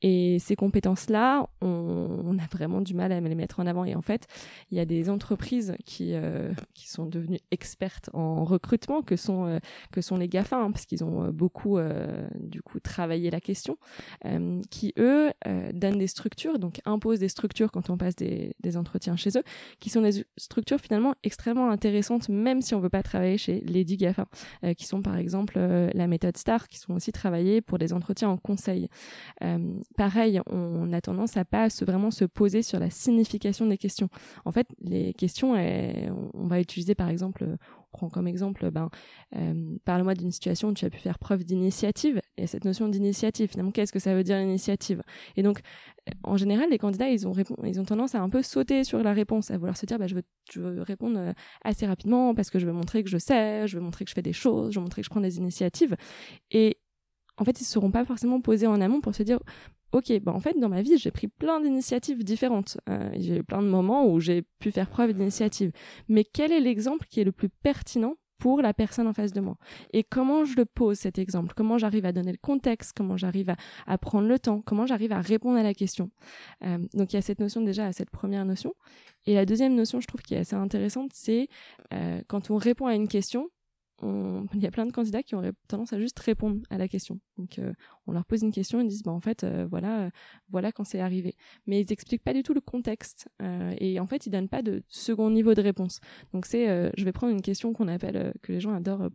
et 0.02 0.38
ces 0.38 0.56
compétences-là, 0.56 1.48
on, 1.60 2.36
a 2.38 2.46
vraiment 2.52 2.80
du 2.80 2.94
mal 2.94 3.12
à 3.12 3.20
les 3.20 3.34
mettre 3.34 3.60
en 3.60 3.66
avant. 3.66 3.84
Et 3.84 3.94
en 3.94 4.02
fait, 4.02 4.26
il 4.70 4.76
y 4.76 4.80
a 4.80 4.84
des 4.84 5.08
entreprises 5.08 5.74
qui 5.84 6.14
sont 6.76 7.06
devenues 7.06 7.40
expertes 7.50 8.10
en 8.12 8.44
recrutement, 8.44 9.02
que 9.02 9.16
sont 9.16 9.60
que 9.92 10.00
sont 10.00 10.16
les 10.16 10.28
GAFA, 10.28 10.58
hein, 10.58 10.70
parce 10.72 10.86
qu'ils 10.86 11.04
ont 11.04 11.28
beaucoup 11.30 11.49
euh, 11.78 12.26
du 12.38 12.62
coup 12.62 12.80
travailler 12.80 13.30
la 13.30 13.40
question, 13.40 13.78
euh, 14.24 14.60
qui 14.70 14.92
eux 14.98 15.30
euh, 15.46 15.72
donnent 15.72 15.98
des 15.98 16.06
structures, 16.06 16.58
donc 16.58 16.80
imposent 16.84 17.18
des 17.18 17.28
structures 17.28 17.70
quand 17.70 17.90
on 17.90 17.96
passe 17.96 18.16
des, 18.16 18.54
entretiens 18.76 19.16
chez 19.16 19.30
eux, 19.36 19.42
qui 19.80 19.90
sont 19.90 20.00
des 20.00 20.24
structures 20.36 20.78
finalement 20.78 21.14
extrêmement 21.24 21.70
intéressantes, 21.70 22.28
même 22.28 22.62
si 22.62 22.74
on 22.74 22.80
veut 22.80 22.88
pas 22.88 23.02
travailler 23.02 23.36
chez 23.36 23.60
Lady 23.62 23.96
GAFA, 23.96 24.26
qui 24.76 24.86
sont 24.86 25.02
par 25.02 25.16
exemple 25.16 25.58
la 25.58 26.06
méthode 26.06 26.36
STAR, 26.36 26.68
qui 26.68 26.78
sont 26.78 26.94
aussi 26.94 27.10
travaillées 27.10 27.60
pour 27.60 27.78
des 27.78 27.92
entretiens 27.92 28.28
en 28.28 28.36
conseil. 28.36 28.88
pareil, 29.96 30.40
on 30.46 30.92
a 30.92 31.00
tendance 31.00 31.36
à 31.36 31.44
pas 31.44 31.68
se, 31.68 31.84
vraiment 31.84 32.12
se 32.12 32.24
poser 32.24 32.62
sur 32.62 32.78
la 32.78 32.90
signification 32.90 33.66
des 33.66 33.76
questions. 33.76 34.08
En 34.44 34.52
fait, 34.52 34.68
les 34.80 35.14
questions, 35.14 35.54
on 35.54 36.46
va 36.46 36.60
utiliser 36.60 36.94
par 36.94 37.08
exemple 37.08 37.44
prends 37.90 38.08
comme 38.08 38.26
exemple, 38.26 38.70
ben, 38.70 38.90
euh, 39.36 39.76
parle-moi 39.84 40.14
d'une 40.14 40.30
situation 40.30 40.68
où 40.68 40.74
tu 40.74 40.84
as 40.84 40.90
pu 40.90 40.98
faire 40.98 41.18
preuve 41.18 41.44
d'initiative. 41.44 42.20
Et 42.36 42.46
cette 42.46 42.64
notion 42.64 42.88
d'initiative, 42.88 43.52
qu'est-ce 43.72 43.92
que 43.92 43.98
ça 43.98 44.14
veut 44.14 44.24
dire 44.24 44.38
l'initiative? 44.38 45.02
Et 45.36 45.42
donc, 45.42 45.60
en 46.24 46.36
général, 46.36 46.70
les 46.70 46.78
candidats, 46.78 47.08
ils 47.08 47.26
ont, 47.26 47.32
ils 47.64 47.80
ont 47.80 47.84
tendance 47.84 48.14
à 48.14 48.20
un 48.20 48.28
peu 48.28 48.42
sauter 48.42 48.84
sur 48.84 49.02
la 49.02 49.12
réponse, 49.12 49.50
à 49.50 49.58
vouloir 49.58 49.76
se 49.76 49.86
dire, 49.86 49.98
bah, 49.98 50.06
je, 50.06 50.14
veux, 50.14 50.22
je 50.52 50.60
veux 50.60 50.82
répondre 50.82 51.18
euh, 51.18 51.32
assez 51.64 51.86
rapidement 51.86 52.34
parce 52.34 52.50
que 52.50 52.58
je 52.58 52.66
veux 52.66 52.72
montrer 52.72 53.02
que 53.02 53.10
je 53.10 53.18
sais, 53.18 53.66
je 53.66 53.76
veux 53.76 53.82
montrer 53.82 54.04
que 54.04 54.10
je 54.10 54.14
fais 54.14 54.22
des 54.22 54.32
choses, 54.32 54.72
je 54.72 54.78
veux 54.78 54.84
montrer 54.84 55.02
que 55.02 55.06
je 55.06 55.10
prends 55.10 55.20
des 55.20 55.38
initiatives. 55.38 55.96
Et 56.50 56.78
en 57.36 57.44
fait, 57.44 57.60
ils 57.60 57.64
ne 57.64 57.68
seront 57.68 57.90
pas 57.90 58.04
forcément 58.04 58.40
posés 58.40 58.66
en 58.66 58.80
amont 58.80 59.00
pour 59.00 59.14
se 59.14 59.22
dire 59.22 59.40
ok, 59.92 60.20
bah 60.20 60.32
en 60.32 60.40
fait, 60.40 60.58
dans 60.58 60.68
ma 60.68 60.82
vie, 60.82 60.98
j'ai 60.98 61.10
pris 61.10 61.28
plein 61.28 61.60
d'initiatives 61.60 62.22
différentes. 62.24 62.78
Euh, 62.88 63.10
j'ai 63.16 63.38
eu 63.38 63.44
plein 63.44 63.62
de 63.62 63.68
moments 63.68 64.06
où 64.06 64.20
j'ai 64.20 64.42
pu 64.58 64.70
faire 64.70 64.88
preuve 64.88 65.12
d'initiative. 65.12 65.72
Mais 66.08 66.24
quel 66.24 66.52
est 66.52 66.60
l'exemple 66.60 67.06
qui 67.08 67.20
est 67.20 67.24
le 67.24 67.32
plus 67.32 67.48
pertinent 67.48 68.16
pour 68.38 68.62
la 68.62 68.72
personne 68.72 69.06
en 69.06 69.12
face 69.12 69.32
de 69.32 69.40
moi? 69.40 69.56
Et 69.92 70.04
comment 70.04 70.44
je 70.44 70.56
le 70.56 70.64
pose 70.64 70.98
cet 70.98 71.18
exemple? 71.18 71.54
Comment 71.56 71.78
j'arrive 71.78 72.06
à 72.06 72.12
donner 72.12 72.32
le 72.32 72.38
contexte? 72.40 72.92
Comment 72.96 73.16
j'arrive 73.16 73.54
à, 73.86 73.98
prendre 73.98 74.28
le 74.28 74.38
temps? 74.38 74.62
Comment 74.62 74.86
j'arrive 74.86 75.12
à 75.12 75.20
répondre 75.20 75.58
à 75.58 75.62
la 75.62 75.74
question? 75.74 76.10
Euh, 76.64 76.78
Donc 76.94 77.12
il 77.12 77.16
y 77.16 77.18
a 77.18 77.22
cette 77.22 77.40
notion 77.40 77.60
déjà, 77.60 77.92
cette 77.92 78.10
première 78.10 78.44
notion. 78.44 78.74
Et 79.26 79.34
la 79.34 79.44
deuxième 79.44 79.74
notion, 79.74 80.00
je 80.00 80.06
trouve, 80.06 80.22
qui 80.22 80.34
est 80.34 80.38
assez 80.38 80.56
intéressante, 80.56 81.10
c'est 81.14 81.48
euh, 81.92 82.22
quand 82.28 82.50
on 82.50 82.56
répond 82.56 82.86
à 82.86 82.94
une 82.94 83.08
question, 83.08 83.48
il 84.54 84.60
y 84.60 84.66
a 84.66 84.70
plein 84.70 84.86
de 84.86 84.92
candidats 84.92 85.22
qui 85.22 85.34
auraient 85.34 85.52
tendance 85.68 85.92
à 85.92 85.98
juste 85.98 86.18
répondre 86.18 86.60
à 86.70 86.78
la 86.78 86.88
question. 86.88 87.20
Donc, 87.36 87.58
euh, 87.58 87.72
on 88.06 88.12
leur 88.12 88.24
pose 88.24 88.42
une 88.42 88.52
question, 88.52 88.80
ils 88.80 88.88
disent, 88.88 89.02
bah, 89.02 89.12
en 89.12 89.20
fait, 89.20 89.44
euh, 89.44 89.66
voilà, 89.68 90.04
euh, 90.04 90.10
voilà 90.50 90.72
quand 90.72 90.84
c'est 90.84 91.00
arrivé. 91.00 91.36
Mais 91.66 91.80
ils 91.80 91.92
expliquent 91.92 92.22
pas 92.22 92.32
du 92.32 92.42
tout 92.42 92.54
le 92.54 92.60
contexte. 92.60 93.28
et 93.78 94.00
en 94.00 94.06
fait, 94.06 94.26
ils 94.26 94.30
donnent 94.30 94.48
pas 94.48 94.62
de 94.62 94.82
second 94.88 95.30
niveau 95.30 95.54
de 95.54 95.62
réponse. 95.62 96.00
Donc, 96.32 96.46
c'est, 96.46 96.66
je 96.96 97.04
vais 97.04 97.12
prendre 97.12 97.32
une 97.32 97.42
question 97.42 97.72
qu'on 97.72 97.88
appelle, 97.88 98.34
que 98.42 98.52
les 98.52 98.60
gens 98.60 98.74
adorent 98.74 99.10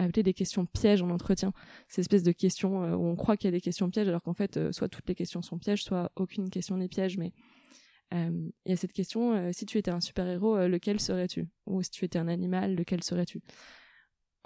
appeler 0.00 0.22
des 0.22 0.34
questions 0.34 0.66
pièges 0.66 1.02
en 1.02 1.10
entretien. 1.10 1.52
Ces 1.88 2.02
espèces 2.02 2.22
de 2.22 2.32
questions 2.32 2.94
où 2.94 3.06
on 3.06 3.16
croit 3.16 3.36
qu'il 3.36 3.48
y 3.48 3.52
a 3.52 3.56
des 3.56 3.60
questions 3.60 3.90
pièges, 3.90 4.08
alors 4.08 4.22
qu'en 4.22 4.34
fait, 4.34 4.72
soit 4.72 4.88
toutes 4.88 5.08
les 5.08 5.14
questions 5.14 5.42
sont 5.42 5.58
pièges, 5.58 5.82
soit 5.82 6.12
aucune 6.16 6.50
question 6.50 6.76
n'est 6.76 6.88
piège, 6.88 7.18
mais 7.18 7.32
il 8.12 8.52
y 8.66 8.72
a 8.72 8.76
cette 8.76 8.92
question, 8.92 9.52
si 9.52 9.66
tu 9.66 9.78
étais 9.78 9.90
un 9.90 10.00
super-héros, 10.00 10.68
lequel 10.68 11.00
serais-tu? 11.00 11.48
Ou 11.66 11.82
si 11.82 11.90
tu 11.90 12.04
étais 12.04 12.18
un 12.18 12.28
animal, 12.28 12.74
lequel 12.74 13.02
serais-tu? 13.02 13.40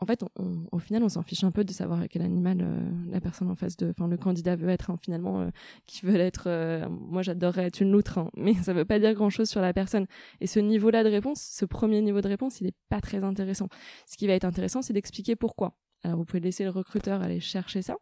En 0.02 0.06
fait, 0.06 0.24
au 0.72 0.78
final, 0.80 1.04
on 1.04 1.08
s'en 1.08 1.22
fiche 1.22 1.44
un 1.44 1.52
peu 1.52 1.62
de 1.62 1.70
savoir 1.70 2.00
quel 2.10 2.22
animal 2.22 2.58
euh, 2.60 2.90
la 3.08 3.20
personne 3.20 3.48
en 3.48 3.54
face 3.54 3.76
de, 3.76 3.90
enfin, 3.90 4.08
le 4.08 4.16
candidat 4.16 4.56
veut 4.56 4.68
être. 4.68 4.90
Hein, 4.90 4.96
finalement, 5.00 5.40
euh, 5.40 5.50
qui 5.86 6.04
veut 6.04 6.16
être. 6.16 6.44
Euh, 6.48 6.88
moi, 6.88 7.22
j'adorerais 7.22 7.66
être 7.66 7.80
une 7.80 7.92
loutre, 7.92 8.18
hein, 8.18 8.28
mais 8.36 8.54
ça 8.54 8.72
veut 8.72 8.84
pas 8.84 8.98
dire 8.98 9.14
grand-chose 9.14 9.48
sur 9.48 9.60
la 9.60 9.72
personne. 9.72 10.06
Et 10.40 10.48
ce 10.48 10.58
niveau-là 10.58 11.04
de 11.04 11.08
réponse, 11.08 11.40
ce 11.40 11.64
premier 11.64 12.00
niveau 12.00 12.20
de 12.20 12.26
réponse, 12.26 12.60
il 12.60 12.66
est 12.66 12.74
pas 12.88 13.00
très 13.00 13.22
intéressant. 13.22 13.68
Ce 14.06 14.16
qui 14.16 14.26
va 14.26 14.32
être 14.32 14.44
intéressant, 14.44 14.82
c'est 14.82 14.92
d'expliquer 14.92 15.36
pourquoi. 15.36 15.76
Alors 16.04 16.18
vous 16.18 16.24
pouvez 16.24 16.40
laisser 16.40 16.64
le 16.64 16.70
recruteur 16.70 17.22
aller 17.22 17.38
chercher 17.38 17.80
ça, 17.80 17.96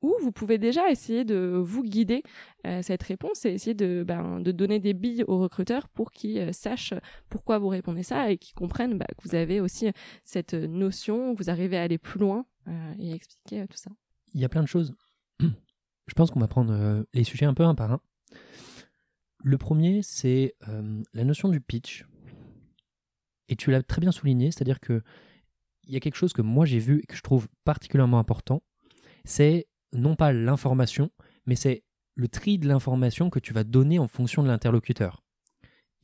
ou 0.00 0.14
vous 0.22 0.32
pouvez 0.32 0.56
déjà 0.56 0.90
essayer 0.90 1.24
de 1.24 1.60
vous 1.62 1.82
guider 1.82 2.22
euh, 2.66 2.80
cette 2.80 3.02
réponse 3.02 3.44
et 3.44 3.50
essayer 3.50 3.74
de, 3.74 4.04
ben, 4.06 4.40
de 4.40 4.52
donner 4.52 4.80
des 4.80 4.94
billes 4.94 5.24
au 5.28 5.38
recruteur 5.38 5.88
pour 5.90 6.12
qu'il 6.12 6.38
euh, 6.38 6.52
sache 6.52 6.94
pourquoi 7.28 7.58
vous 7.58 7.68
répondez 7.68 8.02
ça 8.02 8.30
et 8.30 8.38
qu'il 8.38 8.54
comprenne 8.54 8.96
bah, 8.96 9.04
que 9.18 9.28
vous 9.28 9.34
avez 9.34 9.60
aussi 9.60 9.90
cette 10.24 10.54
notion, 10.54 11.34
vous 11.34 11.50
arrivez 11.50 11.76
à 11.76 11.82
aller 11.82 11.98
plus 11.98 12.20
loin 12.20 12.46
euh, 12.68 12.94
et 12.98 13.12
expliquer 13.12 13.66
tout 13.68 13.76
ça. 13.76 13.90
Il 14.32 14.40
y 14.40 14.46
a 14.46 14.48
plein 14.48 14.62
de 14.62 14.68
choses. 14.68 14.94
Je 15.40 16.14
pense 16.14 16.30
qu'on 16.30 16.40
va 16.40 16.48
prendre 16.48 17.04
les 17.12 17.24
sujets 17.24 17.46
un 17.46 17.54
peu 17.54 17.64
un 17.64 17.74
par 17.74 17.92
un. 17.92 18.00
Le 19.44 19.58
premier, 19.58 20.00
c'est 20.02 20.56
la 21.14 21.24
notion 21.24 21.48
du 21.48 21.60
pitch. 21.60 22.04
Et 23.48 23.56
tu 23.56 23.70
l'as 23.70 23.82
très 23.82 24.00
bien 24.00 24.10
souligné, 24.10 24.50
c'est-à-dire 24.50 24.80
que 24.80 25.02
il 25.84 25.94
y 25.94 25.96
a 25.96 26.00
quelque 26.00 26.16
chose 26.16 26.32
que 26.32 26.42
moi 26.42 26.66
j'ai 26.66 26.78
vu 26.78 27.00
et 27.02 27.06
que 27.06 27.16
je 27.16 27.22
trouve 27.22 27.48
particulièrement 27.64 28.18
important, 28.18 28.62
c'est 29.24 29.66
non 29.92 30.16
pas 30.16 30.32
l'information, 30.32 31.10
mais 31.46 31.56
c'est 31.56 31.84
le 32.14 32.28
tri 32.28 32.58
de 32.58 32.68
l'information 32.68 33.30
que 33.30 33.38
tu 33.38 33.52
vas 33.52 33.64
donner 33.64 33.98
en 33.98 34.08
fonction 34.08 34.42
de 34.42 34.48
l'interlocuteur. 34.48 35.22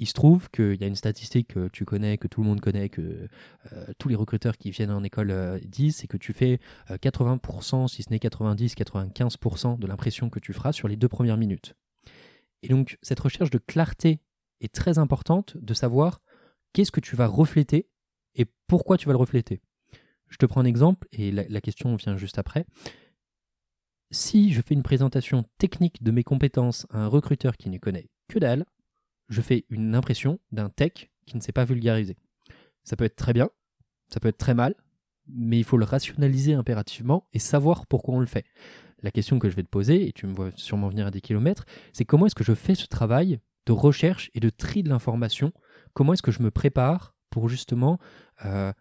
Il 0.01 0.07
se 0.07 0.13
trouve 0.13 0.49
qu'il 0.51 0.81
y 0.81 0.85
a 0.85 0.87
une 0.87 0.95
statistique 0.95 1.49
que 1.55 1.69
tu 1.69 1.85
connais, 1.85 2.19
que 2.19 2.29
tout 2.29 2.41
le 2.41 2.47
monde 2.47 2.61
connaît, 2.61 2.89
que 2.89 3.29
euh, 3.73 3.87
tous 3.99 4.09
les 4.09 4.15
recruteurs 4.15 4.57
qui 4.57 4.71
viennent 4.71 4.93
en 4.93 5.03
école 5.03 5.33
euh, 5.33 5.59
disent, 5.65 5.97
c'est 5.97 6.07
que 6.07 6.17
tu 6.17 6.33
fais 6.33 6.61
80%, 6.89 7.85
euh, 7.85 7.89
si 7.89 8.05
ce 8.05 8.11
n'est 8.11 8.21
90, 8.21 8.75
95% 8.77 9.79
de 9.79 9.87
l'impression 9.89 10.31
que 10.31 10.39
tu 10.39 10.53
feras 10.53 10.73
sur 10.73 10.87
les 10.87 10.97
deux 10.97 11.09
premières 11.09 11.37
minutes. 11.37 11.75
Et 12.63 12.69
donc 12.69 12.97
cette 13.03 13.21
recherche 13.21 13.51
de 13.51 13.59
clarté 13.59 14.21
est 14.61 14.73
très 14.73 14.99
importante, 14.99 15.57
de 15.57 15.75
savoir 15.75 16.21
qu'est-ce 16.73 16.93
que 16.93 17.01
tu 17.01 17.17
vas 17.17 17.27
refléter 17.27 17.89
et 18.37 18.47
pourquoi 18.69 18.99
tu 18.99 19.07
vas 19.07 19.13
le 19.13 19.19
refléter. 19.19 19.61
Je 20.29 20.37
te 20.37 20.47
prends 20.47 20.61
un 20.61 20.67
exemple, 20.67 21.09
et 21.13 21.31
la, 21.31 21.61
question 21.61 21.97
vient 21.97 22.17
juste 22.17 22.39
après. 22.39 22.67
Si 24.11 24.53
je 24.53 24.63
fais 24.63 24.75
une 24.75 24.83
présentation 24.83 25.45
technique 25.59 26.03
de 26.03 26.11
mes 26.11 26.25
compétences 26.25 26.87
à 26.91 27.05
un 27.05 27.07
recruteur 27.07 27.57
qui 27.57 27.71
ne 27.71 27.79
connaît 27.79 28.09
que 28.29 28.39
dalle, 28.39 28.65
je 29.29 29.41
fais 29.41 29.67
une 29.69 29.95
impression 29.95 30.39
d'un 30.53 30.71
tech 30.71 31.11
qui 31.27 31.37
ne 31.37 31.43
sait 31.43 31.53
pas 31.53 31.65
vulgariser. 31.65 32.17
Ça 32.85 32.97
peut 32.97 33.05
être 33.05 33.17
très 33.17 33.33
bien, 33.33 33.51
ça 34.09 34.21
peut 34.21 34.29
être 34.29 34.39
très 34.39 34.55
mal, 34.55 34.75
mais 35.27 35.59
il 35.59 35.65
faut 35.65 35.77
le 35.77 35.85
rationaliser 35.85 36.55
impérativement 36.55 37.29
et 37.33 37.39
savoir 37.39 37.87
pourquoi 37.87 38.15
on 38.15 38.21
le 38.21 38.27
fait. 38.27 38.47
La 39.03 39.11
question 39.11 39.39
que 39.39 39.49
je 39.49 39.57
vais 39.57 39.63
te 39.63 39.69
poser, 39.69 40.09
et 40.09 40.13
tu 40.13 40.27
me 40.27 40.35
vois 40.35 40.51
sûrement 40.57 40.89
venir 40.89 41.07
à 41.07 41.11
des 41.11 41.21
kilomètres, 41.21 41.67
c'est 41.93 42.05
comment 42.05 42.27
est-ce 42.27 42.35
que 42.35 42.45
je 42.45 42.55
fais 42.55 42.75
ce 42.75 42.87
travail 42.87 43.41
de 43.67 43.73
recherche 43.73 44.31
et 44.35 44.41
de 44.41 44.51
tri 44.51 44.83
de 44.83 44.89
l'information? 44.89 45.53
Comment 45.93 46.15
est-ce 46.15 46.23
que 46.23 46.33
je 46.33 46.43
me 46.43 46.51
prépare 46.51 47.15
pour 47.31 47.49
justement 47.49 47.99
euh, 48.45 48.73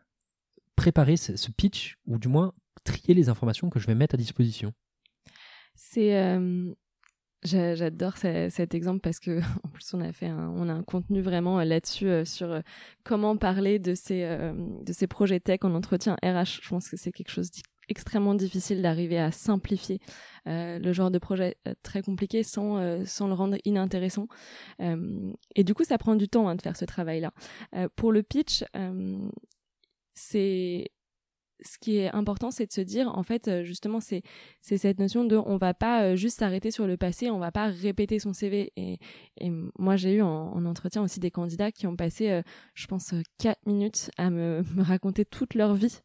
préparer 0.77 1.17
ce, 1.17 1.51
pitch, 1.51 1.97
ou 2.05 2.17
du 2.17 2.29
moins 2.29 2.53
trier 2.85 3.13
les 3.13 3.27
informations 3.27 3.69
que 3.69 3.79
je 3.79 3.87
vais 3.87 3.95
mettre 3.95 4.15
à 4.15 4.17
disposition 4.17 4.71
C'est. 5.75 6.15
Euh, 6.15 6.73
j'adore 7.43 8.17
cet 8.17 8.73
exemple 8.73 8.99
parce 9.01 9.19
que 9.19 9.39
en 9.63 9.69
plus 9.69 9.93
on 9.93 10.01
a 10.01 10.13
fait 10.13 10.27
un, 10.27 10.49
on 10.55 10.69
a 10.69 10.73
un 10.73 10.83
contenu 10.83 11.21
vraiment 11.21 11.59
euh, 11.59 11.65
là-dessus 11.65 12.07
euh, 12.07 12.25
sur 12.25 12.61
comment 13.03 13.37
parler 13.37 13.79
de 13.79 13.93
ces 13.93 14.21
de 14.23 14.93
ces 14.93 15.07
projets 15.07 15.41
tech 15.41 15.59
en 15.63 15.73
entretien 15.75 16.15
RH. 16.23 16.61
Je 16.61 16.69
pense 16.69 16.89
que 16.89 16.95
c'est 16.95 17.11
quelque 17.11 17.31
chose 17.31 17.49
d'extrêmement 17.87 18.35
difficile 18.35 18.81
d'arriver 18.81 19.19
à 19.19 19.31
simplifier 19.31 19.99
le 20.45 20.93
genre 20.93 21.11
de 21.11 21.19
projet 21.19 21.57
très 21.83 22.01
compliqué 22.01 22.43
sans, 22.43 23.05
sans 23.05 23.27
le 23.27 23.33
rendre 23.33 23.57
inintéressant. 23.65 24.27
et 24.79 25.63
du 25.63 25.73
coup, 25.73 25.83
ça 25.83 25.97
prend 25.97 26.15
du 26.15 26.29
temps 26.29 26.47
hein, 26.47 26.55
de 26.55 26.61
faire 26.61 26.77
ce 26.77 26.85
travail-là. 26.85 27.31
pour 27.95 28.11
le 28.11 28.23
pitch, 28.23 28.63
c'est 30.17 30.91
ce 31.61 31.77
qui 31.79 31.97
est 31.97 32.11
important, 32.13 32.51
c'est 32.51 32.67
de 32.67 32.71
se 32.71 32.81
dire, 32.81 33.09
en 33.17 33.23
fait, 33.23 33.47
euh, 33.47 33.63
justement, 33.63 33.99
c'est 33.99 34.21
c'est 34.61 34.77
cette 34.77 34.99
notion 34.99 35.25
de, 35.25 35.35
on 35.37 35.57
va 35.57 35.73
pas 35.73 36.03
euh, 36.03 36.15
juste 36.15 36.39
s'arrêter 36.39 36.71
sur 36.71 36.87
le 36.87 36.97
passé, 36.97 37.31
on 37.31 37.39
va 37.39 37.51
pas 37.51 37.67
répéter 37.67 38.19
son 38.19 38.33
CV. 38.33 38.71
Et, 38.77 38.99
moi, 39.79 39.95
j'ai 39.95 40.15
eu 40.15 40.21
en, 40.21 40.65
entretien 40.65 41.01
aussi 41.01 41.19
des 41.19 41.31
candidats 41.31 41.71
qui 41.71 41.87
ont 41.87 41.95
passé, 41.95 42.29
euh, 42.31 42.41
je 42.75 42.87
pense, 42.87 43.13
quatre 43.39 43.65
minutes 43.65 44.11
à 44.17 44.29
me, 44.29 44.63
me 44.75 44.83
raconter 44.83 45.25
toute 45.25 45.55
leur 45.55 45.73
vie. 45.75 45.99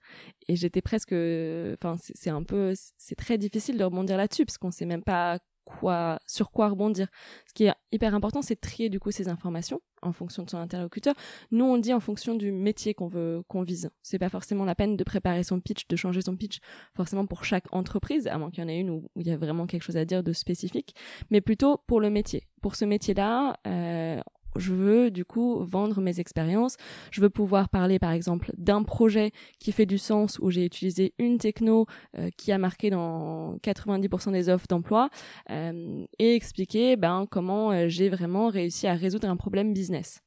Et 0.49 0.57
j'étais 0.57 0.83
presque, 0.83 1.13
enfin, 1.13 1.97
c'est 1.99 2.31
un 2.31 2.43
peu, 2.43 2.73
c'est 2.99 3.17
très 3.17 3.39
difficile 3.39 3.77
de 3.79 3.85
rebondir 3.85 4.17
là-dessus 4.17 4.47
parce 4.47 4.59
qu'on 4.59 4.71
sait 4.71 4.87
même 4.87 5.03
pas 5.03 5.39
quoi, 5.65 6.19
sur 6.27 6.51
quoi 6.51 6.69
rebondir. 6.69 7.09
Ce 7.47 7.55
qui 7.55 7.65
est 7.65 7.75
hyper 7.93 8.15
important, 8.15 8.43
c'est 8.43 8.55
de 8.55 8.61
trier 8.61 8.89
du 8.89 8.99
coup 8.99 9.11
ces 9.11 9.29
informations 9.29 9.81
en 10.03 10.13
fonction 10.13 10.43
de 10.43 10.51
son 10.51 10.59
interlocuteur. 10.59 11.15
Nous, 11.51 11.65
on 11.65 11.79
dit 11.79 11.93
en 11.93 12.01
fonction 12.01 12.35
du 12.35 12.51
métier 12.51 12.95
qu'on 12.95 13.07
veut 13.07 13.43
qu'on 13.49 13.63
vise. 13.63 13.91
C'est 14.03 14.19
pas 14.19 14.29
forcément 14.29 14.65
la 14.65 14.75
peine 14.75 14.97
de 14.97 15.05
préparer 15.05 15.45
son 15.45 15.61
pitch, 15.61 15.87
de 15.89 15.97
changer 15.97 16.23
son 16.23 16.37
pitch 16.37 16.59
forcément 16.97 17.27
pour 17.27 17.45
chaque 17.45 17.73
entreprise, 17.73 18.27
à 18.27 18.39
moins 18.39 18.51
qu'il 18.51 18.63
y 18.63 18.67
en 18.67 18.69
ait 18.69 18.79
une 18.79 18.91
où, 18.91 19.09
il 19.17 19.27
y 19.27 19.31
a 19.31 19.37
vraiment 19.37 19.67
quelque 19.67 19.83
chose 19.83 19.97
à 19.97 20.05
dire 20.05 20.23
de 20.23 20.33
spécifique, 20.33 20.95
mais 21.31 21.41
plutôt 21.41 21.79
pour 21.87 22.01
le 22.01 22.11
métier. 22.11 22.49
Pour 22.61 22.75
ce 22.77 22.85
métier-là, 22.85 23.57
euh, 23.67 24.21
je 24.57 24.73
veux 24.73 25.11
du 25.11 25.25
coup 25.25 25.65
vendre 25.65 26.01
mes 26.01 26.21
expériences. 26.21 26.77
Je 27.11 27.21
veux 27.21 27.31
pouvoir 27.31 27.69
parler 27.69 27.99
par 27.99 28.13
exemple 28.13 28.53
d'un 28.57 28.83
projet 28.83 29.33
qui 29.59 29.73
fait 29.73 29.87
du 29.87 29.99
sens 29.99 30.39
où 30.41 30.51
j'ai 30.51 30.65
utilisé 30.65 31.15
une 31.19 31.39
techno 31.39 31.87
euh, 32.19 32.31
qui 32.37 32.53
a 32.53 32.59
marqué 32.59 32.91
dans 32.91 33.57
90% 33.59 34.33
des 34.33 34.49
offres 34.49 34.67
d'emploi 34.69 35.11
euh, 35.51 36.05
et 36.19 36.35
expliquer 36.35 36.97
ben 36.97 37.27
comment 37.31 37.73
euh, 37.73 37.89
j'ai 37.89 38.09
vraiment 38.09 38.49
réussi 38.49 38.87
à 38.87 38.95
résoudre 38.95 39.29
un 39.29 39.37
problème 39.37 39.73
business. 39.73 40.21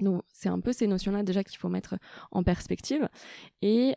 Donc 0.00 0.22
c'est 0.32 0.48
un 0.48 0.60
peu 0.60 0.72
ces 0.72 0.86
notions-là 0.86 1.22
déjà 1.22 1.44
qu'il 1.44 1.58
faut 1.58 1.68
mettre 1.68 1.96
en 2.30 2.42
perspective. 2.42 3.08
Et 3.60 3.94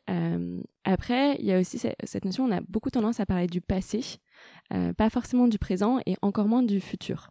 après, 0.84 1.38
il 1.40 1.46
y 1.46 1.54
a 1.54 1.60
aussi 1.60 1.80
cette 1.80 2.26
notion, 2.26 2.44
on 2.44 2.52
a 2.52 2.60
beaucoup 2.68 2.90
tendance 2.90 3.22
à 3.22 3.26
parler 3.26 3.48
du 3.48 3.62
passé 3.62 4.20
euh, 4.74 4.94
pas 4.94 5.10
forcément 5.10 5.48
du 5.48 5.60
présent 5.60 6.00
et 6.06 6.16
encore 6.22 6.48
moins 6.48 6.64
du 6.64 6.80
futur. 6.80 7.30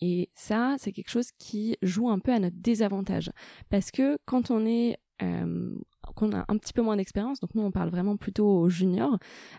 Et 0.00 0.30
ça, 0.34 0.76
c'est 0.78 0.92
quelque 0.92 1.10
chose 1.10 1.30
qui 1.38 1.76
joue 1.82 2.08
un 2.08 2.18
peu 2.18 2.32
à 2.32 2.38
notre 2.38 2.56
désavantage. 2.58 3.30
Parce 3.70 3.90
que 3.90 4.18
quand 4.26 4.50
on 4.50 4.66
est 4.66 4.98
euh, 5.22 5.74
qu'on 6.16 6.32
a 6.32 6.44
un 6.48 6.58
petit 6.58 6.72
peu 6.72 6.82
moins 6.82 6.96
d'expérience, 6.96 7.40
donc 7.40 7.54
nous 7.54 7.62
on 7.62 7.70
parle 7.70 7.88
vraiment 7.88 8.16
plutôt 8.16 8.46
aux 8.46 8.68
juniors 8.68 9.18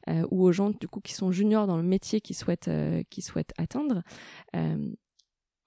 euh, 0.10 0.26
ou 0.30 0.44
aux 0.44 0.52
gens 0.52 0.70
du 0.70 0.88
coup 0.88 1.00
qui 1.00 1.14
sont 1.14 1.32
juniors 1.32 1.66
dans 1.66 1.78
le 1.78 1.84
métier 1.84 2.22
qui 2.22 2.34
souhaitent 2.34 2.70
qui 3.10 3.22
souhaitent 3.22 3.54
atteindre 3.58 4.04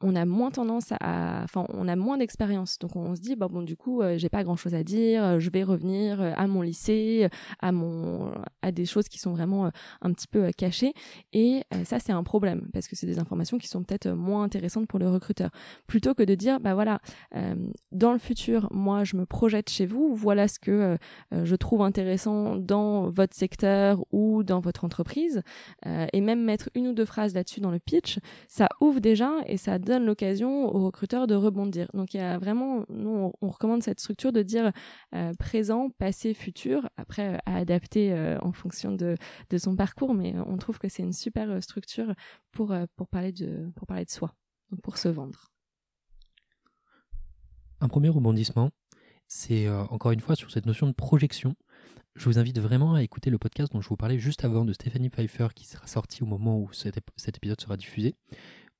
on 0.00 0.14
a 0.14 0.24
moins 0.24 0.50
tendance 0.50 0.92
à, 1.00 1.42
enfin, 1.44 1.66
on 1.70 1.88
a 1.88 1.96
moins 1.96 2.18
d'expérience. 2.18 2.78
Donc 2.78 2.94
on 2.94 3.14
se 3.16 3.20
dit, 3.20 3.36
bah 3.36 3.48
bon, 3.48 3.62
du 3.62 3.76
coup, 3.76 4.00
euh, 4.00 4.16
j'ai 4.16 4.28
pas 4.28 4.44
grand 4.44 4.56
chose 4.56 4.74
à 4.74 4.84
dire, 4.84 5.24
euh, 5.24 5.38
je 5.40 5.50
vais 5.50 5.64
revenir 5.64 6.20
euh, 6.20 6.32
à 6.36 6.46
mon 6.46 6.62
lycée, 6.62 7.28
à 7.60 7.72
mon, 7.72 8.32
à 8.62 8.70
des 8.70 8.86
choses 8.86 9.08
qui 9.08 9.18
sont 9.18 9.32
vraiment 9.32 9.70
un 10.02 10.12
petit 10.12 10.28
peu 10.28 10.50
cachées. 10.56 10.92
Et 11.32 11.62
ça, 11.84 11.98
c'est 11.98 12.12
un 12.12 12.22
problème 12.22 12.68
parce 12.72 12.86
que 12.88 12.96
c'est 12.96 13.06
des 13.06 13.18
informations 13.18 13.58
qui 13.58 13.68
sont 13.68 13.82
peut-être 13.82 14.08
moins 14.08 14.44
intéressantes 14.44 14.86
pour 14.86 14.98
le 14.98 15.08
recruteur. 15.08 15.50
Plutôt 15.86 16.14
que 16.14 16.22
de 16.22 16.34
dire, 16.34 16.60
bah 16.60 16.74
voilà, 16.74 17.00
dans 17.92 18.12
le 18.12 18.18
futur, 18.18 18.68
moi, 18.70 19.04
je 19.04 19.16
me 19.16 19.26
projette 19.26 19.70
chez 19.70 19.86
vous, 19.86 20.14
voilà 20.14 20.48
ce 20.48 20.58
que 20.58 20.96
je 21.32 21.56
trouve 21.56 21.82
intéressant 21.82 22.56
dans 22.56 23.08
votre 23.08 23.34
secteur 23.34 24.04
ou 24.12 24.42
dans 24.42 24.60
votre 24.60 24.84
entreprise, 24.84 25.42
et 25.86 26.20
même 26.20 26.44
mettre 26.44 26.70
une 26.74 26.88
ou 26.88 26.92
deux 26.92 27.04
phrases 27.04 27.34
là-dessus 27.34 27.60
dans 27.60 27.70
le 27.70 27.78
pitch, 27.78 28.18
ça 28.48 28.68
ouvre 28.80 29.00
déjà 29.00 29.32
et 29.46 29.56
ça 29.56 29.78
l'occasion 29.96 30.66
aux 30.74 30.84
recruteurs 30.84 31.26
de 31.26 31.34
rebondir. 31.34 31.88
Donc 31.94 32.14
il 32.14 32.18
y 32.18 32.20
a 32.20 32.38
vraiment, 32.38 32.84
nous 32.88 33.32
on, 33.40 33.48
recommande 33.48 33.82
cette 33.82 34.00
structure 34.00 34.32
de 34.32 34.42
dire 34.42 34.72
euh, 35.14 35.32
présent, 35.38 35.90
passé, 35.90 36.34
futur, 36.34 36.88
après 36.96 37.34
euh, 37.34 37.38
à 37.46 37.56
adapter 37.56 38.12
euh, 38.12 38.38
en 38.40 38.52
fonction 38.52 38.92
de, 38.92 39.16
de 39.50 39.58
son 39.58 39.76
parcours, 39.76 40.14
mais 40.14 40.34
on 40.46 40.58
trouve 40.58 40.78
que 40.78 40.88
c'est 40.88 41.02
une 41.02 41.12
super 41.12 41.62
structure 41.62 42.12
pour, 42.52 42.74
pour, 42.96 43.08
parler 43.08 43.32
de, 43.32 43.70
pour 43.74 43.86
parler 43.86 44.04
de 44.04 44.10
soi, 44.10 44.34
pour 44.82 44.98
se 44.98 45.08
vendre. 45.08 45.50
Un 47.80 47.88
premier 47.88 48.08
rebondissement, 48.08 48.70
c'est 49.28 49.68
encore 49.68 50.10
une 50.10 50.20
fois 50.20 50.34
sur 50.34 50.50
cette 50.50 50.66
notion 50.66 50.86
de 50.88 50.92
projection. 50.92 51.54
Je 52.16 52.24
vous 52.24 52.38
invite 52.40 52.58
vraiment 52.58 52.94
à 52.94 53.02
écouter 53.04 53.30
le 53.30 53.38
podcast 53.38 53.72
dont 53.72 53.80
je 53.80 53.88
vous 53.88 53.96
parlais 53.96 54.18
juste 54.18 54.44
avant 54.44 54.64
de 54.64 54.72
Stéphanie 54.72 55.08
Pfeiffer 55.08 55.48
qui 55.54 55.64
sera 55.64 55.86
sorti 55.86 56.24
au 56.24 56.26
moment 56.26 56.58
où 56.58 56.72
cet, 56.72 56.98
cet 57.16 57.36
épisode 57.36 57.60
sera 57.60 57.76
diffusé 57.76 58.16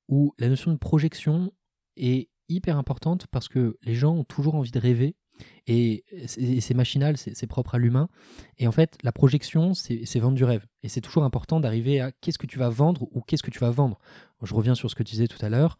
où 0.09 0.35
la 0.38 0.49
notion 0.49 0.73
de 0.73 0.79
projection 0.79 1.53
est 1.97 2.29
hyper 2.49 2.79
importante 2.79 3.27
parce 3.31 3.49
que 3.49 3.79
les 3.83 3.94
gens 3.94 4.14
ont 4.14 4.25
toujours 4.25 4.55
envie 4.55 4.71
de 4.71 4.79
rêver 4.79 5.16
et 5.66 6.05
c'est 6.27 6.75
machinal, 6.75 7.16
c'est 7.16 7.47
propre 7.47 7.75
à 7.75 7.79
l'humain. 7.79 8.09
Et 8.57 8.66
en 8.66 8.73
fait, 8.73 8.99
la 9.03 9.12
projection, 9.12 9.75
c'est 9.75 10.18
vendre 10.18 10.37
du 10.37 10.44
rêve. 10.44 10.66
Et 10.83 10.88
c'est 10.88 11.01
toujours 11.01 11.25
important 11.25 11.61
d'arriver 11.61 12.01
à 12.01 12.11
qu'est-ce 12.11 12.38
que 12.38 12.47
tu 12.47 12.59
vas 12.59 12.71
vendre 12.71 13.07
ou 13.12 13.21
qu'est-ce 13.21 13.42
que 13.42 13.51
tu 13.51 13.59
vas 13.59 13.71
vendre. 13.71 13.99
Je 14.42 14.55
reviens 14.55 14.75
sur 14.75 14.90
ce 14.90 14.94
que 14.94 15.03
tu 15.03 15.12
disais 15.12 15.29
tout 15.29 15.44
à 15.44 15.49
l'heure. 15.49 15.79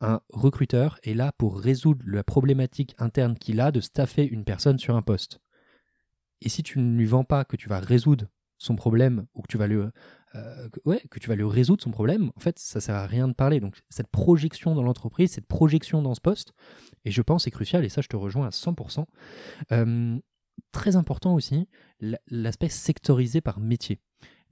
Un 0.00 0.20
recruteur 0.28 0.98
est 1.04 1.14
là 1.14 1.32
pour 1.38 1.58
résoudre 1.58 2.02
la 2.06 2.22
problématique 2.22 2.94
interne 2.98 3.36
qu'il 3.36 3.60
a 3.60 3.70
de 3.70 3.80
staffer 3.80 4.26
une 4.26 4.44
personne 4.44 4.78
sur 4.78 4.96
un 4.96 5.02
poste. 5.02 5.40
Et 6.42 6.48
si 6.48 6.62
tu 6.62 6.78
ne 6.78 6.98
lui 6.98 7.06
vends 7.06 7.24
pas 7.24 7.44
que 7.44 7.56
tu 7.56 7.68
vas 7.68 7.80
résoudre 7.80 8.26
son 8.58 8.76
problème 8.76 9.26
ou 9.34 9.42
que 9.42 9.48
tu 9.48 9.58
vas 9.58 9.66
lui 9.66 9.80
euh, 10.36 10.68
que, 10.68 10.80
ouais, 10.84 11.02
que 11.10 11.18
tu 11.18 11.28
vas 11.28 11.36
lui 11.36 11.44
résoudre 11.44 11.82
son 11.82 11.90
problème, 11.90 12.30
en 12.36 12.40
fait, 12.40 12.58
ça 12.58 12.80
sert 12.80 12.94
à 12.94 13.06
rien 13.06 13.28
de 13.28 13.32
parler. 13.32 13.60
Donc, 13.60 13.80
cette 13.88 14.08
projection 14.08 14.74
dans 14.74 14.82
l'entreprise, 14.82 15.32
cette 15.32 15.46
projection 15.46 16.02
dans 16.02 16.14
ce 16.14 16.20
poste, 16.20 16.52
et 17.04 17.10
je 17.10 17.22
pense 17.22 17.44
c'est 17.44 17.50
crucial, 17.50 17.84
et 17.84 17.88
ça, 17.88 18.00
je 18.00 18.08
te 18.08 18.16
rejoins 18.16 18.46
à 18.46 18.50
100%. 18.50 19.06
Euh, 19.72 20.18
très 20.72 20.96
important 20.96 21.34
aussi, 21.34 21.68
l'aspect 22.28 22.68
sectorisé 22.68 23.40
par 23.40 23.60
métier. 23.60 24.00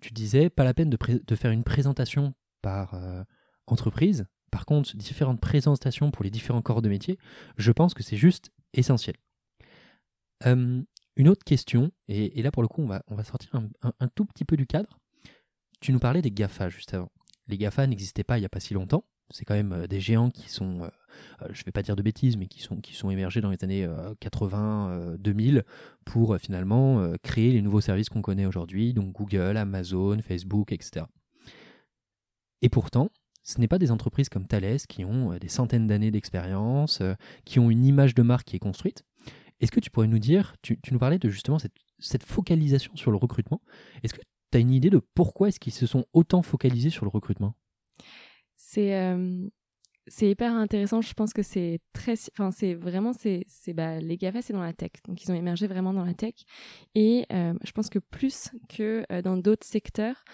Tu 0.01 0.13
disais, 0.13 0.51
pas 0.51 0.65
la 0.65 0.75
peine 0.75 0.91
de, 0.91 1.35
faire 1.37 1.51
une 1.51 1.65
présentation 1.65 2.35
par 2.63 2.95
euh, 2.95 3.23
entreprise. 3.67 4.27
Par 4.51 4.67
contre, 4.67 4.97
différentes 4.97 5.41
présentations 5.41 6.11
pour 6.11 6.25
les 6.25 6.31
différents 6.31 6.63
corps 6.63 6.83
de 6.83 6.89
métier, 6.89 7.19
je 7.57 7.73
pense 7.73 7.95
que 7.95 8.03
c'est 8.03 8.17
juste 8.17 8.51
essentiel. 8.73 9.17
une 10.45 11.29
autre 11.29 11.45
question, 11.45 11.91
et, 12.09 12.43
là 12.43 12.51
pour 12.51 12.63
le 12.63 12.69
coup 12.69 12.83
on 12.83 13.15
va 13.15 13.25
sortir 13.25 13.51
un, 13.83 14.09
tout 14.09 14.27
petit 14.27 14.45
peu 14.45 14.57
du 14.57 14.67
cadre, 14.67 14.99
tu 15.85 15.93
nous 15.93 15.99
parlais 15.99 16.23
des 16.23 16.31
GAFA 16.31 16.71
juste 16.71 16.95
avant. 16.95 17.11
Les 17.47 17.59
GAFA 17.59 17.87
n'existaient 17.87 18.25
pas 18.25 18.39
il 18.39 18.41
n'y 18.41 18.47
a 18.47 18.49
pas 18.49 18.59
si 18.59 18.73
longtemps. 18.73 19.05
C'est 19.29 19.45
quand 19.45 19.53
même 19.53 19.73
euh, 19.75 19.87
des 19.87 20.01
géants 20.01 20.31
qui 20.31 20.49
sont, 20.49 20.81
euh, 20.81 20.87
euh, 21.43 21.49
je 21.53 21.61
ne 21.61 21.65
vais 21.67 21.73
pas 21.73 21.83
dire 21.83 21.95
de 21.95 22.01
bêtises, 22.01 22.39
mais 22.39 22.47
qui 22.47 22.63
sont, 22.63 22.81
qui 22.81 22.95
sont 22.95 23.11
émergés 23.11 23.43
dans 23.43 23.51
les 23.51 23.63
années 23.63 23.87
80-2000 24.23 25.63
pour 26.07 26.39
finalement 26.39 27.07
créer 27.23 27.53
les 27.53 27.61
nouveaux 27.61 27.83
services 27.83 28.09
qu'on 28.09 28.23
connaît 28.23 28.47
aujourd'hui, 28.47 28.95
donc 28.95 29.13
Google, 29.13 29.59
Amazon, 29.59 30.21
Facebook, 30.27 30.73
etc. 30.73 31.05
Et 32.63 32.71
pourtant, 32.71 33.11
ce 33.43 33.61
n'est 33.61 33.69
pas 33.69 33.79
des 33.79 33.91
entreprises 33.91 34.31
comme 34.31 34.47
Thales 34.47 34.79
qui 34.89 35.05
ont 35.05 35.37
des 35.37 35.49
centaines 35.49 35.87
d'années 35.87 36.11
d'expérience, 36.11 37.03
qui 37.45 37.59
ont 37.59 37.71
une 37.71 37.85
image 37.85 38.15
de 38.15 38.23
marque 38.23 38.47
qui 38.47 38.57
est 38.57 38.61
construite. 38.61 39.05
Est-ce 39.61 39.71
que 39.71 39.81
tu 39.81 39.91
pourrais 39.91 40.07
nous 40.07 40.19
dire, 40.19 40.55
tu, 40.63 40.79
nous 40.91 40.99
parlais 40.99 41.19
de 41.19 41.29
justement 41.29 41.59
cette, 41.59 41.75
cette 41.99 42.25
focalisation 42.25 42.97
sur 42.97 43.11
le 43.11 43.19
recrutement, 43.19 43.61
est-ce 44.03 44.15
que 44.15 44.21
tu 44.55 44.59
as 44.59 44.61
une 44.61 44.73
idée 44.73 44.91
de 44.91 45.01
pourquoi 45.15 45.49
est-ce 45.49 45.59
qu'ils 45.59 45.73
se 45.73 45.85
sont 45.85 46.05
autant 46.13 46.43
focalisés 46.43 46.91
sur 46.91 47.05
le 47.05 47.11
recrutement? 47.11 47.57
C'est 48.55 48.95
euh, 48.95 49.49
c'est 50.07 50.29
hyper 50.29 50.53
intéressant. 50.53 51.01
Je 51.01 51.15
pense 51.15 51.33
que 51.33 51.43
c'est 51.43 51.81
très, 51.93 52.15
enfin 52.33 52.51
c'est 52.51 52.75
vraiment 52.75 53.13
c'est 53.13 53.45
c'est 53.49 53.73
bah 53.73 54.01
les 54.01 54.17
Gafa 54.17 54.43
c'est 54.43 54.53
dans 54.53 54.63
la 54.63 54.73
tech, 54.73 54.91
donc 55.07 55.23
ils 55.23 55.31
ont 55.31 55.35
émergé 55.35 55.67
vraiment 55.67 55.93
dans 55.93 56.05
la 56.05 56.15
tech. 56.15 56.35
Et 56.95 57.27
euh, 57.33 57.55
je 57.65 57.73
pense 57.73 57.89
que 57.89 57.99
plus 57.99 58.51
que 58.69 59.05
euh, 59.11 59.23
dans 59.23 59.37
d'autres 59.37 59.67
secteurs, 59.67 60.25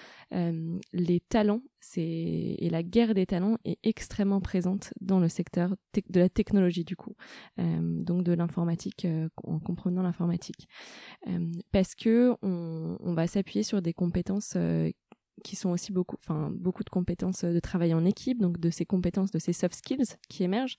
les 0.93 1.19
talents 1.29 1.63
c'est 1.81 2.01
et 2.03 2.71
la 2.71 2.85
guerre 2.85 3.15
des 3.15 3.27
talents 3.27 3.57
est 3.65 3.79
extrêmement 3.83 4.41
présente 4.41 4.93
dans 5.01 5.19
le 5.19 5.29
secteur 5.29 5.75
de 6.09 6.21
la 6.21 6.29
technologie 6.29 6.85
du 6.85 6.95
coup, 6.95 7.17
donc 7.59 8.23
de 8.23 8.33
l'informatique 8.33 9.09
en 9.43 9.59
comprenant 9.59 10.03
l'informatique, 10.03 10.69
parce 11.73 11.97
que 11.97 12.33
on, 12.43 12.97
on 13.01 13.15
va 13.15 13.27
s'appuyer 13.27 13.65
sur 13.65 13.83
des 13.83 13.93
compétences 13.93 14.57
qui 15.43 15.57
sont 15.57 15.71
aussi 15.71 15.93
beaucoup, 15.93 16.17
enfin 16.21 16.51
beaucoup 16.53 16.85
de 16.85 16.91
compétences 16.91 17.45
de 17.45 17.61
travail 17.61 17.95
en 17.95 18.05
équipe, 18.05 18.41
donc 18.41 18.59
de 18.59 18.71
ces 18.71 18.85
compétences, 18.85 19.31
de 19.31 19.39
ces 19.39 19.53
soft 19.53 19.75
skills 19.75 20.17
qui 20.29 20.45
émergent. 20.45 20.77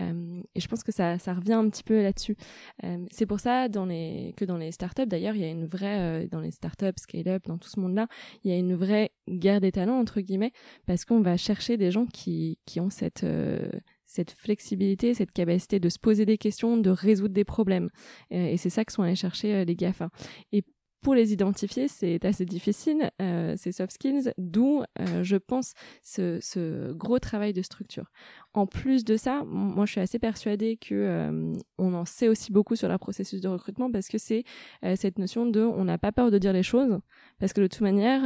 Euh, 0.00 0.42
et 0.54 0.60
je 0.60 0.68
pense 0.68 0.82
que 0.82 0.92
ça, 0.92 1.18
ça 1.18 1.34
revient 1.34 1.54
un 1.54 1.68
petit 1.68 1.82
peu 1.82 2.02
là-dessus. 2.02 2.36
Euh, 2.84 3.04
c'est 3.10 3.26
pour 3.26 3.40
ça 3.40 3.68
que 3.68 4.44
dans 4.44 4.56
les 4.56 4.72
startups, 4.72 5.06
d'ailleurs, 5.06 5.34
il 5.34 5.42
y 5.42 5.44
a 5.44 5.50
une 5.50 5.66
vraie, 5.66 6.24
euh, 6.24 6.28
dans 6.28 6.40
les 6.40 6.50
startups, 6.50 6.86
scale-up, 6.96 7.44
dans 7.46 7.58
tout 7.58 7.68
ce 7.68 7.80
monde-là, 7.80 8.08
il 8.44 8.50
y 8.50 8.54
a 8.54 8.56
une 8.56 8.74
vraie 8.74 9.10
guerre 9.28 9.60
des 9.60 9.72
talents 9.72 9.98
entre 9.98 10.20
guillemets, 10.20 10.52
parce 10.86 11.04
qu'on 11.04 11.20
va 11.20 11.36
chercher 11.36 11.76
des 11.76 11.90
gens 11.90 12.06
qui, 12.06 12.58
qui 12.64 12.80
ont 12.80 12.90
cette 12.90 13.24
euh, 13.24 13.68
cette 14.08 14.30
flexibilité, 14.30 15.14
cette 15.14 15.32
capacité 15.32 15.80
de 15.80 15.88
se 15.88 15.98
poser 15.98 16.24
des 16.24 16.38
questions, 16.38 16.76
de 16.76 16.90
résoudre 16.90 17.34
des 17.34 17.44
problèmes. 17.44 17.90
et 18.30 18.56
c'est 18.56 18.70
ça 18.70 18.84
que 18.84 18.92
sont 18.92 19.02
allés 19.02 19.16
chercher 19.16 19.64
les 19.64 19.74
GAFA. 19.74 20.10
Et 20.52 20.62
pour 21.06 21.14
les 21.14 21.32
identifier, 21.32 21.86
c'est 21.86 22.24
assez 22.24 22.44
difficile, 22.44 23.12
euh, 23.22 23.54
ces 23.56 23.70
soft 23.70 23.92
skills, 23.92 24.32
d'où, 24.38 24.82
euh, 24.98 25.22
je 25.22 25.36
pense, 25.36 25.74
ce, 26.02 26.92
gros 26.94 27.20
travail 27.20 27.52
de 27.52 27.62
structure. 27.62 28.10
En 28.54 28.66
plus 28.66 29.04
de 29.04 29.16
ça, 29.16 29.44
moi, 29.46 29.86
je 29.86 29.92
suis 29.92 30.00
assez 30.00 30.18
persuadée 30.18 30.76
que 30.76 30.96
euh, 30.96 31.52
on 31.78 31.94
en 31.94 32.06
sait 32.06 32.26
aussi 32.26 32.50
beaucoup 32.50 32.74
sur 32.74 32.88
le 32.88 32.98
processus 32.98 33.40
de 33.40 33.46
recrutement 33.46 33.88
parce 33.88 34.08
que 34.08 34.18
c'est 34.18 34.42
euh, 34.84 34.96
cette 34.96 35.20
notion 35.20 35.46
de 35.46 35.60
on 35.60 35.84
n'a 35.84 35.96
pas 35.96 36.10
peur 36.10 36.32
de 36.32 36.38
dire 36.38 36.52
les 36.52 36.64
choses 36.64 36.98
parce 37.38 37.52
que 37.52 37.60
de 37.60 37.68
toute 37.68 37.82
manière, 37.82 38.22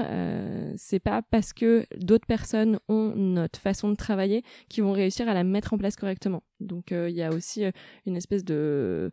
c'est 0.77 1.01
pas 1.01 1.21
parce 1.21 1.53
que 1.53 1.85
d'autres 1.99 2.27
personnes 2.27 2.79
ont 2.89 3.13
notre 3.15 3.61
façon 3.61 3.91
de 3.91 3.97
travailler 3.97 4.43
qui 4.71 4.81
vont 4.81 4.93
réussir 4.93 5.29
à 5.29 5.35
la 5.35 5.45
mettre 5.45 5.75
en 5.75 5.79
place 5.79 5.97
correctement. 5.97 6.45
Donc, 6.61 6.93
il 6.93 7.11
y 7.15 7.23
a 7.23 7.31
aussi 7.31 7.65
une 8.07 8.17
espèce 8.17 8.45
de 8.45 9.11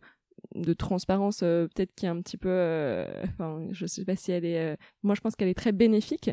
de 0.54 0.72
transparence 0.72 1.40
euh, 1.42 1.66
peut-être 1.68 1.94
qui 1.94 2.06
est 2.06 2.08
un 2.08 2.20
petit 2.20 2.36
peu 2.36 2.48
euh, 2.50 3.06
enfin 3.24 3.66
je 3.70 3.86
sais 3.86 4.04
pas 4.04 4.16
si 4.16 4.32
elle 4.32 4.44
est 4.44 4.58
euh, 4.58 4.76
moi 5.02 5.14
je 5.14 5.20
pense 5.20 5.36
qu'elle 5.36 5.48
est 5.48 5.54
très 5.54 5.72
bénéfique 5.72 6.30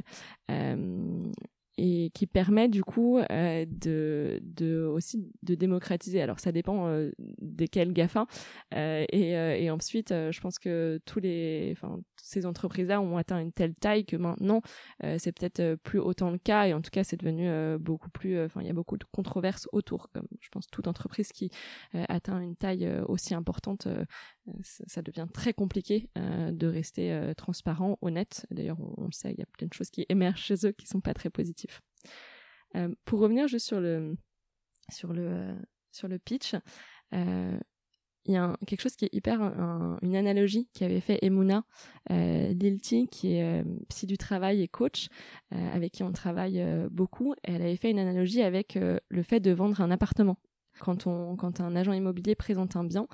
et 1.77 2.09
qui 2.13 2.25
permet 2.25 2.69
du 2.69 2.83
coup 2.83 3.17
euh, 3.17 3.65
de, 3.67 4.39
de 4.41 4.85
aussi 4.85 5.29
de 5.43 5.55
démocratiser. 5.55 6.21
Alors 6.21 6.39
ça 6.39 6.51
dépend 6.51 6.87
euh, 6.87 7.11
desquels 7.17 7.91
GAFA 7.91 8.27
euh, 8.73 9.05
et, 9.11 9.31
et 9.31 9.69
ensuite 9.69 10.09
je 10.09 10.39
pense 10.39 10.57
que 10.57 10.99
tous 11.05 11.19
les 11.19 11.75
ces 12.25 12.45
entreprises-là 12.45 13.01
ont 13.01 13.17
atteint 13.17 13.39
une 13.39 13.51
telle 13.51 13.75
taille 13.75 14.05
que 14.05 14.15
maintenant 14.15 14.61
c'est 15.17 15.31
peut-être 15.31 15.75
plus 15.83 15.99
autant 15.99 16.31
le 16.31 16.37
cas 16.37 16.65
et 16.65 16.73
en 16.73 16.81
tout 16.81 16.89
cas 16.89 17.03
c'est 17.03 17.17
devenu 17.17 17.49
beaucoup 17.77 18.09
plus 18.09 18.41
enfin 18.41 18.61
il 18.61 18.67
y 18.67 18.69
a 18.69 18.73
beaucoup 18.73 18.97
de 18.97 19.03
controverses 19.11 19.67
autour 19.71 20.09
comme 20.11 20.27
je 20.39 20.49
pense 20.49 20.67
toute 20.67 20.87
entreprise 20.87 21.31
qui 21.31 21.51
atteint 21.93 22.39
une 22.39 22.55
taille 22.55 22.89
aussi 23.07 23.33
importante 23.33 23.87
ça 24.61 25.01
devient 25.01 25.27
très 25.33 25.53
compliqué 25.53 26.09
de 26.15 26.67
rester 26.67 27.33
transparent, 27.37 27.97
honnête. 28.01 28.45
D'ailleurs, 28.51 28.77
on, 28.79 29.05
le 29.05 29.11
sait, 29.11 29.31
il 29.31 29.39
y 29.39 29.43
a 29.43 29.47
plein 29.57 29.67
de 29.67 29.73
choses 29.73 29.89
qui 29.89 30.05
émergent 30.09 30.41
chez 30.41 30.65
eux 30.65 30.71
qui 30.71 30.87
sont 30.87 31.01
pas 31.01 31.13
très 31.13 31.29
positives. 31.29 31.79
Euh, 32.75 32.93
pour 33.05 33.19
revenir 33.19 33.47
juste 33.47 33.67
sur 33.67 33.79
le, 33.79 34.17
sur 34.91 35.13
le, 35.13 35.27
euh, 35.27 35.55
sur 35.91 36.07
le 36.07 36.19
pitch, 36.19 36.55
euh, 37.13 37.59
il 38.25 38.33
y 38.33 38.37
a 38.37 38.55
quelque 38.65 38.81
chose 38.81 38.95
qui 38.95 39.05
est 39.05 39.13
hyper 39.13 39.41
une 40.01 40.15
analogie 40.15 40.67
qu'avait 40.73 40.99
fait 40.99 41.19
Emuna 41.21 41.63
euh, 42.11 42.53
Lilti 42.53 43.07
qui 43.07 43.35
est 43.35 43.63
psy 43.89 44.07
du 44.07 44.17
travail 44.17 44.61
et 44.61 44.67
coach 44.67 45.07
avec 45.51 45.93
qui 45.93 46.03
on 46.03 46.11
travaille 46.11 46.63
beaucoup. 46.91 47.35
Elle 47.43 47.61
avait 47.61 47.75
fait 47.75 47.91
une 47.91 47.99
analogie 47.99 48.41
avec 48.41 48.75
le 48.75 49.23
fait 49.23 49.39
de 49.39 49.51
vendre 49.51 49.79
un 49.81 49.91
appartement 49.91 50.37
quand, 50.79 51.07
on, 51.07 51.35
quand 51.35 51.61
un 51.61 51.75
agent 51.75 51.93
immobilier 51.93 52.35
présente 52.35 52.75
un 52.75 52.83
bien, 52.83 53.07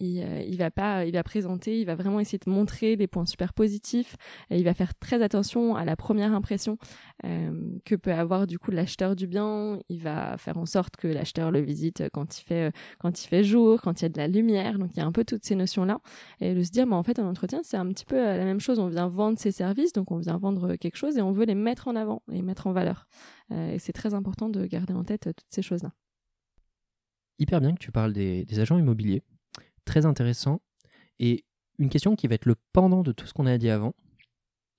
il, 0.00 0.22
euh, 0.22 0.42
il 0.46 0.56
va 0.58 0.70
pas, 0.70 1.04
il 1.04 1.12
va 1.12 1.22
présenter, 1.22 1.80
il 1.80 1.84
va 1.84 1.94
vraiment 1.94 2.20
essayer 2.20 2.38
de 2.38 2.50
montrer 2.50 2.96
des 2.96 3.06
points 3.06 3.26
super 3.26 3.52
positifs. 3.52 4.16
Et 4.50 4.58
il 4.58 4.64
va 4.64 4.74
faire 4.74 4.94
très 4.94 5.22
attention 5.22 5.74
à 5.74 5.84
la 5.84 5.96
première 5.96 6.32
impression 6.32 6.78
euh, 7.24 7.70
que 7.84 7.94
peut 7.94 8.12
avoir 8.12 8.46
du 8.46 8.58
coup 8.58 8.70
l'acheteur 8.70 9.16
du 9.16 9.26
bien. 9.26 9.80
Il 9.88 10.00
va 10.00 10.36
faire 10.38 10.58
en 10.58 10.66
sorte 10.66 10.96
que 10.96 11.08
l'acheteur 11.08 11.50
le 11.50 11.60
visite 11.60 12.04
quand 12.12 12.38
il 12.38 12.44
fait, 12.44 12.72
fait 13.14 13.44
jour, 13.44 13.80
quand 13.82 14.00
il 14.00 14.04
y 14.04 14.06
a 14.06 14.08
de 14.08 14.18
la 14.18 14.28
lumière. 14.28 14.78
Donc 14.78 14.90
il 14.94 14.98
y 14.98 15.02
a 15.02 15.06
un 15.06 15.12
peu 15.12 15.24
toutes 15.24 15.44
ces 15.44 15.56
notions 15.56 15.84
là. 15.84 16.00
Et 16.40 16.54
de 16.54 16.62
se 16.62 16.70
dire, 16.70 16.86
mais 16.86 16.94
en 16.94 17.02
fait, 17.02 17.18
un 17.18 17.26
entretien, 17.26 17.60
c'est 17.64 17.76
un 17.76 17.86
petit 17.88 18.04
peu 18.04 18.16
la 18.16 18.44
même 18.44 18.60
chose. 18.60 18.78
On 18.78 18.88
vient 18.88 19.08
vendre 19.08 19.38
ses 19.38 19.50
services, 19.50 19.92
donc 19.92 20.10
on 20.10 20.18
vient 20.18 20.38
vendre 20.38 20.76
quelque 20.76 20.96
chose 20.96 21.18
et 21.18 21.22
on 21.22 21.32
veut 21.32 21.44
les 21.44 21.54
mettre 21.54 21.88
en 21.88 21.96
avant 21.96 22.22
et 22.32 22.42
mettre 22.42 22.66
en 22.66 22.72
valeur. 22.72 23.06
Euh, 23.50 23.74
et 23.74 23.78
c'est 23.78 23.92
très 23.92 24.14
important 24.14 24.48
de 24.48 24.64
garder 24.66 24.94
en 24.94 25.04
tête 25.04 25.30
toutes 25.34 25.46
ces 25.50 25.62
choses 25.62 25.82
là 25.82 25.92
hyper 27.38 27.60
bien 27.60 27.74
que 27.74 27.78
tu 27.78 27.92
parles 27.92 28.12
des, 28.12 28.60
agents 28.60 28.78
immobiliers. 28.78 29.22
Très 29.84 30.06
intéressant. 30.06 30.60
Et 31.18 31.44
une 31.78 31.88
question 31.88 32.16
qui 32.16 32.26
va 32.26 32.34
être 32.34 32.46
le 32.46 32.56
pendant 32.72 33.02
de 33.02 33.12
tout 33.12 33.26
ce 33.26 33.32
qu'on 33.32 33.46
a 33.46 33.58
dit 33.58 33.70
avant. 33.70 33.94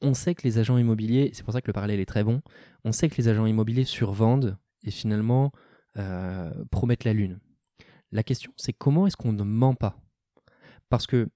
On 0.02 0.14
sait 0.14 0.36
que 0.36 0.44
les 0.44 0.58
agents 0.58 0.78
immobiliers, 0.78 1.32
c'est 1.34 1.44
pour 1.44 1.54
ça 1.54 1.62
que 1.62 1.68
le 1.68 1.74
parallèle 1.74 2.00
est 2.00 2.06
très 2.06 2.24
bon, 2.24 2.42
on 2.86 2.94
sait 2.94 3.10
que 3.10 3.18
les 3.18 3.28
agents 3.28 3.46
immobiliers 3.46 3.84
survendent 3.84 4.58
et 4.84 4.92
finalement 4.92 5.52
euh, 5.98 6.54
promettent 6.72 7.04
la 7.04 7.14
lune. 7.14 7.40
La 8.12 8.24
question, 8.24 8.54
c'est 8.56 8.72
comment 8.72 9.08
est-ce 9.08 9.18
qu'on 9.18 9.34
ne 9.34 9.44
ment 9.44 9.76
pas? 9.76 10.00
Parce 10.88 11.06
que 11.06 11.30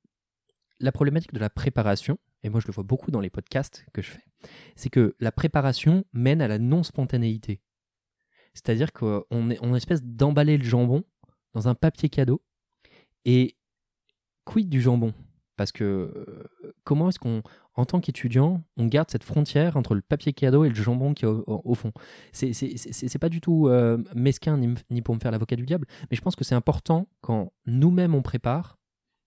la 0.79 0.93
problématique 0.93 1.33
de 1.33 1.39
la 1.39 1.49
préparation, 1.49 2.17
et 2.43 2.49
moi 2.49 2.61
je 2.61 2.67
le 2.67 2.73
vois 2.73 2.85
beaucoup 2.85 3.11
dans 3.11 3.19
les 3.19 3.29
podcasts 3.29 3.85
que 3.93 4.01
je 4.01 4.11
fais, 4.11 4.25
c'est 4.75 4.89
que 4.89 5.15
la 5.19 5.31
préparation 5.31 6.05
mène 6.13 6.41
à 6.41 6.47
la 6.47 6.59
non-spontanéité. 6.59 7.61
C'est-à-dire 8.53 8.93
qu'on 8.93 9.49
est, 9.49 9.57
on 9.61 9.75
espèce 9.75 10.03
d'emballer 10.03 10.57
le 10.57 10.63
jambon 10.63 11.03
dans 11.53 11.67
un 11.67 11.75
papier 11.75 12.09
cadeau. 12.09 12.41
Et 13.25 13.55
quid 14.45 14.69
du 14.69 14.81
jambon? 14.81 15.13
Parce 15.55 15.71
que 15.71 15.83
euh, 15.83 16.73
comment 16.83 17.09
est-ce 17.09 17.19
qu'on, 17.19 17.43
en 17.75 17.85
tant 17.85 17.99
qu'étudiant, 17.99 18.63
on 18.75 18.87
garde 18.87 19.11
cette 19.11 19.23
frontière 19.23 19.77
entre 19.77 19.93
le 19.93 20.01
papier 20.01 20.33
cadeau 20.33 20.65
et 20.65 20.69
le 20.69 20.75
jambon 20.75 21.13
qui 21.13 21.25
est 21.25 21.27
au, 21.27 21.75
fond? 21.75 21.91
C'est 22.31 23.19
pas 23.19 23.29
du 23.29 23.39
tout 23.39 23.67
euh, 23.67 23.97
mesquin 24.15 24.57
ni, 24.57 25.01
pour 25.01 25.13
me 25.13 25.19
faire 25.19 25.31
l'avocat 25.31 25.55
du 25.55 25.65
diable, 25.65 25.87
mais 26.09 26.17
je 26.17 26.21
pense 26.21 26.35
que 26.35 26.43
c'est 26.43 26.55
important 26.55 27.07
quand 27.21 27.53
nous-mêmes 27.65 28.15
on 28.15 28.23
prépare 28.23 28.79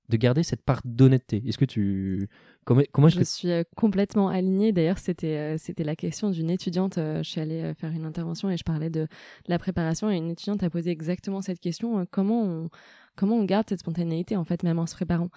de 0.09 0.17
garder 0.17 0.43
cette 0.43 0.63
part 0.63 0.81
d'honnêteté. 0.85 1.43
Est-ce 1.47 1.59
que 1.59 1.65
tu 1.65 2.29
comment, 2.65 2.83
comment 2.93 3.09
je 3.09 3.23
suis 3.23 3.51
euh, 3.51 3.63
complètement 3.77 4.29
alignée. 4.29 4.73
D'ailleurs, 4.73 4.99
c'était 4.99 5.37
euh, 5.37 5.57
c'était 5.59 5.85
la 5.85 5.97
question 5.97 6.31
d'une 6.31 6.51
étudiante. 6.51 6.99
Euh, 6.99 7.23
je 7.23 7.31
suis 7.31 7.41
allée 7.41 7.73
faire 7.75 7.91
une 7.91 8.05
intervention 8.05 8.51
et 8.51 8.57
je 8.57 8.65
parlais 8.65 8.91
de, 8.91 9.07
la 9.47 9.59
préparation 9.59 10.11
et 10.11 10.17
une 10.17 10.31
étudiante 10.31 10.63
a 10.63 10.71
posé 10.71 10.91
exactement 10.91 11.43
cette 11.43 11.61
question 11.61 12.07
comment 12.11 12.43
on 12.43 12.71
comment 13.17 13.37
on 13.37 13.45
garde 13.45 13.67
cette 13.69 13.81
spontanéité 13.81 14.37
en 14.37 14.45
fait 14.45 14.63
même 14.63 14.79
en 14.79 14.87
se 14.87 14.95
préparant? 14.95 15.31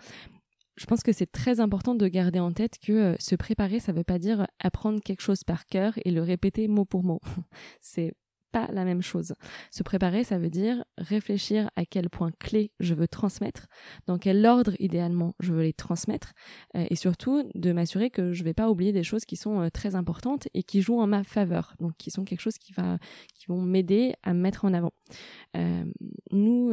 Je 0.77 0.85
pense 0.85 1.03
que 1.03 1.11
c'est 1.11 1.29
très 1.29 1.59
important 1.59 1.93
de 1.93 2.07
garder 2.07 2.39
en 2.39 2.53
tête 2.53 2.79
que 2.79 3.15
se 3.19 3.35
préparer, 3.35 3.79
ça 3.79 3.91
ne 3.91 3.97
veut 3.97 4.05
pas 4.05 4.17
dire 4.17 4.47
apprendre 4.59 5.01
quelque 5.01 5.21
chose 5.21 5.43
par 5.43 5.65
cœur 5.65 5.93
et 6.05 6.11
le 6.11 6.21
répéter 6.21 6.69
mot 6.69 6.85
pour 6.85 7.03
mot. 7.03 7.19
c'est 7.81 8.13
pas 8.51 8.67
la 8.71 8.85
même 8.85 9.01
chose. 9.01 9.33
Se 9.71 9.83
préparer, 9.83 10.23
ça 10.23 10.37
veut 10.37 10.49
dire 10.49 10.83
réfléchir 10.97 11.69
à 11.75 11.85
quel 11.85 12.09
point 12.09 12.31
clé 12.39 12.71
je 12.79 12.93
veux 12.93 13.07
transmettre, 13.07 13.67
dans 14.07 14.17
quel 14.17 14.45
ordre 14.45 14.73
idéalement 14.79 15.35
je 15.39 15.53
veux 15.53 15.63
les 15.63 15.73
transmettre, 15.73 16.33
euh, 16.75 16.85
et 16.89 16.95
surtout 16.95 17.49
de 17.55 17.71
m'assurer 17.71 18.09
que 18.09 18.33
je 18.33 18.43
vais 18.43 18.53
pas 18.53 18.69
oublier 18.69 18.91
des 18.91 19.03
choses 19.03 19.25
qui 19.25 19.35
sont 19.35 19.61
euh, 19.61 19.69
très 19.69 19.95
importantes 19.95 20.47
et 20.53 20.63
qui 20.63 20.81
jouent 20.81 20.99
en 20.99 21.07
ma 21.07 21.23
faveur, 21.23 21.73
donc 21.79 21.93
qui 21.97 22.11
sont 22.11 22.23
quelque 22.23 22.41
chose 22.41 22.57
qui 22.57 22.73
va, 22.73 22.97
qui 23.33 23.45
vont 23.47 23.61
m'aider 23.61 24.13
à 24.23 24.33
me 24.33 24.41
mettre 24.41 24.65
en 24.65 24.73
avant. 24.73 24.91
Euh, 25.57 25.83
nous, 26.31 26.71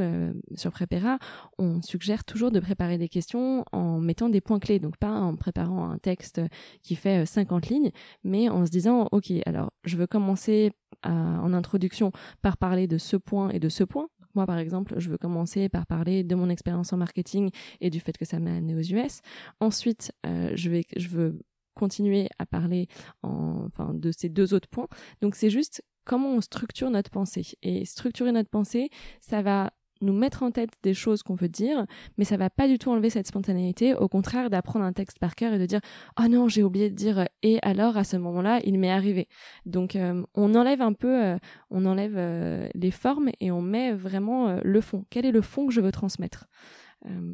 sur 0.55 0.71
Prépéra, 0.71 1.19
on 1.59 1.81
suggère 1.81 2.25
toujours 2.25 2.51
de 2.51 2.61
préparer 2.61 2.99
des 2.99 3.09
questions 3.09 3.65
en 3.73 3.99
mettant 3.99 4.29
des 4.29 4.41
points 4.41 4.59
clés, 4.59 4.79
donc 4.79 4.97
pas 4.97 5.11
en 5.11 5.37
préparant 5.37 5.91
un 5.91 5.99
texte 5.99 6.41
qui 6.83 6.95
fait 6.95 7.25
50 7.25 7.69
lignes, 7.69 7.91
mais 8.25 8.49
en 8.49 8.67
se 8.67 8.71
disant, 8.71 9.09
ok, 9.13 9.33
alors 9.47 9.73
je 9.85 9.97
veux 9.97 10.07
commencer 10.07 10.73
en 11.05 11.53
introduction 11.67 12.13
par 12.43 12.57
parler 12.57 12.87
de 12.87 12.99
ce 12.99 13.17
point 13.17 13.51
et 13.51 13.59
de 13.59 13.69
ce 13.69 13.85
point. 13.85 14.09
Moi, 14.35 14.47
par 14.47 14.59
exemple, 14.59 14.95
je 14.99 15.09
veux 15.09 15.19
commencer 15.19 15.69
par 15.69 15.87
parler 15.87 16.23
de 16.23 16.35
mon 16.35 16.49
expérience 16.49 16.93
en 16.93 16.99
marketing 16.99 17.51
et 17.81 17.91
du 17.91 18.01
fait 18.01 18.17
que 18.17 18.25
ça 18.25 18.39
m'a 18.39 18.55
amené 18.55 18.75
aux 18.75 18.81
US. 18.81 19.21
Ensuite, 19.61 20.13
euh, 20.27 20.53
je, 20.55 20.71
vais, 20.71 20.85
je 20.97 21.09
veux 21.09 21.41
continuer 21.75 22.29
à 22.39 22.47
parler 22.47 22.87
en, 23.23 23.67
enfin, 23.67 23.95
de 23.95 24.13
ces 24.13 24.29
deux 24.29 24.55
autres 24.55 24.69
points. 24.69 24.89
Donc, 25.23 25.35
c'est 25.35 25.51
juste 25.51 25.83
comment 26.05 26.29
on 26.29 26.41
structure 26.41 26.91
notre 26.91 27.11
pensée. 27.11 27.47
Et 27.63 27.85
structurer 27.85 28.31
notre 28.31 28.51
pensée, 28.51 28.91
ça 29.21 29.43
va 29.43 29.73
nous 30.01 30.13
mettre 30.13 30.43
en 30.43 30.51
tête 30.51 30.71
des 30.83 30.95
choses 30.95 31.23
qu'on 31.23 31.35
veut 31.35 31.49
dire, 31.49 31.87
mais 32.19 32.25
ça 32.25 32.37
va 32.37 32.51
pas 32.51 32.69
du 32.69 32.79
tout 32.79 32.91
enlever 32.91 33.11
cette 33.11 33.27
spontanéité. 33.27 33.95
Au 33.95 34.09
contraire, 34.09 34.51
d'apprendre 34.51 34.85
un 34.85 34.93
texte 34.93 35.19
par 35.19 35.35
cœur 35.35 35.53
et 35.53 35.59
de 35.59 35.67
dire 35.67 35.81
oh 36.21 36.29
non 36.29 36.49
j'ai 36.49 36.63
oublié 36.63 36.91
de 36.91 36.95
dire 36.95 37.27
et 37.43 37.59
alors 37.63 37.97
à 37.97 38.05
ce 38.05 38.17
moment-là 38.17 38.61
il 38.65 38.79
m'est 38.79 38.91
arrivé. 38.91 39.29
Donc 39.65 39.97
euh, 39.97 40.23
on 40.35 40.55
enlève 40.55 40.83
un 40.83 40.93
peu, 40.93 41.25
euh, 41.25 41.39
on 41.71 41.85
enlève 41.87 42.17
euh, 42.17 42.69
les 42.75 42.91
formes 42.91 43.31
et 43.41 43.51
on 43.51 43.63
met 43.63 43.93
vraiment 43.93 44.59
le 44.63 44.81
fond. 44.81 45.05
Quel 45.11 45.27
est 45.27 45.33
le 45.33 45.43
fond 45.43 45.67
que 45.67 45.73
je 45.73 45.81
veux 45.81 45.93
transmettre? 45.93 46.47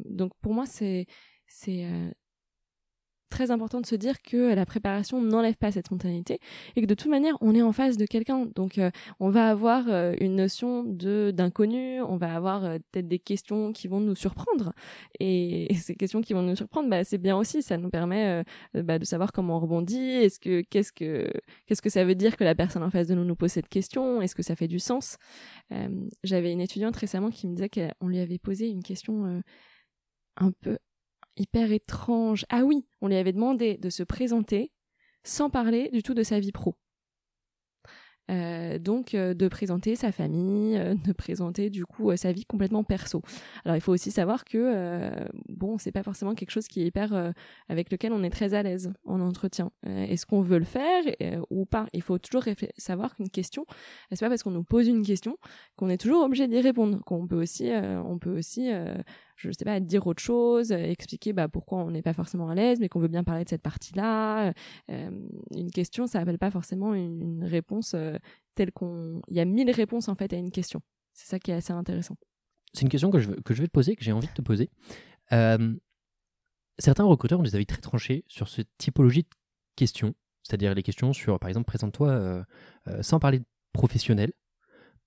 Donc 0.05 0.33
pour 0.41 0.53
moi 0.53 0.65
c'est 0.67 1.07
c'est 1.47 1.87
très 3.33 3.49
important 3.49 3.81
de 3.81 3.85
se 3.87 3.95
dire 3.95 4.21
que 4.21 4.53
la 4.53 4.65
préparation 4.65 5.19
n'enlève 5.19 5.55
pas 5.55 5.71
cette 5.71 5.87
spontanéité 5.87 6.39
et 6.75 6.81
que 6.81 6.85
de 6.85 6.93
toute 6.93 7.09
manière 7.09 7.35
on 7.41 7.55
est 7.55 7.63
en 7.63 7.73
face 7.73 7.97
de 7.97 8.05
quelqu'un. 8.05 8.45
Donc 8.55 8.77
euh, 8.77 8.91
on 9.19 9.31
va 9.31 9.49
avoir 9.49 9.85
euh, 9.89 10.13
une 10.19 10.35
notion 10.35 10.83
de 10.83 11.31
d'inconnu 11.35 11.99
on 12.01 12.15
va 12.15 12.35
avoir 12.35 12.63
euh, 12.63 12.77
peut-être 12.91 13.07
des 13.07 13.17
questions 13.17 13.73
qui 13.73 13.87
vont 13.87 13.99
nous 13.99 14.15
surprendre. 14.15 14.73
Et, 15.19 15.73
ces 15.73 15.95
questions 15.95 16.21
qui 16.21 16.33
vont 16.33 16.43
nous 16.43 16.55
surprendre 16.55 16.89
bah, 16.89 17.03
c'est 17.03 17.17
bien 17.17 17.35
aussi. 17.35 17.63
Ça 17.63 17.77
nous 17.77 17.89
permet 17.89 18.43
bah, 18.75 18.99
de 18.99 19.05
savoir 19.05 19.31
comment 19.31 19.57
on 19.57 19.59
rebondit. 19.59 19.97
Est-ce 19.97 20.39
que 20.39 20.61
qu'est-ce 20.61 20.93
que 20.93 21.27
qu'est-ce 21.65 21.81
que 21.81 21.89
ça 21.89 22.05
veut 22.05 22.15
dire 22.15 22.37
que 22.37 22.43
la 22.43 22.55
personne 22.55 22.83
en 22.83 22.91
face 22.91 23.07
de 23.07 23.15
nous 23.15 23.25
nous 23.25 23.35
pose 23.35 23.51
cette 23.51 23.69
question? 23.69 24.21
Est-ce 24.21 24.35
que 24.35 24.43
ça 24.43 24.55
fait 24.55 24.67
du 24.67 24.79
sens? 24.79 25.17
J'avais 26.23 26.51
une 26.51 26.61
étudiante 26.61 26.95
récemment 26.95 27.31
qui 27.31 27.47
me 27.47 27.55
disait 27.55 27.69
qu'on 27.69 28.07
lui 28.07 28.19
avait 28.19 28.37
posé 28.37 28.69
une 28.69 28.83
question 28.83 29.41
un 30.37 30.51
peu 30.51 30.77
hyper 31.37 31.71
étrange. 31.71 32.45
Ah 32.49 32.63
oui, 32.63 32.85
on 33.01 33.07
lui 33.07 33.15
avait 33.15 33.33
demandé 33.33 33.77
de 33.77 33.89
se 33.89 34.03
présenter 34.03 34.71
sans 35.23 35.49
parler 35.49 35.89
du 35.91 36.03
tout 36.03 36.13
de 36.13 36.23
sa 36.23 36.39
vie 36.39 36.51
pro. 36.51 36.75
Euh, 38.31 38.79
donc 38.79 39.15
euh, 39.15 39.33
de 39.33 39.49
présenter 39.49 39.95
sa 39.97 40.13
famille, 40.13 40.77
euh, 40.77 40.95
de 41.05 41.11
présenter 41.11 41.69
du 41.69 41.85
coup 41.85 42.15
sa 42.15 42.31
vie 42.31 42.45
complètement 42.45 42.83
perso. 42.83 43.21
Alors 43.65 43.75
il 43.75 43.81
faut 43.81 43.91
aussi 43.91 44.11
savoir 44.11 44.45
que 44.45 45.11
bon, 45.49 45.77
c'est 45.77 45.91
pas 45.91 46.03
forcément 46.03 46.33
quelque 46.35 46.51
chose 46.51 46.67
qui 46.67 46.81
est 46.81 46.85
hyper 46.85 47.33
avec 47.69 47.91
lequel 47.91 48.13
on 48.13 48.23
est 48.23 48.29
très 48.29 48.53
à 48.53 48.63
l'aise 48.63 48.91
en 49.05 49.19
entretien. 49.19 49.71
Est-ce 49.85 50.25
qu'on 50.25 50.41
veut 50.41 50.57
le 50.57 50.65
faire 50.65 51.03
ou 51.49 51.65
pas? 51.65 51.87
Il 51.93 52.01
faut 52.01 52.17
toujours 52.17 52.43
savoir 52.77 53.15
qu'une 53.15 53.29
question, 53.29 53.65
c'est 54.11 54.19
pas 54.19 54.29
parce 54.29 54.43
qu'on 54.43 54.51
nous 54.51 54.63
pose 54.63 54.87
une 54.87 55.05
question 55.05 55.37
qu'on 55.75 55.89
est 55.89 55.97
toujours 55.97 56.23
obligé 56.23 56.47
d'y 56.47 56.59
répondre. 56.61 57.03
Qu'on 57.05 57.27
peut 57.27 57.41
aussi, 57.41 57.71
on 57.71 58.17
peut 58.19 58.37
aussi 58.37 58.71
je 59.35 59.51
sais 59.51 59.65
pas, 59.65 59.79
dire 59.79 60.05
autre 60.07 60.21
chose, 60.21 60.71
expliquer 60.71 61.33
bah, 61.33 61.47
pourquoi 61.47 61.79
on 61.79 61.91
n'est 61.91 62.01
pas 62.01 62.13
forcément 62.13 62.49
à 62.49 62.55
l'aise, 62.55 62.79
mais 62.79 62.89
qu'on 62.89 62.99
veut 62.99 63.07
bien 63.07 63.23
parler 63.23 63.43
de 63.43 63.49
cette 63.49 63.61
partie-là. 63.61 64.53
une 64.89 65.71
question, 65.71 66.07
ça 66.07 66.19
n'appelle 66.19 66.37
pas 66.37 66.51
forcément 66.51 66.93
une, 66.93 67.43
réponse 67.43 67.95
telle 68.55 68.71
qu'on... 68.71 69.21
Il 69.27 69.35
y 69.35 69.39
a 69.39 69.45
mille 69.45 69.71
réponses 69.71 70.07
en 70.07 70.15
fait 70.15 70.33
à 70.33 70.37
une 70.37 70.51
question. 70.51 70.81
C'est 71.13 71.27
ça 71.27 71.39
qui 71.39 71.51
est 71.51 71.55
assez 71.55 71.73
intéressant. 71.73 72.15
C'est 72.73 72.81
une 72.81 72.89
question 72.89 73.11
que 73.11 73.19
je, 73.19 73.31
que 73.31 73.53
je 73.53 73.61
vais 73.61 73.67
te 73.67 73.73
poser, 73.73 73.95
que 73.95 74.03
j'ai 74.03 74.11
envie 74.11 74.27
de 74.27 74.33
te 74.33 74.41
poser. 74.41 74.69
certains 76.77 77.03
recruteurs 77.03 77.39
ont 77.39 77.43
des 77.43 77.55
avis 77.55 77.65
très 77.65 77.81
tranchés 77.81 78.23
sur 78.27 78.47
cette 78.47 78.69
typologie 78.77 79.23
de 79.23 79.29
questions, 79.75 80.13
c'est-à-dire 80.43 80.73
les 80.73 80.83
questions 80.83 81.13
sur, 81.13 81.39
par 81.39 81.49
exemple, 81.49 81.65
présente-toi 81.65 82.45
sans 83.01 83.19
parler 83.19 83.39
de 83.39 83.45
professionnel, 83.73 84.31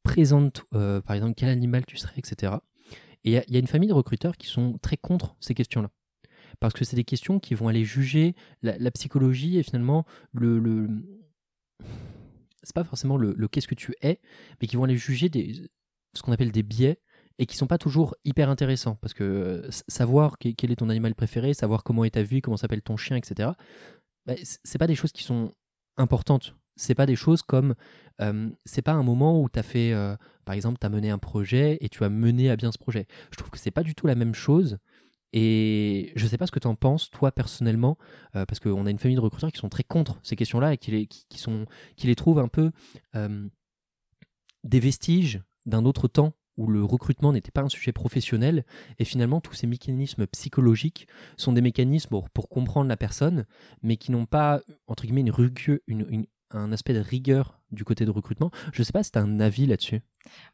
présente, 0.02 0.64
par 0.70 1.12
exemple, 1.12 1.34
quel 1.36 1.48
animal 1.48 1.84
tu 1.86 1.96
serais, 1.96 2.18
etc. 2.18 2.54
Et 3.24 3.30
il 3.48 3.52
y, 3.52 3.56
a 3.56 3.58
une 3.58 3.66
famille 3.66 3.88
de 3.88 3.94
recruteurs 3.94 4.36
qui 4.36 4.46
sont 4.46 4.78
très 4.78 4.96
contre 4.96 5.36
ces 5.40 5.54
questions-là. 5.54 5.90
Parce 6.60 6.74
que 6.74 6.84
c'est 6.84 6.96
des 6.96 7.04
questions 7.04 7.40
qui 7.40 7.54
vont 7.54 7.68
aller 7.68 7.84
juger 7.84 8.34
la, 8.62 8.90
psychologie 8.92 9.58
et 9.58 9.62
finalement 9.62 10.06
le. 10.32 10.58
le... 10.58 10.88
C'est 12.62 12.74
pas 12.74 12.84
forcément 12.84 13.16
le, 13.16 13.34
qu'est-ce 13.48 13.68
que 13.68 13.74
tu 13.74 13.94
es, 14.00 14.20
mais 14.60 14.68
qui 14.68 14.76
vont 14.76 14.84
aller 14.84 14.96
juger 14.96 15.28
des, 15.28 15.68
ce 16.14 16.22
qu'on 16.22 16.32
appelle 16.32 16.52
des 16.52 16.62
biais 16.62 17.00
et 17.38 17.46
qui 17.46 17.56
sont 17.56 17.66
pas 17.66 17.78
toujours 17.78 18.14
hyper 18.24 18.48
intéressants. 18.48 18.96
Parce 18.96 19.14
que 19.14 19.24
euh, 19.24 19.70
savoir 19.88 20.38
quel 20.38 20.70
est 20.70 20.76
ton 20.76 20.88
animal 20.88 21.14
préféré, 21.14 21.54
savoir 21.54 21.84
comment 21.84 22.04
est 22.04 22.10
ta 22.10 22.22
vie, 22.22 22.40
comment 22.40 22.56
s'appelle 22.56 22.82
ton 22.82 22.96
chien, 22.96 23.16
etc., 23.16 23.50
bah, 24.24 24.34
c'est 24.42 24.78
pas 24.78 24.88
des 24.88 24.96
choses 24.96 25.12
qui 25.12 25.22
sont 25.22 25.52
importantes 25.96 26.56
c'est 26.76 26.94
pas 26.94 27.06
des 27.06 27.16
choses 27.16 27.42
comme 27.42 27.74
c'est 28.64 28.82
pas 28.82 28.92
un 28.92 29.02
moment 29.02 29.42
où 29.42 29.48
tu 29.50 29.58
as 29.58 29.62
fait 29.62 29.92
par 30.44 30.54
exemple 30.54 30.78
tu 30.80 30.86
as 30.86 30.90
mené 30.90 31.10
un 31.10 31.18
projet 31.18 31.76
et 31.80 31.88
tu 31.88 32.02
as 32.04 32.08
mené 32.08 32.50
à 32.50 32.56
bien 32.56 32.72
ce 32.72 32.78
projet. 32.78 33.06
Je 33.30 33.36
trouve 33.36 33.50
que 33.50 33.58
c'est 33.58 33.70
pas 33.70 33.82
du 33.82 33.94
tout 33.94 34.06
la 34.06 34.14
même 34.14 34.34
chose 34.34 34.78
et 35.32 36.12
je 36.16 36.26
sais 36.26 36.38
pas 36.38 36.46
ce 36.46 36.52
que 36.52 36.58
tu 36.58 36.66
en 36.68 36.76
penses 36.76 37.10
toi 37.10 37.30
personnellement 37.32 37.98
parce 38.32 38.58
qu'on 38.58 38.86
a 38.86 38.90
une 38.90 38.98
famille 38.98 39.16
de 39.16 39.20
recruteurs 39.20 39.52
qui 39.52 39.58
sont 39.58 39.68
très 39.68 39.84
contre 39.84 40.18
ces 40.22 40.36
questions 40.36 40.60
là 40.60 40.72
et 40.72 40.78
qui 40.78 40.92
les, 40.92 41.06
qui, 41.06 41.38
sont, 41.38 41.66
qui 41.96 42.06
les 42.06 42.14
trouvent 42.14 42.38
un 42.38 42.48
peu 42.48 42.70
des 44.64 44.80
vestiges 44.80 45.42
d'un 45.66 45.84
autre 45.84 46.08
temps 46.08 46.32
où 46.56 46.68
le 46.68 46.84
recrutement 46.84 47.32
n'était 47.32 47.50
pas 47.50 47.62
un 47.62 47.68
sujet 47.68 47.92
professionnel, 47.92 48.64
et 48.98 49.04
finalement 49.04 49.40
tous 49.40 49.54
ces 49.54 49.66
mécanismes 49.66 50.26
psychologiques 50.26 51.06
sont 51.36 51.52
des 51.52 51.60
mécanismes 51.60 52.08
pour, 52.08 52.30
pour 52.30 52.48
comprendre 52.48 52.88
la 52.88 52.96
personne, 52.96 53.46
mais 53.82 53.96
qui 53.96 54.10
n'ont 54.10 54.26
pas, 54.26 54.60
entre 54.86 55.04
guillemets, 55.04 55.20
une, 55.20 55.30
rugueux, 55.30 55.82
une, 55.86 56.06
une, 56.08 56.26
un 56.50 56.72
aspect 56.72 56.94
de 56.94 57.00
rigueur 57.00 57.60
du 57.70 57.84
côté 57.84 58.04
de 58.04 58.10
recrutement. 58.10 58.50
Je 58.72 58.80
ne 58.80 58.84
sais 58.84 58.92
pas 58.92 59.02
si 59.02 59.10
tu 59.10 59.18
as 59.18 59.22
un 59.22 59.40
avis 59.40 59.66
là-dessus. 59.66 60.00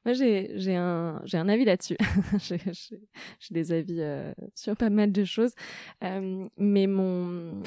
Moi, 0.05 0.15
j'ai 0.15 0.77
un, 0.77 1.23
un 1.33 1.49
avis 1.49 1.65
là-dessus. 1.65 1.97
j'ai 2.39 2.99
des 3.51 3.73
avis 3.73 4.01
euh, 4.01 4.33
sur 4.55 4.77
pas 4.77 4.91
mal 4.91 5.13
de 5.13 5.25
choses. 5.25 5.53
Euh, 6.05 6.47
mais 6.57 6.87
mon, 6.87 7.63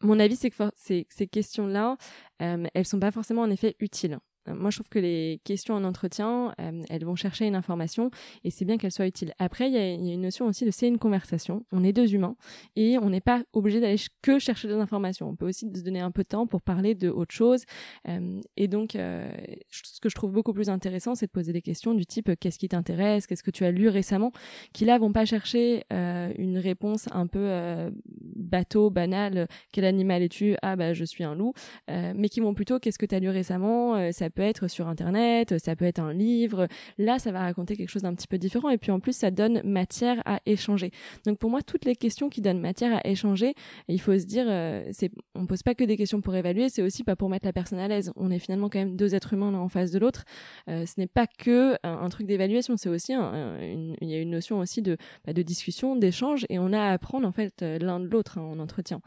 mon 0.00 0.20
avis, 0.20 0.36
c'est 0.36 0.50
que 0.50 0.56
ces, 0.76 1.06
ces 1.10 1.26
questions-là, 1.26 1.96
euh, 2.42 2.66
elles 2.74 2.86
sont 2.86 3.00
pas 3.00 3.10
forcément 3.10 3.42
en 3.42 3.50
effet 3.50 3.76
utiles. 3.80 4.18
Moi, 4.46 4.70
je 4.70 4.76
trouve 4.76 4.88
que 4.88 4.98
les 4.98 5.40
questions 5.44 5.74
en 5.74 5.84
entretien, 5.84 6.54
euh, 6.60 6.82
elles 6.90 7.04
vont 7.04 7.16
chercher 7.16 7.46
une 7.46 7.54
information 7.54 8.10
et 8.44 8.50
c'est 8.50 8.64
bien 8.64 8.76
qu'elles 8.76 8.92
soient 8.92 9.06
utiles. 9.06 9.32
Après, 9.38 9.68
il 9.68 9.74
y, 9.74 9.78
a 9.78 9.92
une 9.94 10.20
notion 10.20 10.46
aussi 10.46 10.64
de 10.64 10.70
c'est 10.70 10.88
une 10.88 10.98
conversation. 10.98 11.64
On 11.72 11.82
est 11.82 11.92
deux 11.92 12.14
humains 12.14 12.36
et 12.76 12.98
on 12.98 13.10
n'est 13.10 13.20
pas 13.20 13.42
obligé 13.52 13.80
d'aller 13.80 13.96
que 14.22 14.38
chercher 14.38 14.68
des 14.68 14.74
informations. 14.74 15.28
On 15.28 15.36
peut 15.36 15.48
aussi 15.48 15.70
se 15.74 15.82
donner 15.82 16.00
un 16.00 16.10
peu 16.10 16.22
de 16.22 16.28
temps 16.28 16.46
pour 16.46 16.60
parler 16.60 16.94
de 16.94 17.08
autre 17.08 17.34
chose. 17.34 17.64
Euh, 18.08 18.40
et 18.56 18.68
donc, 18.68 18.96
euh, 18.96 19.32
ce 19.70 20.00
que 20.00 20.08
je 20.08 20.14
trouve 20.14 20.32
beaucoup 20.32 20.52
plus 20.52 20.68
intéressant, 20.68 21.14
c'est 21.14 21.26
de 21.26 21.32
poser 21.32 21.52
des 21.52 21.62
questions 21.62 21.94
du 21.94 22.04
type 22.04 22.30
qu'est-ce 22.38 22.58
qui 22.58 22.68
t'intéresse, 22.68 23.26
qu'est-ce 23.26 23.42
que 23.42 23.50
tu 23.50 23.64
as 23.64 23.70
lu 23.70 23.88
récemment, 23.88 24.32
qui 24.72 24.84
là 24.84 24.98
vont 24.98 25.12
pas 25.12 25.24
chercher 25.24 25.84
une 25.90 26.58
réponse 26.58 27.08
un 27.12 27.26
peu 27.26 27.90
bateau, 28.36 28.90
banale. 28.90 29.48
Quel 29.72 29.84
animal 29.84 30.22
es-tu? 30.22 30.56
Ah 30.62 30.76
bah 30.76 30.92
je 30.92 31.04
suis 31.04 31.24
un 31.24 31.34
loup. 31.34 31.52
mais 31.88 32.28
qui 32.28 32.40
vont 32.40 32.54
plutôt 32.54 32.78
qu'est-ce 32.78 32.98
que 32.98 33.06
tu 33.06 33.14
as 33.14 33.20
lu 33.20 33.28
récemment? 33.28 34.10
Peut 34.34 34.42
être 34.42 34.68
sur 34.68 34.88
Internet, 34.88 35.58
ça 35.58 35.76
peut 35.76 35.84
être 35.84 36.00
un 36.00 36.12
livre. 36.12 36.68
Là, 36.98 37.18
ça 37.18 37.32
va 37.32 37.40
raconter 37.40 37.76
quelque 37.76 37.88
chose 37.88 38.02
d'un 38.02 38.14
petit 38.14 38.26
peu 38.26 38.38
différent. 38.38 38.70
Et 38.70 38.78
puis 38.78 38.90
en 38.90 39.00
plus, 39.00 39.16
ça 39.16 39.30
donne 39.30 39.62
matière 39.64 40.22
à 40.24 40.40
échanger. 40.46 40.90
Donc 41.26 41.38
pour 41.38 41.50
moi, 41.50 41.62
toutes 41.62 41.84
les 41.84 41.96
questions 41.96 42.28
qui 42.28 42.40
donnent 42.40 42.60
matière 42.60 42.96
à 42.96 43.06
échanger, 43.06 43.54
il 43.88 44.00
faut 44.00 44.18
se 44.18 44.24
dire, 44.24 44.46
euh, 44.48 44.84
c'est, 44.92 45.10
on 45.34 45.46
pose 45.46 45.62
pas 45.62 45.74
que 45.74 45.84
des 45.84 45.96
questions 45.96 46.20
pour 46.20 46.34
évaluer, 46.34 46.68
c'est 46.68 46.82
aussi 46.82 47.04
pas 47.04 47.16
pour 47.16 47.28
mettre 47.28 47.46
la 47.46 47.52
personne 47.52 47.78
à 47.78 47.88
l'aise. 47.88 48.12
On 48.16 48.30
est 48.30 48.38
finalement 48.38 48.68
quand 48.68 48.78
même 48.78 48.96
deux 48.96 49.14
êtres 49.14 49.32
humains 49.32 49.52
l'un 49.52 49.58
en 49.58 49.68
face 49.68 49.90
de 49.90 49.98
l'autre. 49.98 50.24
Euh, 50.68 50.86
ce 50.86 50.94
n'est 50.98 51.06
pas 51.06 51.26
que 51.26 51.76
un, 51.82 52.08
truc 52.08 52.26
d'évaluation, 52.26 52.76
c'est 52.76 52.88
aussi 52.88 53.12
il 53.12 54.08
y 54.08 54.14
a 54.14 54.20
une 54.20 54.30
notion 54.30 54.58
aussi 54.58 54.82
de, 54.82 54.96
bah, 55.24 55.32
de 55.32 55.42
discussion, 55.42 55.96
d'échange, 55.96 56.46
et 56.48 56.58
on 56.58 56.72
a 56.72 56.80
à 56.80 56.92
apprendre 56.92 57.26
en 57.26 57.32
fait 57.32 57.62
euh, 57.62 57.78
l'un 57.78 58.00
de 58.00 58.06
l'autre 58.06 58.38
hein, 58.38 58.42
en 58.42 58.58
entretien. 58.58 59.00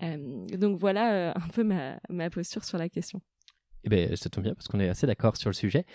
donc 0.00 0.78
voilà 0.78 1.32
un 1.36 1.48
peu 1.52 1.64
ma 1.64 2.30
posture 2.30 2.64
sur 2.64 2.78
la 2.78 2.88
question. 2.88 3.20
Eh 3.84 3.88
bien, 3.88 4.14
ça 4.16 4.30
tombe 4.30 4.44
bien 4.44 4.54
parce 4.54 4.68
qu'on 4.68 4.80
est 4.80 4.88
assez 4.88 5.06
d'accord 5.06 5.36
sur 5.36 5.50
le 5.50 5.54
sujet. 5.54 5.86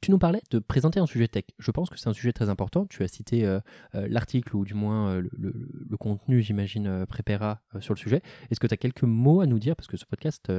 Tu 0.00 0.10
nous 0.10 0.18
parlais 0.18 0.40
de 0.50 0.58
présenter 0.60 0.98
un 0.98 1.06
sujet 1.06 1.28
tech. 1.28 1.44
Je 1.58 1.70
pense 1.70 1.90
que 1.90 1.98
c'est 1.98 2.08
un 2.08 2.14
sujet 2.14 2.32
très 2.32 2.48
important. 2.48 2.86
Tu 2.86 3.02
as 3.02 3.08
cité 3.08 3.44
euh, 3.44 3.60
euh, 3.94 4.06
l'article 4.08 4.56
ou 4.56 4.64
du 4.64 4.72
moins 4.72 5.10
euh, 5.10 5.28
le, 5.32 5.96
contenu, 5.98 6.40
j'imagine, 6.40 7.04
prépara 7.06 7.60
sur 7.80 7.92
le 7.92 7.98
sujet. 7.98 8.22
Est-ce 8.50 8.60
que 8.60 8.66
tu 8.66 8.72
as 8.72 8.78
quelques 8.78 9.02
mots 9.02 9.42
à 9.42 9.46
nous 9.46 9.58
dire? 9.58 9.76
Parce 9.76 9.88
que 9.88 9.98
ce 9.98 10.06
podcast 10.06 10.50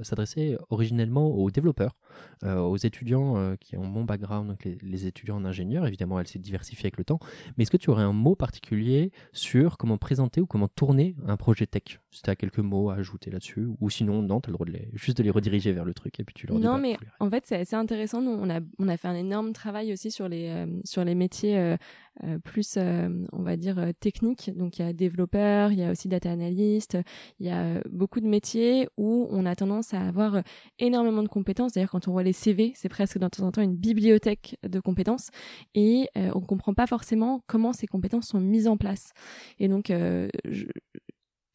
s'adressait 0.00 0.58
originellement 0.70 1.28
aux 1.28 1.50
développeurs, 1.52 1.96
aux 2.44 2.76
étudiants 2.76 3.54
qui 3.60 3.76
ont 3.76 3.84
mon 3.84 4.02
background, 4.02 4.48
donc 4.48 4.64
les, 4.64 5.06
étudiants 5.06 5.36
en 5.36 5.44
ingénieur. 5.44 5.86
Évidemment, 5.86 6.18
elle 6.18 6.26
s'est 6.26 6.40
diversifiée 6.40 6.86
avec 6.86 6.96
le 6.96 7.04
temps. 7.04 7.20
Mais 7.56 7.62
est-ce 7.62 7.70
que 7.70 7.76
tu 7.76 7.90
aurais 7.90 8.02
un 8.02 8.12
mot 8.12 8.34
particulier 8.34 9.12
sur 9.32 9.76
comment 9.78 9.98
présenter 9.98 10.40
ou 10.40 10.46
comment 10.46 10.68
tourner 10.68 11.14
un 11.26 11.36
projet 11.36 11.66
tech? 11.66 12.00
Si 12.10 12.22
tu 12.22 12.30
as 12.30 12.36
quelques 12.36 12.58
mots 12.58 12.88
à 12.88 12.94
ajouter 12.94 13.30
là-dessus. 13.30 13.68
Ou 13.80 13.90
sinon, 13.90 14.22
non, 14.22 14.40
tu 14.40 14.48
as 14.48 14.50
le 14.50 14.54
droit 14.54 14.66
de 14.66 14.72
les, 14.72 14.88
juste 14.94 15.18
de 15.18 15.22
les 15.22 15.30
rediriger 15.30 15.72
vers 15.72 15.84
le 15.84 15.92
truc 15.92 16.18
et 16.18 16.24
puis 16.24 16.34
tu 16.34 16.46
leur 16.46 16.58
Non, 16.58 16.78
mais 16.78 16.96
en 17.20 17.28
fait, 17.28 17.44
c'est 17.46 17.56
assez 17.56 17.76
intéressant. 17.76 18.22
Nous, 18.22 18.30
on 18.30 18.48
a 18.48 18.60
on 18.78 18.88
a 18.88 18.96
fait 18.96 19.08
un 19.08 19.14
énorme 19.14 19.52
travail 19.52 19.92
aussi 19.92 20.10
sur 20.10 20.26
les 20.28 20.48
euh, 20.48 20.66
sur 20.84 21.04
les 21.04 21.14
métiers 21.14 21.58
euh, 21.58 21.76
euh, 22.24 22.38
plus 22.38 22.78
on 22.78 23.42
va 23.42 23.56
dire 23.56 23.92
techniques. 24.00 24.56
Donc 24.56 24.78
il 24.78 24.86
y 24.86 24.88
a 24.88 24.92
développeurs, 24.94 25.70
il 25.70 25.80
y 25.80 25.84
a 25.84 25.90
aussi 25.90 26.08
data 26.08 26.30
analyst, 26.30 26.96
il 27.40 27.46
y 27.46 27.50
a 27.50 27.82
beaucoup 27.90 28.20
de 28.20 28.26
métiers 28.26 28.88
où 28.96 29.28
on 29.30 29.44
a 29.44 29.54
tendance 29.54 29.92
à 29.92 30.00
avoir 30.00 30.42
énormément 30.78 31.22
de 31.22 31.28
compétences. 31.28 31.72
D'ailleurs 31.72 31.90
quand 31.90 32.08
on 32.08 32.12
voit 32.12 32.22
les 32.22 32.32
CV, 32.32 32.72
c'est 32.74 32.88
presque 32.88 33.18
de 33.18 33.28
temps 33.28 33.44
en 33.44 33.52
temps 33.52 33.62
une 33.62 33.76
bibliothèque 33.76 34.56
de 34.66 34.80
compétences 34.80 35.28
et 35.74 36.08
on 36.16 36.40
comprend 36.40 36.74
pas 36.74 36.86
forcément 36.86 37.44
comment 37.46 37.72
ces 37.72 37.86
compétences 37.86 38.28
sont 38.28 38.40
mises 38.40 38.66
en 38.66 38.76
place. 38.76 39.12
Et 39.60 39.68
donc 39.68 39.88
je, 39.88 40.66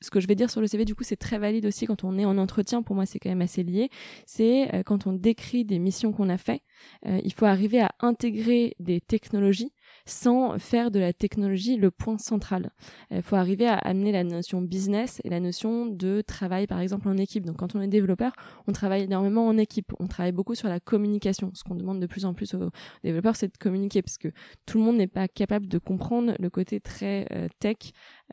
ce 0.04 0.12
que 0.12 0.20
je 0.20 0.28
vais 0.28 0.36
dire 0.36 0.50
sur 0.50 0.60
le 0.60 0.68
CV, 0.68 0.84
du 0.84 0.96
coup, 0.96 1.04
c'est 1.04 1.16
très 1.16 1.40
valide 1.40 1.66
aussi 1.66 1.86
quand 1.86 2.04
on 2.04 2.18
est 2.18 2.26
en 2.26 2.38
entretien. 2.38 2.84
Pour 2.84 2.96
moi, 2.96 3.06
c'est 3.06 3.20
quand 3.20 3.30
même 3.30 3.42
assez 3.42 3.64
lié. 3.64 3.90
C'est 4.26 4.74
euh, 4.76 4.84
quand 4.84 5.08
on 5.08 5.14
décrit 5.14 5.64
des 5.64 5.80
missions 5.80 6.12
qu'on 6.12 6.28
a 6.28 6.38
fait, 6.38 6.62
euh, 7.06 7.22
il 7.24 7.34
faut 7.34 7.46
arriver 7.46 7.80
à 7.80 7.92
intégrer 8.02 8.76
des 8.80 9.00
technologies 9.00 9.72
sans 10.06 10.58
faire 10.60 10.92
de 10.92 11.00
la 11.00 11.14
technologie 11.14 11.78
le 11.78 11.92
point 11.92 12.18
central. 12.18 12.72
Il 13.12 13.22
faut 13.22 13.36
arriver 13.36 13.68
à 13.68 13.78
amener 13.78 14.12
la 14.12 14.24
notion 14.24 14.62
business 14.62 15.22
et 15.24 15.30
la 15.30 15.40
notion 15.40 15.86
de 15.86 16.22
travail, 16.22 16.68
par 16.68 16.80
exemple, 16.80 17.08
en 17.08 17.18
équipe. 17.18 17.46
Donc, 17.46 17.58
quand 17.58 17.76
on 17.76 17.82
est 17.82 17.88
développeur, 17.88 18.34
on 18.68 18.72
travaille 18.72 19.04
énormément 19.04 19.48
en 19.48 19.58
équipe. 19.58 19.94
On 20.00 20.08
travaille 20.08 20.32
beaucoup 20.32 20.56
sur 20.56 20.68
la 20.68 20.80
communication. 20.80 21.52
Ce 21.54 21.64
qu'on 21.64 21.76
demande 21.76 22.00
de 22.00 22.08
plus 22.08 22.26
en 22.26 22.34
plus 22.34 22.54
aux 22.54 22.70
développeurs, 23.04 23.36
c'est 23.36 23.52
de 23.52 23.58
communiquer, 23.58 24.02
parce 24.02 24.18
que 24.18 24.30
tout 24.66 24.78
le 24.78 24.84
monde 24.84 24.98
n'est 24.98 25.08
pas 25.08 25.28
capable 25.28 25.68
de 25.68 25.78
comprendre 25.78 26.34
le 26.40 26.50
côté 26.50 26.80
très 26.80 27.28
euh, 27.32 27.48
tech 27.60 27.78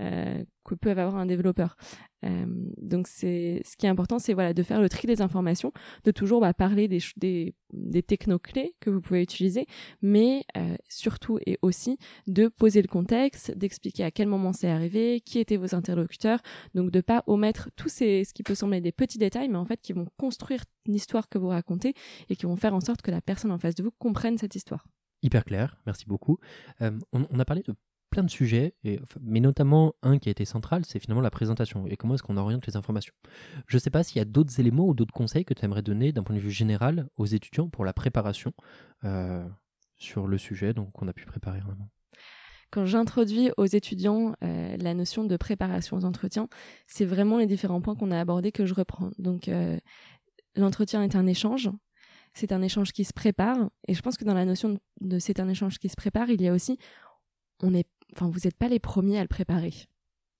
euh, 0.01 0.43
que 0.65 0.75
peut 0.75 0.91
avoir 0.91 1.17
un 1.17 1.27
développeur. 1.27 1.77
Euh, 2.25 2.47
donc 2.81 3.07
c'est 3.07 3.63
ce 3.65 3.77
qui 3.77 3.87
est 3.87 3.89
important, 3.89 4.19
c'est 4.19 4.35
voilà 4.35 4.53
de 4.53 4.63
faire 4.63 4.81
le 4.81 4.89
tri 4.89 5.07
des 5.07 5.23
informations, 5.23 5.73
de 6.05 6.11
toujours 6.11 6.41
bah, 6.41 6.55
parler 6.55 6.89
des, 6.89 7.01
des, 7.17 7.55
des 7.73 8.03
clés 8.03 8.75
que 8.81 8.91
vous 8.91 9.01
pouvez 9.01 9.23
utiliser, 9.23 9.67
mais 10.03 10.45
euh, 10.57 10.77
surtout 10.89 11.39
et 11.47 11.59
aussi 11.63 11.99
de 12.27 12.49
poser 12.49 12.83
le 12.83 12.89
contexte, 12.89 13.57
d'expliquer 13.57 14.05
à 14.05 14.11
quel 14.11 14.29
moment 14.29 14.53
c'est 14.53 14.69
arrivé, 14.69 15.21
qui 15.21 15.39
étaient 15.39 15.57
vos 15.57 15.75
interlocuteurs, 15.75 16.41
donc 16.75 16.91
de 16.91 17.01
pas 17.01 17.23
omettre 17.27 17.71
tous 17.77 17.89
ces 17.89 18.25
ce 18.25 18.35
qui 18.35 18.43
peut 18.43 18.55
sembler 18.55 18.81
des 18.81 18.93
petits 18.93 19.19
détails, 19.19 19.49
mais 19.49 19.59
en 19.59 19.65
fait 19.65 19.81
qui 19.81 19.93
vont 19.93 20.07
construire 20.17 20.65
l'histoire 20.87 21.29
que 21.29 21.39
vous 21.39 21.49
racontez 21.49 21.95
et 22.29 22.37
qui 22.37 22.47
vont 22.47 22.57
faire 22.57 22.75
en 22.75 22.81
sorte 22.81 23.03
que 23.03 23.11
la 23.11 23.21
personne 23.21 23.51
en 23.51 23.59
face 23.59 23.75
de 23.75 23.83
vous 23.83 23.93
comprenne 23.99 24.39
cette 24.39 24.55
histoire. 24.55 24.87
Hyper 25.23 25.45
clair, 25.45 25.77
merci 25.85 26.07
beaucoup. 26.07 26.39
Euh, 26.81 26.93
on, 27.13 27.39
a 27.39 27.45
parlé 27.45 27.63
de 27.63 27.75
plein 28.11 28.23
de 28.23 28.31
sujets, 28.31 28.75
et, 28.85 29.01
mais 29.21 29.41
notamment 29.41 29.95
un 30.03 30.19
qui 30.19 30.29
a 30.29 30.33
été 30.33 30.45
central, 30.45 30.85
c'est 30.85 30.99
finalement 30.99 31.23
la 31.23 31.31
présentation 31.31 31.87
et 31.87 31.97
comment 31.97 32.15
est-ce 32.15 32.23
qu'on 32.23 32.37
oriente 32.37 32.67
les 32.67 32.77
informations. 32.77 33.15
Je 33.67 33.77
ne 33.77 33.81
sais 33.81 33.91
pas 33.91 34.03
s'il 34.03 34.19
y 34.19 34.21
a 34.21 34.25
d'autres 34.25 34.61
éléments 34.61 34.87
ou 34.87 34.95
d'autres 34.95 35.15
conseils 35.15 35.45
que 35.45 35.55
tu 35.55 35.65
aimerais 35.65 35.83
donner 35.83 36.13
d'un 36.13 36.23
point 36.23 36.37
de 36.37 36.41
vue 36.41 36.51
général 36.51 37.09
aux 37.17 37.27
étudiants 37.27 37.69
pour 37.69 37.85
la 37.85 37.93
préparation 37.93 38.53
euh, 39.05 39.47
sur 39.97 40.27
le 40.27 40.39
sujet 40.39 40.75
qu'on 40.93 41.09
a 41.09 41.13
pu 41.13 41.25
préparer. 41.27 41.61
Quand 42.71 42.87
j'introduis 42.87 43.51
aux 43.57 43.67
étudiants 43.67 44.35
euh, 44.45 44.77
la 44.77 44.95
notion 44.95 45.25
de 45.25 45.37
préparation 45.37 45.97
aux 45.97 46.05
entretiens, 46.05 46.49
c'est 46.87 47.05
vraiment 47.05 47.39
les 47.39 47.47
différents 47.47 47.81
points 47.81 47.97
qu'on 47.97 48.11
a 48.11 48.21
abordés 48.21 48.53
que 48.53 48.67
je 48.67 48.75
reprends. 48.75 49.11
Donc 49.19 49.49
euh, 49.49 49.79
l'entretien 50.57 51.03
est 51.03 51.17
un 51.17 51.27
échange, 51.27 51.71
c'est 52.33 52.53
un 52.53 52.63
échange 52.63 52.93
qui 52.93 53.05
se 53.05 53.13
prépare. 53.13 53.71
Et 53.89 53.95
je 53.95 54.03
pense 54.03 54.17
que 54.17 54.25
dans 54.25 54.35
la 54.35 54.45
notion 54.45 54.79
de, 55.01 55.19
c'est 55.19 55.41
un 55.41 55.49
échange 55.49 55.79
qui 55.79 55.89
se 55.89 55.97
prépare, 55.97 56.31
il 56.31 56.41
y 56.41 56.49
a 56.49 56.53
aussi, 56.53 56.79
on 57.63 57.75
est, 57.75 57.89
enfin, 58.13 58.29
vous 58.29 58.41
n'êtes 58.45 58.57
pas 58.57 58.69
les 58.69 58.79
premiers 58.79 59.19
à 59.19 59.23
le 59.23 59.29
préparer. 59.29 59.73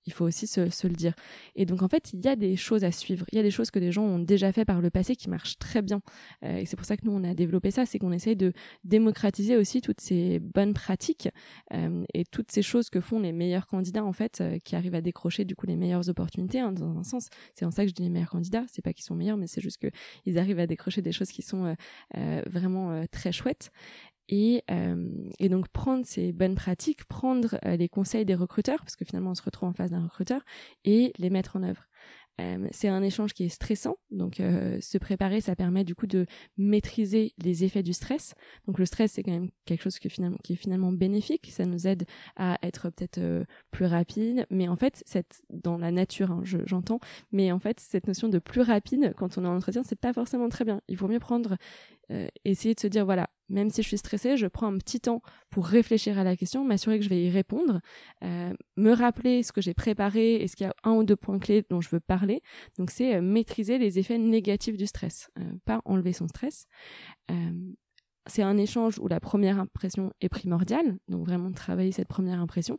Il 0.07 0.13
faut 0.13 0.25
aussi 0.25 0.47
se, 0.47 0.61
le 0.87 0.93
dire. 0.93 1.13
Et 1.55 1.65
donc 1.65 1.83
en 1.83 1.87
fait, 1.87 2.11
il 2.13 2.25
y 2.25 2.27
a 2.27 2.35
des 2.35 2.55
choses 2.55 2.83
à 2.83 2.91
suivre. 2.91 3.25
Il 3.31 3.35
y 3.35 3.39
a 3.39 3.43
des 3.43 3.51
choses 3.51 3.69
que 3.69 3.77
des 3.77 3.91
gens 3.91 4.03
ont 4.03 4.19
déjà 4.19 4.51
fait 4.51 4.65
par 4.65 4.81
le 4.81 4.89
passé 4.89 5.15
qui 5.15 5.29
marchent 5.29 5.59
très 5.59 5.81
bien. 5.81 6.01
Euh, 6.43 6.57
et 6.57 6.65
c'est 6.65 6.75
pour 6.75 6.85
ça 6.85 6.97
que 6.97 7.05
nous, 7.05 7.11
on 7.11 7.23
a 7.23 7.35
développé 7.35 7.69
ça, 7.69 7.85
c'est 7.85 7.99
qu'on 7.99 8.11
essaye 8.11 8.35
de 8.35 8.53
démocratiser 8.83 9.57
aussi 9.57 9.81
toutes 9.81 10.01
ces 10.01 10.39
bonnes 10.39 10.73
pratiques 10.73 11.29
euh, 11.73 12.03
et 12.15 12.25
toutes 12.25 12.51
ces 12.51 12.63
choses 12.63 12.89
que 12.89 12.99
font 12.99 13.19
les 13.19 13.31
meilleurs 13.31 13.67
candidats 13.67 14.03
en 14.03 14.13
fait, 14.13 14.41
euh, 14.41 14.57
qui 14.63 14.75
arrivent 14.75 14.95
à 14.95 15.01
décrocher 15.01 15.45
du 15.45 15.55
coup 15.55 15.67
les 15.67 15.75
meilleures 15.75 16.09
opportunités. 16.09 16.59
Hein, 16.59 16.71
dans 16.71 16.97
un 16.97 17.03
sens, 17.03 17.27
c'est 17.53 17.65
en 17.65 17.71
ça 17.71 17.83
que 17.83 17.89
je 17.89 17.93
dis 17.93 18.03
les 18.03 18.09
meilleurs 18.09 18.31
candidats. 18.31 18.65
C'est 18.71 18.81
pas 18.81 18.93
qu'ils 18.93 19.05
sont 19.05 19.15
meilleurs, 19.15 19.37
mais 19.37 19.47
c'est 19.47 19.61
juste 19.61 19.77
qu'ils 19.77 20.39
arrivent 20.39 20.59
à 20.59 20.67
décrocher 20.67 21.03
des 21.03 21.11
choses 21.11 21.29
qui 21.31 21.43
sont 21.43 21.75
vraiment 22.47 23.05
très 23.11 23.31
chouettes. 23.31 23.71
Et, 24.29 24.63
euh, 24.71 25.09
et, 25.39 25.49
donc 25.49 25.67
prendre 25.69 26.05
ces 26.05 26.31
bonnes 26.31 26.55
pratiques, 26.55 27.05
prendre 27.05 27.57
euh, 27.65 27.75
les 27.75 27.89
conseils 27.89 28.25
des 28.25 28.35
recruteurs, 28.35 28.79
parce 28.79 28.95
que 28.95 29.05
finalement 29.05 29.31
on 29.31 29.35
se 29.35 29.43
retrouve 29.43 29.69
en 29.69 29.73
face 29.73 29.91
d'un 29.91 30.03
recruteur, 30.03 30.41
et 30.85 31.13
les 31.17 31.29
mettre 31.29 31.57
en 31.57 31.63
œuvre. 31.63 31.85
Euh, 32.39 32.67
c'est 32.71 32.87
un 32.87 33.03
échange 33.03 33.33
qui 33.33 33.43
est 33.43 33.49
stressant, 33.49 33.97
donc 34.09 34.37
se 34.37 34.97
préparer, 34.97 35.41
ça 35.41 35.55
permet 35.55 35.83
du 35.83 35.95
coup 35.95 36.07
de 36.07 36.25
maîtriser 36.57 37.33
les 37.37 37.65
effets 37.65 37.83
du 37.83 37.93
stress. 37.93 38.33
Donc 38.65 38.79
le 38.79 38.85
stress, 38.85 39.11
c'est 39.11 39.21
quand 39.21 39.33
même 39.33 39.51
quelque 39.65 39.83
chose 39.83 39.99
qui, 39.99 40.07
est 40.07 40.55
finalement 40.55 40.91
bénéfique, 40.93 41.51
ça 41.51 41.65
nous 41.65 41.87
aide 41.87 42.05
à 42.37 42.57
être 42.63 42.89
peut-être 42.89 43.45
plus 43.69 43.85
rapide, 43.85 44.47
mais 44.49 44.69
en 44.69 44.77
fait, 44.77 45.03
dans 45.49 45.77
la 45.77 45.91
nature, 45.91 46.31
hein, 46.31 46.41
j'entends, 46.43 47.01
mais 47.31 47.51
en 47.51 47.59
fait, 47.59 47.79
cette 47.79 48.07
notion 48.07 48.29
de 48.29 48.39
plus 48.39 48.61
rapide 48.61 49.13
quand 49.17 49.37
on 49.37 49.43
est 49.43 49.47
en 49.47 49.57
entretien, 49.57 49.83
c'est 49.83 49.99
pas 49.99 50.13
forcément 50.13 50.47
très 50.47 50.63
bien. 50.63 50.81
Il 50.87 50.97
vaut 50.97 51.09
mieux 51.09 51.19
prendre, 51.19 51.57
essayer 52.45 52.73
de 52.73 52.79
se 52.79 52.87
dire, 52.87 53.05
voilà, 53.05 53.29
même 53.51 53.69
si 53.69 53.83
je 53.83 53.87
suis 53.87 53.97
stressée, 53.97 54.37
je 54.37 54.47
prends 54.47 54.67
un 54.67 54.77
petit 54.77 54.99
temps 54.99 55.21
pour 55.49 55.67
réfléchir 55.67 56.17
à 56.17 56.23
la 56.23 56.35
question, 56.35 56.63
m'assurer 56.63 56.97
que 56.97 57.05
je 57.05 57.09
vais 57.09 57.23
y 57.23 57.29
répondre, 57.29 57.81
me 58.21 58.91
rappeler 58.91 59.43
ce 59.43 59.51
que 59.51 59.61
j'ai 59.61 59.73
préparé, 59.73 60.35
est-ce 60.35 60.55
qu'il 60.55 60.65
y 60.65 60.69
a 60.69 60.75
un 60.83 60.93
ou 60.93 61.03
deux 61.03 61.15
points 61.15 61.39
clés 61.39 61.63
dont 61.69 61.81
je 61.81 61.89
veux 61.89 61.99
parler 61.99 62.41
donc 62.77 62.91
c'est 62.91 63.15
euh, 63.15 63.21
maîtriser 63.21 63.77
les 63.77 63.99
effets 63.99 64.17
négatifs 64.17 64.77
du 64.77 64.87
stress, 64.87 65.29
euh, 65.39 65.53
pas 65.65 65.81
enlever 65.85 66.13
son 66.13 66.27
stress. 66.27 66.65
Euh, 67.29 67.51
c'est 68.27 68.43
un 68.43 68.57
échange 68.57 68.99
où 68.99 69.07
la 69.07 69.19
première 69.19 69.59
impression 69.59 70.13
est 70.21 70.29
primordiale, 70.29 70.97
donc 71.07 71.25
vraiment 71.25 71.51
travailler 71.51 71.91
cette 71.91 72.07
première 72.07 72.39
impression, 72.39 72.77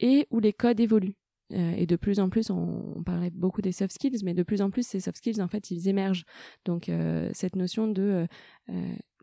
et 0.00 0.26
où 0.30 0.40
les 0.40 0.52
codes 0.52 0.80
évoluent. 0.80 1.16
et 1.52 1.86
de 1.86 1.96
plus 1.96 2.20
en 2.20 2.28
plus, 2.28 2.50
on, 2.50 3.02
parlait 3.04 3.30
beaucoup 3.30 3.60
des 3.60 3.72
soft 3.72 3.92
skills, 3.92 4.20
mais 4.24 4.34
de 4.34 4.42
plus 4.42 4.62
en 4.62 4.70
plus, 4.70 4.86
ces 4.86 5.00
soft 5.00 5.18
skills, 5.18 5.40
en 5.40 5.48
fait, 5.48 5.70
ils 5.70 5.88
émergent. 5.88 6.24
Donc, 6.64 6.90
cette 7.32 7.56
notion 7.56 7.86
de 7.86 8.26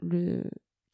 le, 0.02 0.44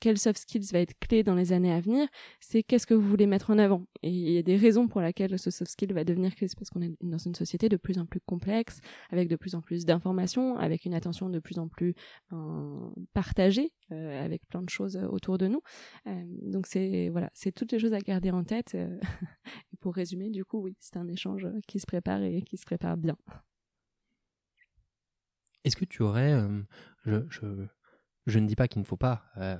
quel 0.04 0.18
soft 0.18 0.38
skills 0.38 0.68
va 0.74 0.80
être 0.80 1.00
clé 1.00 1.24
dans 1.24 1.34
les 1.34 1.54
années 1.54 1.72
à 1.72 1.80
venir, 1.80 2.10
c'est 2.42 2.62
qu'est-ce 2.62 2.86
que 2.86 2.94
vous 2.94 3.08
voulez 3.08 3.26
mettre 3.26 3.52
en 3.52 3.58
avant. 3.58 3.86
Et 4.02 4.10
il 4.10 4.32
y 4.34 4.38
a 4.38 4.42
des 4.42 4.58
raisons 4.58 4.90
pour 4.90 5.00
lesquelles 5.00 5.40
ce 5.40 5.50
soft 5.50 5.72
skill 5.72 5.94
va 5.94 6.04
devenir 6.04 6.36
clé, 6.36 6.50
c'est 6.50 6.60
parce 6.60 6.70
qu'on 6.70 6.82
est 6.82 6.92
dans 7.00 7.18
une 7.18 7.36
société 7.36 7.70
de 7.70 7.78
plus 7.78 7.98
en 7.98 8.06
plus 8.06 8.20
complexe, 8.20 8.82
avec 9.12 9.30
de 9.30 9.38
plus 9.38 9.56
en 9.56 9.62
plus 9.62 9.86
d'informations, 9.86 10.58
avec 10.58 10.84
une 10.84 10.94
attention 10.94 11.30
de 11.30 11.40
plus 11.40 11.58
en 11.58 11.70
plus 11.70 11.96
ben, 12.32 12.94
partagée, 13.14 13.72
euh, 13.94 14.26
avec 14.26 14.46
plein 14.50 14.62
de 14.62 14.70
choses 14.70 14.98
autour 15.10 15.38
de 15.38 15.48
nous. 15.48 15.62
Euh, 16.08 16.22
donc 16.42 16.68
c'est 16.68 17.08
voilà, 17.08 17.30
c'est 17.34 17.54
toutes 17.54 17.72
les 17.72 17.80
choses 17.80 17.94
à 17.94 18.00
garder 18.00 18.30
en 18.30 18.44
tête. 18.44 18.76
Euh, 18.76 19.00
et 19.74 19.78
pour 19.78 19.96
résumer, 19.96 20.32
du 20.32 20.44
coup, 20.44 20.60
oui, 20.60 20.76
c'est 20.82 20.98
un 20.98 21.08
échange 21.08 21.48
qui 21.66 21.80
se 21.80 21.86
prépare 21.86 22.24
et 22.24 22.42
qui 22.42 22.58
se 22.58 22.66
prépare 22.66 22.98
bien. 22.98 23.16
Est-ce 25.64 25.78
que 25.78 25.86
tu 25.86 26.04
aurais, 26.04 26.38
je 27.06 27.68
ne 28.40 28.48
dis 28.48 28.56
pas 28.56 28.68
qu'il 28.68 28.82
ne 28.82 28.86
faut 28.86 28.98
pas 28.98 29.24
euh, 29.38 29.58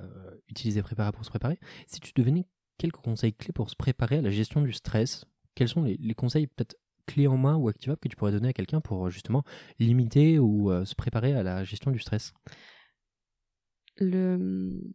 utiliser 0.48 0.82
Prépara 0.82 1.12
pour 1.12 1.24
se 1.24 1.30
préparer. 1.30 1.58
Si 1.86 2.00
tu 2.00 2.12
devenais 2.14 2.46
quelques 2.78 2.96
conseils 2.96 3.34
clés 3.34 3.52
pour 3.52 3.70
se 3.70 3.76
préparer 3.76 4.18
à 4.18 4.22
la 4.22 4.30
gestion 4.30 4.62
du 4.62 4.72
stress, 4.72 5.24
quels 5.54 5.68
sont 5.68 5.82
les, 5.82 6.14
conseils 6.14 6.46
peut-être 6.46 6.76
clés 7.06 7.26
en 7.26 7.36
main 7.36 7.56
ou 7.56 7.68
activables 7.68 8.00
que 8.00 8.08
tu 8.08 8.16
pourrais 8.16 8.32
donner 8.32 8.48
à 8.48 8.52
quelqu'un 8.52 8.80
pour 8.80 9.10
justement 9.10 9.44
limiter 9.78 10.38
ou 10.38 10.70
euh, 10.70 10.84
se 10.84 10.94
préparer 10.94 11.34
à 11.34 11.42
la 11.42 11.64
gestion 11.64 11.90
du 11.90 11.98
stress? 11.98 12.32
Une 14.00 14.94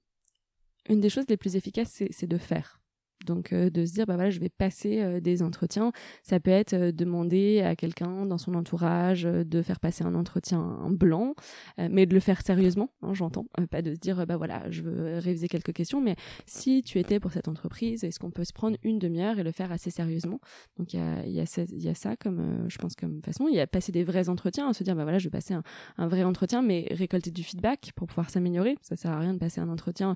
des 0.88 1.10
choses 1.10 1.26
les 1.30 1.38
plus 1.38 1.56
efficaces, 1.56 2.04
c'est 2.10 2.28
de 2.28 2.38
faire. 2.38 2.79
Donc 3.26 3.54
euh, 3.54 3.70
de 3.70 3.86
se 3.86 3.94
dire 3.94 4.06
bah 4.06 4.16
voilà 4.16 4.30
je 4.30 4.40
vais 4.40 4.50
passer 4.50 5.02
euh, 5.02 5.20
des 5.20 5.44
entretiens, 5.44 5.92
ça 6.24 6.40
peut 6.40 6.52
être 6.52 6.74
euh, 6.74 6.92
demander 6.92 7.62
à 7.62 7.76
quelqu'un 7.76 8.26
dans 8.26 8.38
son 8.38 8.56
entourage 8.56 9.24
de 9.24 9.62
faire 9.62 9.80
passer 9.80 10.04
un 10.04 10.16
entretien 10.16 10.88
blanc, 10.90 11.36
mais 11.78 12.06
de 12.06 12.14
le 12.14 12.20
faire 12.20 12.42
sérieusement, 12.42 12.90
hein, 13.02 13.14
j'entends, 13.14 13.46
pas 13.70 13.82
de 13.82 13.94
se 13.94 14.00
dire 14.00 14.26
bah 14.26 14.38
voilà 14.38 14.70
je 14.70 14.82
veux 14.82 15.18
réviser 15.20 15.48
quelques 15.48 15.74
questions, 15.74 16.02
mais 16.02 16.16
si 16.46 16.82
tu 16.82 17.00
étais 17.00 17.20
pour 17.20 17.32
cette 17.32 17.48
entreprise, 17.48 18.04
est-ce 18.04 18.20
qu'on 18.20 18.32
peut 18.32 18.44
se 18.44 18.54
prendre 18.54 18.78
une 18.84 19.00
demi-heure 19.00 19.40
et 19.40 19.44
le 19.44 19.52
faire 19.52 19.72
assez 19.72 19.90
sérieusement? 19.90 20.40
Donc 20.78 20.94
il 20.94 21.00
y 21.26 21.40
a, 21.40 21.46
ça 21.46 22.16
comme 22.16 22.66
je 22.68 22.78
pense 22.78 22.96
comme 22.96 23.22
façon, 23.24 23.48
il 23.48 23.56
y 23.56 23.60
a 23.60 23.68
passer 23.68 23.92
des 23.92 24.04
vrais 24.04 24.30
entretiens, 24.30 24.72
se 24.74 24.84
dire 24.84 24.96
bah 24.96 25.04
voilà 25.04 25.20
je 25.20 25.26
vais 25.26 25.32
passer 25.32 25.54
un, 25.98 26.08
vrai 26.08 26.24
entretien, 26.24 26.62
mais 26.62 26.88
récolter 26.92 27.32
du 27.32 27.44
feedback 27.44 27.92
pour 27.96 28.08
pouvoir 28.08 28.30
s'améliorer, 28.30 28.78
ça 28.82 28.96
sert 28.96 29.12
à 29.12 29.20
rien 29.20 29.34
de 29.34 29.40
passer 29.40 29.62
un 29.62 29.70
entretien 29.70 30.16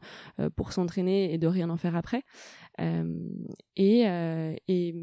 pour 0.55 0.71
s'entraîner 0.73 1.33
et 1.33 1.37
de 1.37 1.47
rien 1.47 1.69
en 1.69 1.77
faire 1.77 1.95
après. 1.95 2.23
Et, 3.75 4.07
euh, 4.07 4.55
et 4.67 4.95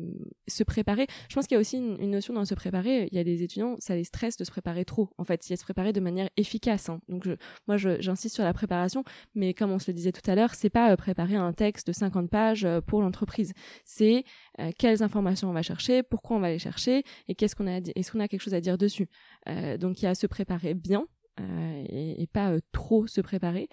se 0.47 0.62
préparer. 0.64 1.07
Je 1.28 1.34
pense 1.34 1.47
qu'il 1.47 1.55
y 1.55 1.59
a 1.59 1.61
aussi 1.61 1.76
une, 1.76 2.11
notion 2.11 2.34
dans 2.34 2.45
se 2.45 2.55
préparer. 2.55 3.09
Il 3.11 3.16
y 3.16 3.20
a 3.20 3.24
des 3.24 3.43
étudiants, 3.43 3.76
ça 3.78 3.95
les 3.95 4.05
stresse 4.05 4.36
de 4.36 4.45
se 4.45 4.51
préparer 4.51 4.84
trop. 4.84 5.11
En 5.18 5.24
fait, 5.24 5.49
il 5.49 5.51
y 5.51 5.55
a 5.55 5.57
se 5.57 5.64
préparer 5.64 5.93
de 5.93 6.01
manière 6.01 6.28
efficace. 6.36 6.88
Hein. 6.88 7.01
Donc, 7.09 7.24
je, 7.24 7.32
moi, 7.66 7.76
j'insiste 7.76 8.34
sur 8.34 8.45
la 8.45 8.53
préparation, 8.53 9.05
mais 9.34 9.55
comme 9.55 9.70
on 9.70 9.78
se 9.78 9.91
le 9.91 9.95
disait 9.95 10.12
tout 10.12 10.28
à 10.30 10.34
l'heure, 10.34 10.55
c'est 10.55 10.70
pas 10.70 10.93
euh, 10.93 10.97
préparer 10.97 11.36
un 11.36 11.53
texte 11.53 11.86
de 11.86 11.93
50 11.93 12.30
pages 12.30 12.66
pour 12.86 13.03
l'entreprise. 13.03 13.53
C'est 13.84 14.24
quelles 14.78 15.03
informations 15.03 15.49
on 15.49 15.53
va 15.53 15.62
chercher, 15.62 16.03
pourquoi 16.03 16.36
on 16.36 16.41
va 16.41 16.51
les 16.51 16.59
chercher, 16.59 17.03
et 17.28 17.34
qu'est-ce 17.34 17.57
qu'on 17.57 17.66
a, 17.66 17.78
est-ce 17.78 18.12
qu'on 18.12 18.20
a 18.20 18.28
quelque 18.28 18.43
chose 18.43 18.55
à 18.55 18.61
dire 18.61 18.76
dessus. 18.76 19.09
donc, 19.78 20.01
il 20.01 20.05
y 20.05 20.07
a 20.07 20.11
à 20.11 20.14
se 20.14 20.26
préparer 20.26 20.74
bien, 20.74 21.07
euh, 21.41 21.84
et, 21.88 22.26
pas 22.26 22.53
euh, 22.53 22.61
trop 22.72 23.07
se 23.07 23.20
préparer. 23.20 23.68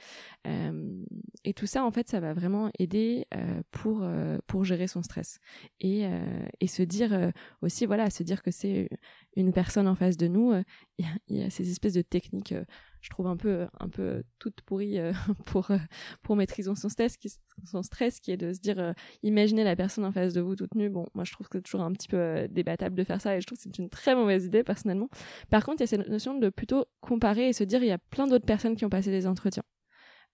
Euh, 0.47 1.03
et 1.43 1.53
tout 1.53 1.65
ça, 1.65 1.84
en 1.84 1.91
fait, 1.91 2.09
ça 2.09 2.20
va 2.20 2.34
vraiment 2.34 2.72
aider 2.80 3.26
pour 3.72 4.07
pour 4.47 4.63
gérer 4.63 4.88
son 4.88 5.01
stress 5.03 5.39
et 5.80 6.05
et 6.59 6.68
se 6.68 6.84
dire 6.84 7.32
aussi, 7.61 7.86
voilà, 7.86 8.09
se 8.09 8.24
dire 8.24 8.41
que 8.41 8.51
c'est 8.51 8.89
une 9.36 9.53
personne 9.53 9.88
en 9.88 9.95
face 9.95 10.18
de 10.18 10.28
nous. 10.28 10.53
Il 10.97 11.38
y, 11.38 11.43
a 11.43 11.49
ces 11.49 11.70
espèces 11.70 11.93
de 11.93 12.01
techniques 12.01 12.53
je 13.08 13.12
trouve 13.14 13.28
un 13.28 13.38
peu 13.38 13.68
un 13.80 13.88
peu 13.88 14.24
toute 14.38 14.60
pourrie 14.62 14.99
euh, 14.99 15.14
pour 15.45 15.72
euh, 15.72 15.78
pour 16.24 16.36
maîtriser 16.36 16.70
son 16.76 16.89
stress 16.89 17.16
qui 17.16 17.32
stress 17.82 18.20
qui 18.20 18.32
est 18.32 18.38
de 18.38 18.51
se 18.51 18.60
dire 18.60 18.80
euh, 18.80 18.91
imaginez 19.24 19.64
la 19.64 19.78
personne 19.78 20.03
en 20.03 20.12
face 20.12 20.34
de 20.34 20.41
vous 20.41 20.58
toute 20.58 20.76
nue. 20.76 20.89
Bon 20.89 21.08
moi 21.14 21.24
je 21.24 21.32
trouve 21.32 21.47
que 21.47 21.58
c'est 21.58 21.64
toujours 21.64 21.82
un 21.82 21.93
petit 21.93 22.10
peu 22.10 22.47
débattable 22.49 22.95
de 22.95 23.03
faire 23.05 23.22
ça 23.22 23.38
et 23.38 23.41
je 23.41 23.47
trouve 23.47 23.58
que 23.58 23.64
c'est 23.64 23.78
une 23.78 23.89
très 23.89 24.14
mauvaise 24.14 24.45
idée 24.45 24.64
personnellement. 24.64 25.10
Par 25.49 25.64
contre 25.64 25.78
il 25.80 25.84
y 25.84 25.86
a 25.86 25.88
cette 25.88 26.10
notion 26.10 26.38
de 26.38 26.49
plutôt 26.49 26.86
comparer 26.99 27.47
et 27.47 27.53
se 27.53 27.64
dire 27.64 27.82
il 27.82 27.88
y 27.88 27.91
a 27.91 27.97
plein 27.97 28.28
d'autres 28.28 28.45
personnes 28.45 28.76
qui 28.76 28.84
ont 28.84 28.89
passé 28.89 29.10
des 29.10 29.26
entretiens. 29.26 29.64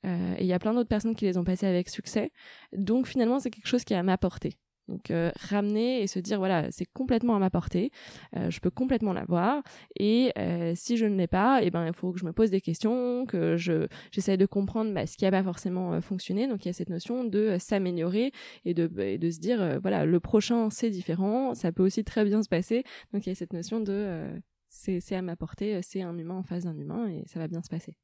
Et 0.05 0.41
il 0.41 0.47
y 0.47 0.53
a 0.53 0.59
plein 0.59 0.73
d'autres 0.73 0.89
personnes 0.89 1.15
qui 1.15 1.23
les 1.23 1.37
ont 1.37 1.45
passés 1.45 1.65
avec 1.65 1.87
succès. 1.87 2.33
Donc 2.75 3.07
finalement 3.07 3.39
c'est 3.39 3.51
quelque 3.51 3.67
chose 3.67 3.85
qui 3.85 3.93
est 3.93 3.97
à 3.97 4.03
m'apporter 4.03 4.57
donc 4.89 5.11
euh, 5.11 5.31
ramener 5.39 6.01
et 6.01 6.07
se 6.07 6.19
dire 6.19 6.39
voilà 6.39 6.69
c'est 6.71 6.85
complètement 6.85 7.35
à 7.35 7.39
ma 7.39 7.49
portée, 7.49 7.91
euh, 8.35 8.49
je 8.49 8.59
peux 8.59 8.69
complètement 8.69 9.13
l'avoir 9.13 9.63
et 9.97 10.31
euh, 10.37 10.73
si 10.75 10.97
je 10.97 11.05
ne 11.05 11.15
l'ai 11.15 11.27
pas, 11.27 11.61
et 11.63 11.67
eh 11.67 11.71
ben 11.71 11.87
il 11.87 11.93
faut 11.93 12.11
que 12.11 12.19
je 12.19 12.25
me 12.25 12.33
pose 12.33 12.49
des 12.49 12.61
questions, 12.61 13.25
que 13.25 13.55
je 13.55 13.87
j'essaie 14.11 14.37
de 14.37 14.45
comprendre 14.45 14.93
bah, 14.93 15.07
ce 15.07 15.15
qui 15.15 15.23
n'a 15.23 15.31
pas 15.31 15.43
forcément 15.43 15.99
fonctionné. 16.01 16.47
Donc 16.47 16.65
il 16.65 16.67
y 16.67 16.69
a 16.69 16.73
cette 16.73 16.89
notion 16.89 17.23
de 17.23 17.57
s'améliorer 17.59 18.31
et 18.65 18.73
de 18.73 18.91
et 18.99 19.17
de 19.17 19.31
se 19.31 19.39
dire 19.39 19.79
voilà 19.81 20.05
le 20.05 20.19
prochain 20.19 20.69
c'est 20.69 20.89
différent, 20.89 21.53
ça 21.53 21.71
peut 21.71 21.83
aussi 21.83 22.03
très 22.03 22.25
bien 22.25 22.43
se 22.43 22.49
passer. 22.49 22.83
Donc 23.13 23.25
il 23.25 23.29
y 23.29 23.31
a 23.31 23.35
cette 23.35 23.53
notion 23.53 23.79
de 23.79 24.27
c'est 24.67 24.99
c'est 24.99 25.15
à 25.15 25.21
ma 25.21 25.37
portée, 25.37 25.81
c'est 25.81 26.01
un 26.01 26.17
humain 26.17 26.35
en 26.35 26.43
face 26.43 26.65
d'un 26.65 26.77
humain 26.77 27.07
et 27.07 27.23
ça 27.27 27.39
va 27.39 27.47
bien 27.47 27.61
se 27.61 27.69
passer. 27.69 27.95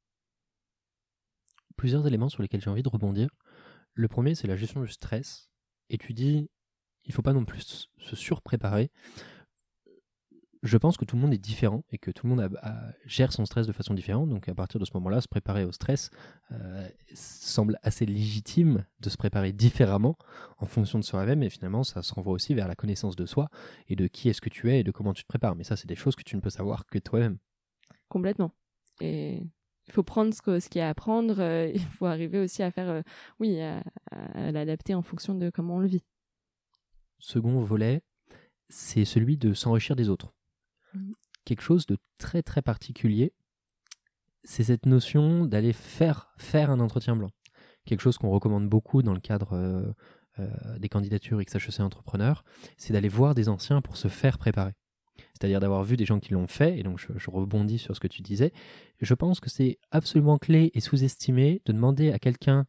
Plusieurs 1.75 2.07
éléments 2.07 2.29
sur 2.29 2.41
lesquels 2.41 2.61
j'ai 2.61 2.69
envie 2.69 2.83
de 2.83 2.89
rebondir. 2.89 3.29
Le 3.93 4.07
premier 4.07 4.33
c'est 4.33 4.47
la 4.47 4.55
gestion 4.55 4.81
du 4.81 4.87
stress. 4.87 5.49
Et 5.89 5.97
tu 5.97 6.13
dis 6.13 6.49
il 7.05 7.13
faut 7.13 7.21
pas 7.21 7.33
non 7.33 7.45
plus 7.45 7.89
se 7.97 8.15
surpréparer. 8.15 8.91
je 10.61 10.77
pense 10.77 10.97
que 10.97 11.05
tout 11.05 11.15
le 11.15 11.21
monde 11.21 11.33
est 11.33 11.37
différent 11.37 11.83
et 11.91 11.97
que 11.97 12.11
tout 12.11 12.27
le 12.27 12.35
monde 12.35 12.49
gère 13.05 13.31
son 13.31 13.45
stress 13.45 13.65
de 13.65 13.71
façon 13.71 13.93
différente. 13.93 14.29
Donc 14.29 14.49
à 14.49 14.53
partir 14.53 14.79
de 14.79 14.85
ce 14.85 14.91
moment-là, 14.95 15.21
se 15.21 15.27
préparer 15.27 15.63
au 15.63 15.71
stress 15.71 16.11
euh, 16.51 16.87
semble 17.13 17.79
assez 17.81 18.05
légitime 18.05 18.85
de 18.99 19.09
se 19.09 19.17
préparer 19.17 19.53
différemment 19.53 20.17
en 20.57 20.65
fonction 20.65 20.99
de 20.99 21.03
soi-même. 21.03 21.43
Et 21.43 21.49
finalement, 21.49 21.83
ça 21.83 22.01
se 22.01 22.13
renvoie 22.13 22.33
aussi 22.33 22.53
vers 22.53 22.67
la 22.67 22.75
connaissance 22.75 23.15
de 23.15 23.25
soi 23.25 23.49
et 23.87 23.95
de 23.95 24.07
qui 24.07 24.29
est-ce 24.29 24.41
que 24.41 24.49
tu 24.49 24.69
es 24.69 24.81
et 24.81 24.83
de 24.83 24.91
comment 24.91 25.13
tu 25.13 25.23
te 25.23 25.27
prépares. 25.27 25.55
Mais 25.55 25.63
ça, 25.63 25.77
c'est 25.77 25.87
des 25.87 25.95
choses 25.95 26.15
que 26.15 26.23
tu 26.23 26.35
ne 26.35 26.41
peux 26.41 26.49
savoir 26.49 26.85
que 26.85 26.99
toi-même. 26.99 27.37
Complètement. 28.09 28.51
Et 28.99 29.41
il 29.87 29.93
faut 29.93 30.03
prendre 30.03 30.33
ce, 30.33 30.69
qu'il 30.69 30.79
y 30.79 30.83
a 30.83 30.89
à 30.89 30.93
prendre. 30.93 31.39
Euh, 31.39 31.71
il 31.73 31.79
faut 31.79 32.05
arriver 32.05 32.37
aussi 32.39 32.63
à 32.63 32.71
faire, 32.71 32.89
euh, 32.89 33.01
oui, 33.39 33.61
à 33.61 34.51
l'adapter 34.51 34.93
en 34.93 35.01
fonction 35.01 35.35
de 35.35 35.49
comment 35.49 35.75
on 35.75 35.79
le 35.79 35.87
vit. 35.87 36.03
Second 37.19 37.61
volet, 37.61 38.01
c'est 38.69 39.05
celui 39.05 39.37
de 39.37 39.53
s'enrichir 39.53 39.95
des 39.95 40.09
autres. 40.09 40.33
Mmh. 40.93 41.11
Quelque 41.45 41.61
chose 41.61 41.85
de 41.85 41.97
très 42.17 42.41
très 42.43 42.61
particulier, 42.61 43.33
c'est 44.43 44.63
cette 44.63 44.85
notion 44.85 45.45
d'aller 45.45 45.73
faire, 45.73 46.33
faire 46.37 46.71
un 46.71 46.79
entretien 46.79 47.15
blanc. 47.15 47.31
Quelque 47.85 48.01
chose 48.01 48.17
qu'on 48.17 48.29
recommande 48.29 48.67
beaucoup 48.67 49.01
dans 49.01 49.13
le 49.13 49.19
cadre 49.19 49.53
euh, 49.53 49.91
euh, 50.39 50.79
des 50.79 50.89
candidatures 50.89 51.41
XHEC 51.43 51.79
Entrepreneur, 51.81 52.43
c'est 52.77 52.93
d'aller 52.93 53.09
voir 53.09 53.35
des 53.35 53.49
anciens 53.49 53.81
pour 53.81 53.97
se 53.97 54.07
faire 54.07 54.37
préparer. 54.37 54.73
C'est-à-dire 55.33 55.59
d'avoir 55.59 55.83
vu 55.83 55.97
des 55.97 56.05
gens 56.05 56.19
qui 56.19 56.33
l'ont 56.33 56.47
fait, 56.47 56.77
et 56.77 56.83
donc 56.83 56.99
je, 56.99 57.07
je, 57.17 57.29
rebondis 57.29 57.77
sur 57.77 57.95
ce 57.95 57.99
que 57.99 58.07
tu 58.07 58.21
disais. 58.21 58.53
Je 59.01 59.13
pense 59.13 59.39
que 59.39 59.49
c'est 59.49 59.77
absolument 59.91 60.37
clé 60.37 60.71
et 60.73 60.79
sous-estimé 60.79 61.61
de 61.65 61.73
demander 61.73 62.11
à 62.11 62.19
quelqu'un, 62.19 62.65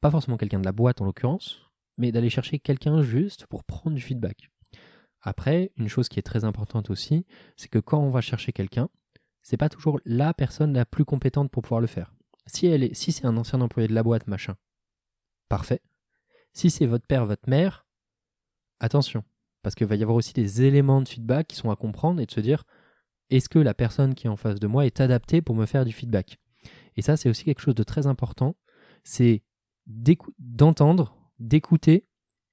pas 0.00 0.10
forcément 0.10 0.36
quelqu'un 0.36 0.60
de 0.60 0.64
la 0.64 0.72
boîte 0.72 1.00
en 1.00 1.04
l'occurrence, 1.04 1.63
mais 1.96 2.12
d'aller 2.12 2.30
chercher 2.30 2.58
quelqu'un 2.58 3.02
juste 3.02 3.46
pour 3.46 3.64
prendre 3.64 3.96
du 3.96 4.02
feedback. 4.02 4.50
Après, 5.20 5.72
une 5.76 5.88
chose 5.88 6.08
qui 6.08 6.18
est 6.18 6.22
très 6.22 6.44
importante 6.44 6.90
aussi, 6.90 7.24
c'est 7.56 7.68
que 7.68 7.78
quand 7.78 8.00
on 8.00 8.10
va 8.10 8.20
chercher 8.20 8.52
quelqu'un, 8.52 8.88
c'est 9.42 9.56
pas 9.56 9.68
toujours 9.68 10.00
la 10.04 10.34
personne 10.34 10.74
la 10.74 10.84
plus 10.84 11.04
compétente 11.04 11.50
pour 11.50 11.62
pouvoir 11.62 11.80
le 11.80 11.86
faire. 11.86 12.14
Si 12.46 12.66
elle 12.66 12.82
est, 12.82 12.94
si 12.94 13.12
c'est 13.12 13.26
un 13.26 13.36
ancien 13.36 13.60
employé 13.60 13.88
de 13.88 13.94
la 13.94 14.02
boîte, 14.02 14.26
machin, 14.26 14.56
parfait. 15.48 15.80
Si 16.52 16.70
c'est 16.70 16.86
votre 16.86 17.06
père, 17.06 17.26
votre 17.26 17.48
mère, 17.48 17.86
attention, 18.80 19.24
parce 19.62 19.74
qu'il 19.74 19.86
va 19.86 19.96
y 19.96 20.02
avoir 20.02 20.16
aussi 20.16 20.34
des 20.34 20.62
éléments 20.62 21.00
de 21.00 21.08
feedback 21.08 21.46
qui 21.46 21.56
sont 21.56 21.70
à 21.70 21.76
comprendre 21.76 22.20
et 22.20 22.26
de 22.26 22.30
se 22.30 22.40
dire, 22.40 22.64
est-ce 23.30 23.48
que 23.48 23.58
la 23.58 23.74
personne 23.74 24.14
qui 24.14 24.26
est 24.26 24.30
en 24.30 24.36
face 24.36 24.60
de 24.60 24.66
moi 24.66 24.84
est 24.84 25.00
adaptée 25.00 25.40
pour 25.40 25.54
me 25.54 25.66
faire 25.66 25.86
du 25.86 25.92
feedback? 25.92 26.38
Et 26.96 27.02
ça, 27.02 27.16
c'est 27.16 27.30
aussi 27.30 27.44
quelque 27.44 27.60
chose 27.60 27.74
de 27.74 27.82
très 27.82 28.06
important, 28.06 28.56
c'est 29.04 29.42
d'entendre, 29.86 31.16
d'écouter 31.38 32.06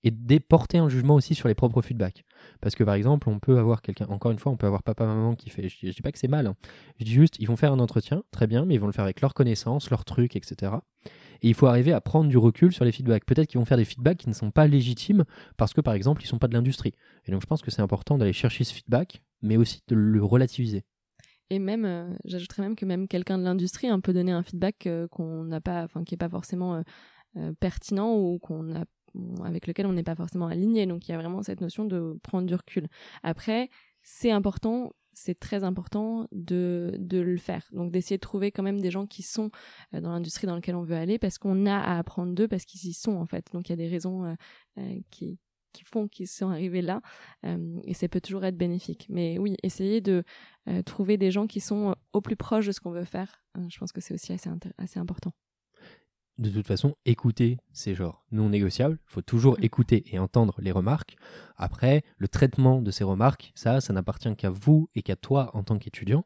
et 0.03 0.11
de 0.11 0.37
porter 0.39 0.79
un 0.79 0.89
jugement 0.89 1.15
aussi 1.15 1.35
sur 1.35 1.47
les 1.47 1.53
propres 1.53 1.81
feedbacks. 1.81 2.23
Parce 2.59 2.75
que 2.75 2.83
par 2.83 2.95
exemple, 2.95 3.29
on 3.29 3.39
peut 3.39 3.59
avoir 3.59 3.81
quelqu'un, 3.81 4.07
encore 4.07 4.31
une 4.31 4.39
fois, 4.39 4.51
on 4.51 4.57
peut 4.57 4.65
avoir 4.65 4.83
papa, 4.83 5.05
maman 5.05 5.35
qui 5.35 5.49
fait, 5.49 5.69
je, 5.69 5.89
dis 5.89 6.01
pas 6.01 6.11
que 6.11 6.17
c'est 6.17 6.27
mal, 6.27 6.47
hein. 6.47 6.55
je 6.99 7.05
dis 7.05 7.13
juste, 7.13 7.35
ils 7.39 7.47
vont 7.47 7.55
faire 7.55 7.71
un 7.71 7.79
entretien, 7.79 8.23
très 8.31 8.47
bien, 8.47 8.65
mais 8.65 8.75
ils 8.75 8.79
vont 8.79 8.87
le 8.87 8.93
faire 8.93 9.03
avec 9.03 9.21
leurs 9.21 9.33
connaissances, 9.33 9.89
leurs 9.91 10.05
trucs, 10.05 10.35
etc. 10.35 10.73
Et 11.43 11.49
il 11.49 11.53
faut 11.53 11.67
arriver 11.67 11.91
à 11.91 12.01
prendre 12.01 12.29
du 12.29 12.37
recul 12.37 12.71
sur 12.71 12.85
les 12.85 12.91
feedbacks. 12.91 13.25
Peut-être 13.25 13.47
qu'ils 13.47 13.59
vont 13.59 13.65
faire 13.65 13.77
des 13.77 13.85
feedbacks 13.85 14.17
qui 14.17 14.29
ne 14.29 14.33
sont 14.33 14.51
pas 14.51 14.67
légitimes 14.67 15.25
parce 15.57 15.73
que 15.73 15.81
par 15.81 15.93
exemple, 15.93 16.23
ils 16.23 16.27
sont 16.27 16.39
pas 16.39 16.47
de 16.47 16.53
l'industrie. 16.53 16.93
Et 17.25 17.31
donc 17.31 17.41
je 17.41 17.47
pense 17.47 17.61
que 17.61 17.71
c'est 17.71 17.81
important 17.81 18.17
d'aller 18.17 18.33
chercher 18.33 18.63
ce 18.63 18.73
feedback, 18.73 19.21
mais 19.41 19.57
aussi 19.57 19.81
de 19.87 19.95
le 19.95 20.23
relativiser. 20.23 20.83
Et 21.49 21.59
même, 21.59 21.83
euh, 21.83 22.09
j'ajouterais 22.23 22.61
même 22.61 22.75
que 22.77 22.85
même 22.85 23.09
quelqu'un 23.09 23.37
de 23.37 23.43
l'industrie 23.43 23.87
hein, 23.87 23.99
peut 23.99 24.13
donner 24.13 24.31
un 24.31 24.41
feedback 24.41 24.87
euh, 24.87 25.07
qu'on 25.09 25.43
n'a 25.43 25.59
pas, 25.59 25.83
enfin 25.83 26.05
qui 26.05 26.13
est 26.15 26.17
pas 26.17 26.29
forcément 26.29 26.75
euh, 26.75 26.81
pertinent 27.59 28.15
ou 28.15 28.39
qu'on 28.39 28.63
n'a 28.63 28.85
avec 29.43 29.67
lequel 29.67 29.85
on 29.85 29.93
n'est 29.93 30.03
pas 30.03 30.15
forcément 30.15 30.47
aligné. 30.47 30.85
Donc 30.85 31.07
il 31.07 31.11
y 31.11 31.15
a 31.15 31.17
vraiment 31.17 31.43
cette 31.43 31.61
notion 31.61 31.85
de 31.85 32.17
prendre 32.23 32.47
du 32.47 32.55
recul. 32.55 32.87
Après, 33.23 33.69
c'est 34.03 34.31
important, 34.31 34.93
c'est 35.13 35.39
très 35.39 35.63
important 35.63 36.27
de, 36.31 36.95
de 36.97 37.19
le 37.19 37.37
faire. 37.37 37.67
Donc 37.71 37.91
d'essayer 37.91 38.17
de 38.17 38.21
trouver 38.21 38.51
quand 38.51 38.63
même 38.63 38.79
des 38.79 38.91
gens 38.91 39.05
qui 39.05 39.23
sont 39.23 39.49
euh, 39.93 40.01
dans 40.01 40.11
l'industrie 40.11 40.47
dans 40.47 40.55
laquelle 40.55 40.75
on 40.75 40.83
veut 40.83 40.95
aller 40.95 41.19
parce 41.19 41.37
qu'on 41.37 41.65
a 41.65 41.77
à 41.77 41.97
apprendre 41.97 42.33
d'eux 42.33 42.47
parce 42.47 42.65
qu'ils 42.65 42.89
y 42.89 42.93
sont 42.93 43.15
en 43.15 43.25
fait. 43.25 43.45
Donc 43.53 43.69
il 43.69 43.71
y 43.71 43.73
a 43.73 43.77
des 43.77 43.87
raisons 43.87 44.25
euh, 44.25 44.33
euh, 44.77 44.99
qui, 45.09 45.39
qui 45.73 45.83
font 45.83 46.07
qu'ils 46.07 46.27
sont 46.27 46.49
arrivés 46.49 46.81
là 46.81 47.01
et 47.85 47.93
ça 47.93 48.07
peut 48.09 48.19
toujours 48.19 48.43
être 48.43 48.57
bénéfique. 48.57 49.07
Mais 49.09 49.37
oui, 49.37 49.55
essayer 49.63 50.01
de 50.01 50.23
trouver 50.85 51.17
des 51.17 51.31
gens 51.31 51.47
qui 51.47 51.61
sont 51.61 51.95
au 52.11 52.19
plus 52.19 52.35
proche 52.35 52.67
de 52.67 52.73
ce 52.73 52.81
qu'on 52.81 52.91
veut 52.91 53.05
faire, 53.05 53.41
je 53.69 53.79
pense 53.79 53.93
que 53.93 54.01
c'est 54.01 54.13
aussi 54.13 54.33
assez, 54.33 54.49
assez 54.77 54.99
important 54.99 55.31
de 56.37 56.49
toute 56.49 56.65
façon, 56.65 56.95
écouter, 57.05 57.57
c'est 57.71 57.95
genre 57.95 58.25
non 58.31 58.49
négociable. 58.49 58.97
Il 59.09 59.11
faut 59.11 59.21
toujours 59.21 59.59
mm. 59.59 59.63
écouter 59.63 60.03
et 60.07 60.19
entendre 60.19 60.55
les 60.59 60.71
remarques. 60.71 61.15
Après, 61.57 62.03
le 62.17 62.27
traitement 62.27 62.81
de 62.81 62.91
ces 62.91 63.03
remarques, 63.03 63.51
ça, 63.55 63.81
ça 63.81 63.93
n'appartient 63.93 64.35
qu'à 64.35 64.49
vous 64.49 64.89
et 64.95 65.01
qu'à 65.01 65.15
toi 65.15 65.51
en 65.55 65.63
tant 65.63 65.77
qu'étudiant. 65.77 66.25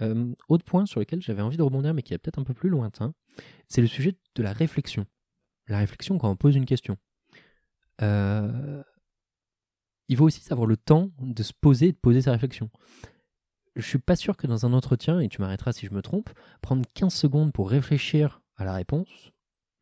Euh, 0.00 0.34
autre 0.48 0.64
point 0.64 0.86
sur 0.86 1.00
lequel 1.00 1.20
j'avais 1.20 1.42
envie 1.42 1.56
de 1.56 1.62
rebondir, 1.62 1.94
mais 1.94 2.02
qui 2.02 2.14
est 2.14 2.18
peut-être 2.18 2.38
un 2.38 2.44
peu 2.44 2.54
plus 2.54 2.70
lointain, 2.70 3.14
c'est 3.68 3.80
le 3.80 3.86
sujet 3.86 4.16
de 4.34 4.42
la 4.42 4.52
réflexion. 4.52 5.06
La 5.68 5.78
réflexion 5.78 6.18
quand 6.18 6.30
on 6.30 6.36
pose 6.36 6.56
une 6.56 6.66
question. 6.66 6.96
Euh, 8.00 8.82
il 10.08 10.16
faut 10.16 10.24
aussi 10.24 10.40
savoir 10.40 10.66
le 10.66 10.76
temps 10.76 11.10
de 11.20 11.42
se 11.42 11.52
poser 11.52 11.88
et 11.88 11.92
de 11.92 11.98
poser 11.98 12.22
sa 12.22 12.32
réflexion. 12.32 12.70
Je 13.76 13.86
suis 13.86 13.98
pas 13.98 14.16
sûr 14.16 14.36
que 14.36 14.46
dans 14.46 14.66
un 14.66 14.72
entretien, 14.72 15.20
et 15.20 15.28
tu 15.28 15.40
m'arrêteras 15.40 15.72
si 15.72 15.86
je 15.86 15.94
me 15.94 16.02
trompe, 16.02 16.30
prendre 16.60 16.84
15 16.94 17.14
secondes 17.14 17.52
pour 17.52 17.70
réfléchir 17.70 18.42
à 18.56 18.64
la 18.64 18.74
réponse, 18.74 19.31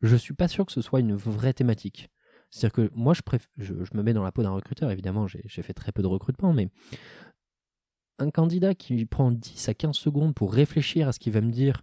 je 0.01 0.15
suis 0.15 0.33
pas 0.33 0.47
sûr 0.47 0.65
que 0.65 0.71
ce 0.71 0.81
soit 0.81 0.99
une 0.99 1.15
vraie 1.15 1.53
thématique. 1.53 2.09
C'est-à-dire 2.49 2.73
que 2.73 2.91
moi, 2.93 3.13
je, 3.13 3.21
je, 3.57 3.73
me 3.93 4.03
mets 4.03 4.13
dans 4.13 4.23
la 4.23 4.31
peau 4.31 4.43
d'un 4.43 4.51
recruteur, 4.51 4.91
évidemment, 4.91 5.25
j'ai 5.27 5.61
fait 5.61 5.73
très 5.73 5.91
peu 5.91 6.01
de 6.01 6.07
recrutement, 6.07 6.53
mais 6.53 6.69
un 8.19 8.29
candidat 8.29 8.75
qui 8.75 9.05
prend 9.05 9.31
10 9.31 9.69
à 9.69 9.73
15 9.73 9.95
secondes 9.95 10.35
pour 10.35 10.53
réfléchir 10.53 11.07
à 11.07 11.13
ce 11.13 11.19
qu'il 11.19 11.33
va 11.33 11.41
me 11.41 11.51
dire, 11.51 11.81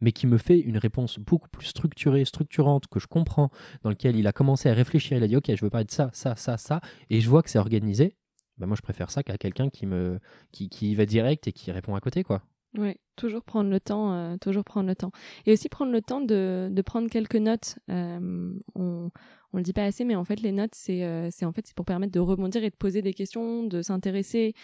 mais 0.00 0.12
qui 0.12 0.26
me 0.26 0.38
fait 0.38 0.58
une 0.58 0.78
réponse 0.78 1.18
beaucoup 1.18 1.48
plus 1.48 1.66
structurée, 1.66 2.24
structurante, 2.24 2.86
que 2.86 2.98
je 2.98 3.06
comprends, 3.06 3.50
dans 3.82 3.90
lequel 3.90 4.16
il 4.16 4.26
a 4.26 4.32
commencé 4.32 4.68
à 4.68 4.74
réfléchir, 4.74 5.16
il 5.16 5.22
a 5.22 5.28
dit, 5.28 5.36
ok, 5.36 5.54
je 5.54 5.64
veux 5.64 5.70
parler 5.70 5.86
de 5.86 5.90
ça, 5.90 6.10
ça, 6.12 6.34
ça, 6.34 6.56
ça, 6.56 6.80
et 7.10 7.20
je 7.20 7.28
vois 7.28 7.42
que 7.42 7.50
c'est 7.50 7.58
organisé, 7.58 8.16
bah 8.58 8.66
moi 8.66 8.76
je 8.76 8.82
préfère 8.82 9.10
ça 9.10 9.22
qu'à 9.22 9.36
quelqu'un 9.36 9.68
qui 9.68 9.86
me 9.86 10.18
qui, 10.50 10.68
qui 10.70 10.94
va 10.94 11.04
direct 11.04 11.46
et 11.46 11.52
qui 11.52 11.70
répond 11.72 11.94
à 11.94 12.00
côté, 12.00 12.24
quoi. 12.24 12.42
Oui, 12.76 12.94
toujours 13.16 13.42
prendre 13.42 13.70
le 13.70 13.80
temps, 13.80 14.12
euh, 14.12 14.36
toujours 14.38 14.64
prendre 14.64 14.86
le 14.86 14.94
temps. 14.94 15.10
Et 15.46 15.52
aussi 15.52 15.68
prendre 15.68 15.92
le 15.92 16.02
temps 16.02 16.20
de, 16.20 16.68
de 16.70 16.82
prendre 16.82 17.08
quelques 17.08 17.36
notes. 17.36 17.78
Euh, 17.90 18.52
on, 18.74 19.10
on 19.52 19.56
le 19.56 19.62
dit 19.62 19.72
pas 19.72 19.84
assez, 19.84 20.04
mais 20.04 20.14
en 20.14 20.24
fait 20.24 20.40
les 20.40 20.52
notes 20.52 20.74
c'est 20.74 21.04
euh, 21.04 21.30
en 21.42 21.52
fait 21.52 21.66
c'est 21.66 21.74
pour 21.76 21.86
permettre 21.86 22.12
de 22.12 22.20
rebondir 22.20 22.62
et 22.64 22.70
de 22.70 22.76
poser 22.76 23.00
des 23.00 23.14
questions, 23.14 23.62
de 23.62 23.80
s'intéresser 23.82 24.54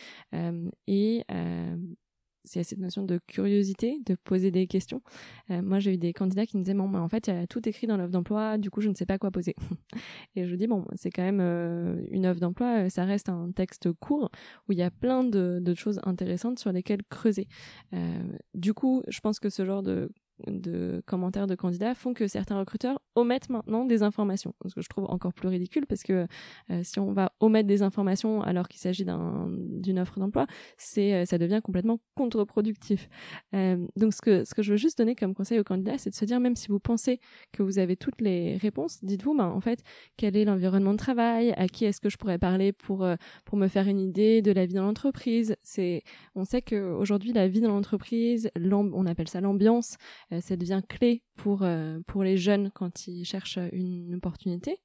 et 0.86 1.24
c'est 2.44 2.62
cette 2.62 2.78
notion 2.78 3.04
de 3.04 3.18
curiosité, 3.26 4.00
de 4.06 4.14
poser 4.14 4.50
des 4.50 4.66
questions. 4.66 5.02
Euh, 5.50 5.62
moi, 5.62 5.78
j'ai 5.78 5.94
eu 5.94 5.98
des 5.98 6.12
candidats 6.12 6.46
qui 6.46 6.56
me 6.56 6.62
disaient, 6.62 6.74
bon, 6.74 6.92
en 6.94 7.08
fait, 7.08 7.28
il 7.28 7.34
y 7.34 7.36
a 7.36 7.46
tout 7.46 7.66
écrit 7.68 7.86
dans 7.86 7.96
l'offre 7.96 8.10
d'emploi, 8.10 8.58
du 8.58 8.70
coup, 8.70 8.80
je 8.80 8.88
ne 8.88 8.94
sais 8.94 9.06
pas 9.06 9.18
quoi 9.18 9.30
poser. 9.30 9.54
et 10.36 10.46
je 10.46 10.56
dis, 10.56 10.66
bon, 10.66 10.84
c'est 10.94 11.10
quand 11.10 11.22
même 11.22 11.40
euh, 11.40 12.02
une 12.10 12.26
offre 12.26 12.40
d'emploi, 12.40 12.84
euh, 12.84 12.88
ça 12.88 13.04
reste 13.04 13.28
un 13.28 13.50
texte 13.52 13.92
court 13.92 14.30
où 14.68 14.72
il 14.72 14.78
y 14.78 14.82
a 14.82 14.90
plein 14.90 15.24
de, 15.24 15.58
de 15.60 15.74
choses 15.74 16.00
intéressantes 16.04 16.58
sur 16.58 16.72
lesquelles 16.72 17.02
creuser. 17.08 17.48
du 18.54 18.74
coup, 18.74 19.02
je 19.08 19.20
pense 19.20 19.38
que 19.38 19.48
ce 19.48 19.64
genre 19.64 19.82
de 19.82 20.10
de 20.46 21.02
commentaires 21.06 21.46
de 21.46 21.54
candidats 21.54 21.94
font 21.94 22.14
que 22.14 22.26
certains 22.26 22.58
recruteurs 22.58 23.00
omettent 23.14 23.48
maintenant 23.50 23.84
des 23.84 24.02
informations. 24.02 24.54
Ce 24.66 24.74
que 24.74 24.80
je 24.80 24.88
trouve 24.88 25.04
encore 25.04 25.32
plus 25.32 25.48
ridicule 25.48 25.86
parce 25.86 26.02
que 26.02 26.26
euh, 26.70 26.80
si 26.82 26.98
on 26.98 27.12
va 27.12 27.32
omettre 27.40 27.66
des 27.66 27.82
informations 27.82 28.42
alors 28.42 28.68
qu'il 28.68 28.80
s'agit 28.80 29.04
d'une 29.04 29.98
offre 29.98 30.18
d'emploi, 30.18 30.46
c'est 30.76 31.14
euh, 31.14 31.24
ça 31.24 31.38
devient 31.38 31.60
complètement 31.62 31.98
contre-productif. 32.14 33.08
Euh, 33.54 33.86
donc 33.96 34.14
ce 34.14 34.20
que 34.22 34.44
ce 34.44 34.54
que 34.54 34.62
je 34.62 34.72
veux 34.72 34.76
juste 34.76 34.98
donner 34.98 35.14
comme 35.14 35.34
conseil 35.34 35.58
aux 35.58 35.64
candidats, 35.64 35.98
c'est 35.98 36.10
de 36.10 36.14
se 36.14 36.24
dire 36.24 36.40
même 36.40 36.56
si 36.56 36.68
vous 36.68 36.80
pensez 36.80 37.20
que 37.52 37.62
vous 37.62 37.78
avez 37.78 37.96
toutes 37.96 38.20
les 38.20 38.56
réponses, 38.56 39.02
dites-vous 39.02 39.36
ben 39.36 39.48
en 39.48 39.60
fait 39.60 39.82
quel 40.16 40.36
est 40.36 40.44
l'environnement 40.44 40.92
de 40.92 40.98
travail, 40.98 41.52
à 41.56 41.68
qui 41.68 41.84
est-ce 41.84 42.00
que 42.00 42.08
je 42.08 42.16
pourrais 42.16 42.38
parler 42.38 42.72
pour 42.72 43.06
pour 43.44 43.58
me 43.58 43.68
faire 43.68 43.88
une 43.88 44.00
idée 44.00 44.42
de 44.42 44.52
la 44.52 44.66
vie 44.66 44.74
dans 44.74 44.84
l'entreprise. 44.84 45.56
On 46.34 46.44
sait 46.44 46.62
que 46.62 46.92
aujourd'hui 46.92 47.32
la 47.32 47.48
vie 47.48 47.60
dans 47.60 47.70
l'entreprise, 47.70 48.50
on 48.56 49.06
appelle 49.06 49.28
ça 49.28 49.40
l'ambiance 49.40 49.96
ça 50.40 50.56
devient 50.56 50.82
clé 50.88 51.22
pour, 51.36 51.62
euh, 51.62 52.00
pour 52.06 52.22
les 52.22 52.36
jeunes 52.36 52.70
quand 52.74 53.06
ils 53.06 53.24
cherchent 53.24 53.58
une 53.72 54.14
opportunité. 54.14 54.78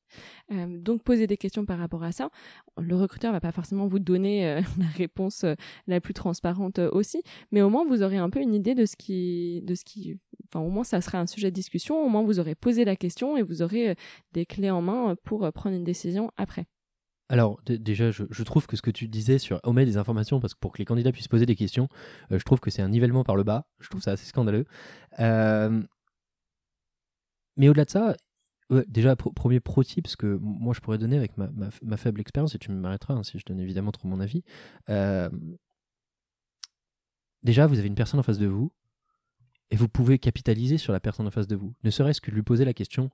Euh, 0.52 0.78
donc 0.80 1.04
poser 1.04 1.28
des 1.28 1.38
questions 1.38 1.66
par 1.66 1.80
rapport 1.80 2.04
à 2.04 2.12
ça. 2.12 2.30
Le 2.78 2.95
recruteur 2.95 3.32
va 3.32 3.39
pas 3.39 3.52
forcément 3.52 3.88
vous 3.88 4.00
donner 4.00 4.62
la 4.80 4.88
réponse 4.95 5.45
la 5.88 6.02
plus 6.02 6.14
transparente 6.14 6.80
aussi, 6.80 7.22
mais 7.52 7.62
au 7.62 7.70
moins 7.70 7.86
vous 7.86 8.04
aurez 8.04 8.18
un 8.18 8.30
peu 8.30 8.39
une 8.39 8.54
idée 8.54 8.76
de 8.76 8.86
ce 8.86 8.95
qui, 8.95 9.62
de 9.64 9.76
ce 9.76 9.84
qui, 9.84 10.18
enfin 10.48 10.66
au 10.66 10.70
moins 10.70 10.84
ça 10.84 11.02
sera 11.02 11.20
un 11.20 11.28
sujet 11.28 11.52
de 11.52 11.56
discussion. 11.56 12.04
Au 12.04 12.10
moins 12.10 12.24
vous 12.24 12.39
aurez 12.39 12.56
posé 12.56 12.86
la 12.86 12.95
question 12.95 13.38
et 13.38 13.43
vous 13.43 13.62
aurez 13.62 13.95
des 14.34 14.45
clés 14.45 14.72
en 14.72 14.82
main 14.82 15.16
pour 15.24 15.52
prendre 15.54 15.76
une 15.76 15.84
décision 15.84 16.32
après. 16.38 16.68
Alors 17.30 17.59
déjà, 17.65 18.09
je, 18.11 18.43
trouve 18.43 18.67
que 18.67 18.78
ce 18.78 18.82
que 18.82 18.91
tu 18.91 19.07
disais 19.07 19.38
sur 19.38 19.59
omettre 19.63 19.91
des 19.91 19.97
informations, 19.97 20.39
parce 20.39 20.53
que 20.53 20.59
pour 20.59 20.71
que 20.71 20.78
les 20.78 20.86
candidats 20.86 21.11
puissent 21.11 21.28
poser 21.28 21.45
des 21.45 21.55
questions, 21.55 21.89
euh, 22.32 22.39
je 22.39 22.43
trouve 22.45 22.59
que 22.59 22.69
c'est 22.69 22.82
un 22.82 22.89
nivellement 22.89 23.23
par 23.23 23.36
le 23.36 23.43
bas. 23.43 23.67
Je 23.80 23.89
trouve 23.89 24.01
ça 24.01 24.11
assez 24.11 24.25
scandaleux. 24.25 24.65
Euh, 25.19 25.84
mais 27.57 27.67
au-delà 27.67 27.86
de 27.86 27.89
ça, 27.89 28.15
déjà, 28.88 29.15
premier 29.15 29.59
pro 29.59 29.84
tip, 29.84 30.07
ce 30.07 30.15
que 30.15 30.38
moi 30.41 30.73
je 30.73 30.80
pourrais 30.80 30.97
donner 30.97 31.17
avec 31.17 31.34
ma, 31.38 31.97
faible 31.97 32.21
expérience, 32.21 32.55
et 32.55 32.59
tu 32.59 32.71
m'arrêteras 32.71 33.15
hein, 33.15 33.23
si 33.23 33.39
je 33.39 33.45
donne 33.45 33.59
évidemment 33.59 33.91
trop 33.91 34.07
mon 34.07 34.19
avis. 34.19 34.43
Euh, 34.89 35.30
déjà, 37.43 37.67
vous 37.67 37.80
avez 37.80 37.88
une 37.88 37.95
personne 37.95 38.19
en 38.19 38.23
face 38.23 38.39
de 38.39 38.47
vous 38.47 38.71
et 39.69 39.75
vous 39.75 39.89
pouvez 39.89 40.17
capitaliser 40.17 40.78
sur 40.78 40.93
la 40.93 41.01
personne 41.01 41.28
en 41.28 41.32
face 41.32 41.47
de 41.47 41.55
vous. 41.55 41.73
Ne 41.84 41.89
serait-ce 41.89 42.21
que 42.21 42.32
lui 42.32 42.43
poser 42.43 42.63
la 42.63 42.73
question 42.73 43.09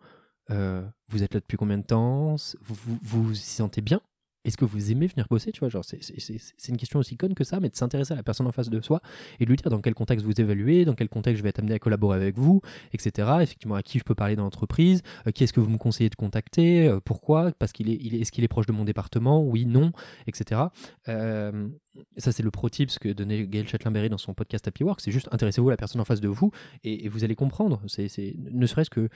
euh, 0.51 0.85
vous 1.09 1.23
êtes 1.23 1.33
là 1.33 1.39
depuis 1.39 1.57
combien 1.57 1.77
de 1.77 1.83
temps? 1.83 2.35
Vous, 2.61 2.75
vous, 2.75 2.97
vous 3.01 3.35
sentez 3.35 3.81
bien? 3.81 4.01
Est-ce 4.45 4.57
que 4.57 4.65
vous 4.65 4.91
aimez 4.91 5.07
venir 5.07 5.25
bosser 5.29 5.51
Tu 5.53 5.59
vois, 5.61 5.69
genre, 5.69 5.85
c'est 5.85 6.67
une 6.67 6.77
question 6.77 6.99
aussi 6.99 7.15
conne 7.15 7.33
que 7.33 7.45
ça, 7.45 7.61
mais 7.61 7.69
de 7.69 7.75
s'intéresser 7.75 8.11
à 8.11 8.17
la 8.17 8.23
personne 8.23 8.45
en 8.45 8.51
face 8.51 8.69
de 8.69 8.81
soi 8.81 9.01
et 9.39 9.45
de 9.45 9.49
lui 9.49 9.55
dire 9.55 9.69
dans 9.69 9.79
quel 9.79 9.93
contexte 9.93 10.25
vous 10.25 10.33
évaluez, 10.39 10.83
dans 10.83 10.95
quel 10.95 11.07
contexte 11.07 11.37
je 11.37 11.43
vais 11.43 11.49
être 11.49 11.59
amené 11.59 11.75
à 11.75 11.79
collaborer 11.79 12.17
avec 12.17 12.37
vous, 12.37 12.61
etc. 12.93 13.37
Effectivement, 13.41 13.75
à 13.75 13.83
qui 13.83 13.99
je 13.99 14.03
peux 14.03 14.15
parler 14.15 14.35
dans 14.35 14.43
l'entreprise, 14.43 15.01
euh, 15.27 15.31
qui 15.31 15.45
est-ce 15.45 15.53
que 15.53 15.61
vous 15.61 15.69
me 15.69 15.77
conseillez 15.77 16.09
de 16.09 16.15
contacter, 16.15 16.87
euh, 16.87 16.99
pourquoi, 16.99 17.53
parce 17.53 17.71
qu'il 17.71 17.89
est, 17.89 17.95
est-ce 17.95 18.33
qu'il 18.33 18.43
est 18.43 18.49
proche 18.49 18.65
de 18.65 18.73
mon 18.73 18.83
département, 18.83 19.41
oui, 19.41 19.65
non, 19.65 19.93
etc. 20.27 20.61
Ça, 22.17 22.31
c'est 22.31 22.43
le 22.43 22.51
pro 22.51 22.69
tip 22.69 22.89
que 22.99 23.09
donnait 23.09 23.45
Gail 23.45 23.67
Chatelain-Berry 23.67 24.09
dans 24.09 24.17
son 24.17 24.33
podcast 24.33 24.67
Happy 24.67 24.83
Work. 24.83 24.99
C'est 24.99 25.11
juste 25.11 25.29
intéressez-vous 25.31 25.69
à 25.69 25.71
la 25.71 25.77
personne 25.77 26.01
en 26.01 26.05
face 26.05 26.21
de 26.21 26.27
vous 26.27 26.51
et, 26.83 27.07
vous 27.07 27.23
allez 27.23 27.35
comprendre. 27.35 27.81
C'est, 27.87 28.35
ne 28.37 28.65
serait-ce 28.65 28.89
que 28.89 29.09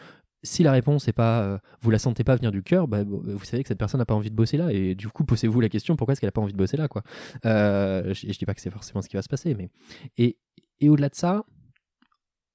si 0.43 0.63
la 0.63 0.71
réponse 0.71 1.07
n'est 1.07 1.13
pas, 1.13 1.41
euh, 1.41 1.57
vous 1.81 1.89
la 1.89 1.99
sentez 1.99 2.23
pas 2.23 2.35
venir 2.35 2.51
du 2.51 2.63
cœur, 2.63 2.87
bah, 2.87 3.03
vous 3.03 3.43
savez 3.43 3.63
que 3.63 3.67
cette 3.67 3.79
personne 3.79 3.99
n'a 3.99 4.05
pas 4.05 4.13
envie 4.13 4.29
de 4.29 4.35
bosser 4.35 4.57
là, 4.57 4.71
et 4.71 4.95
du 4.95 5.07
coup 5.09 5.23
posez-vous 5.25 5.59
la 5.59 5.69
question 5.69 5.95
pourquoi 5.95 6.13
est-ce 6.13 6.21
qu'elle 6.21 6.27
n'a 6.27 6.33
pas 6.33 6.41
envie 6.41 6.53
de 6.53 6.57
bosser 6.57 6.77
là, 6.77 6.87
quoi? 6.87 7.03
Euh, 7.45 8.13
je, 8.13 8.27
je 8.31 8.37
dis 8.37 8.45
pas 8.45 8.53
que 8.53 8.61
c'est 8.61 8.69
forcément 8.69 9.01
ce 9.01 9.09
qui 9.09 9.15
va 9.15 9.21
se 9.21 9.29
passer, 9.29 9.55
mais 9.55 9.69
et, 10.17 10.37
et 10.79 10.89
au-delà 10.89 11.09
de 11.09 11.15
ça, 11.15 11.43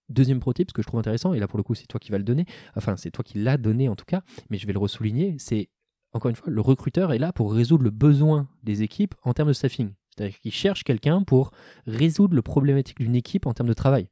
deuxième 0.08 0.40
pro 0.40 0.52
tip, 0.52 0.70
ce 0.70 0.74
que 0.74 0.82
je 0.82 0.86
trouve 0.86 1.00
intéressant, 1.00 1.34
et 1.34 1.40
là 1.40 1.48
pour 1.48 1.56
le 1.56 1.62
coup 1.62 1.74
c'est 1.74 1.86
toi 1.86 1.98
qui 1.98 2.12
vas 2.12 2.18
le 2.18 2.24
donner, 2.24 2.46
enfin 2.76 2.96
c'est 2.96 3.10
toi 3.10 3.24
qui 3.24 3.38
l'as 3.38 3.56
donné 3.56 3.88
en 3.88 3.96
tout 3.96 4.04
cas, 4.04 4.22
mais 4.50 4.58
je 4.58 4.66
vais 4.66 4.72
le 4.72 4.78
ressouligner, 4.78 5.36
c'est 5.38 5.68
encore 6.12 6.28
une 6.28 6.36
fois 6.36 6.50
le 6.50 6.60
recruteur 6.60 7.12
est 7.12 7.18
là 7.18 7.32
pour 7.32 7.52
résoudre 7.52 7.84
le 7.84 7.90
besoin 7.90 8.48
des 8.62 8.82
équipes 8.82 9.14
en 9.22 9.32
termes 9.32 9.48
de 9.48 9.54
staffing, 9.54 9.92
c'est-à-dire 10.14 10.38
qu'il 10.38 10.52
cherche 10.52 10.84
quelqu'un 10.84 11.22
pour 11.22 11.50
résoudre 11.86 12.34
le 12.34 12.42
problématique 12.42 12.98
d'une 12.98 13.16
équipe 13.16 13.46
en 13.46 13.54
termes 13.54 13.68
de 13.68 13.74
travail. 13.74 14.08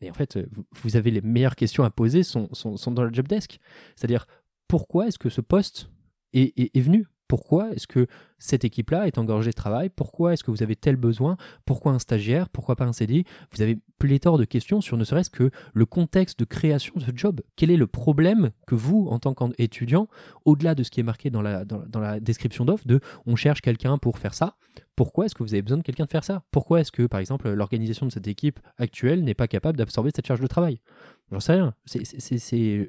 Et 0.00 0.10
en 0.10 0.14
fait, 0.14 0.38
vous 0.82 0.96
avez 0.96 1.10
les 1.10 1.20
meilleures 1.20 1.56
questions 1.56 1.84
à 1.84 1.90
poser 1.90 2.22
sont, 2.22 2.48
dans 2.86 3.04
le 3.04 3.12
job 3.12 3.28
desk. 3.28 3.58
C'est-à-dire, 3.96 4.26
pourquoi 4.68 5.06
est-ce 5.08 5.18
que 5.18 5.30
ce 5.30 5.40
poste 5.40 5.88
est 6.32 6.80
venu? 6.80 7.06
Pourquoi 7.28 7.72
est-ce 7.72 7.86
que 7.86 8.06
cette 8.38 8.64
équipe-là 8.64 9.06
est 9.06 9.18
engorgée 9.18 9.50
de 9.50 9.56
travail? 9.56 9.88
Pourquoi 9.88 10.34
est-ce 10.34 10.44
que 10.44 10.50
vous 10.50 10.62
avez 10.62 10.76
tel 10.76 10.96
besoin? 10.96 11.36
Pourquoi 11.64 11.92
un 11.92 11.98
stagiaire? 11.98 12.48
Pourquoi 12.50 12.76
pas 12.76 12.84
un 12.84 12.92
CDI 12.92 13.24
Vous 13.52 13.62
avez 13.62 13.78
pléthore 13.98 14.36
de 14.36 14.44
questions 14.44 14.80
sur 14.82 14.96
ne 14.96 15.04
serait-ce 15.04 15.30
que 15.30 15.50
le 15.72 15.86
contexte 15.86 16.38
de 16.38 16.44
création 16.44 16.92
de 16.96 17.02
ce 17.02 17.10
job. 17.14 17.40
Quel 17.56 17.70
est 17.70 17.76
le 17.76 17.86
problème 17.86 18.50
que 18.66 18.74
vous, 18.74 19.06
en 19.10 19.18
tant 19.18 19.34
qu'étudiant, 19.34 20.08
au-delà 20.44 20.74
de 20.74 20.82
ce 20.82 20.90
qui 20.90 21.00
est 21.00 21.04
marqué 21.04 21.30
dans 21.30 21.40
la, 21.40 21.64
description 22.20 22.64
d'offre, 22.64 22.86
de 22.86 23.00
on 23.26 23.36
cherche 23.36 23.62
quelqu'un 23.62 23.96
pour 23.96 24.18
faire 24.18 24.34
ça, 24.34 24.56
pourquoi 24.96 25.26
est-ce 25.26 25.34
que 25.34 25.42
vous 25.42 25.54
avez 25.54 25.62
besoin 25.62 25.78
de 25.78 25.82
quelqu'un 25.82 26.04
de 26.04 26.10
faire 26.10 26.24
ça? 26.24 26.42
Pourquoi 26.50 26.80
est-ce 26.80 26.92
que, 26.92 27.06
par 27.06 27.20
exemple, 27.20 27.50
l'organisation 27.50 28.06
de 28.06 28.12
cette 28.12 28.28
équipe 28.28 28.60
actuelle 28.76 29.24
n'est 29.24 29.34
pas 29.34 29.48
capable 29.48 29.78
d'absorber 29.78 30.10
cette 30.14 30.26
charge 30.26 30.40
de 30.40 30.46
travail? 30.46 30.80
J'en 31.30 31.40
sais 31.40 31.52
rien. 31.54 31.74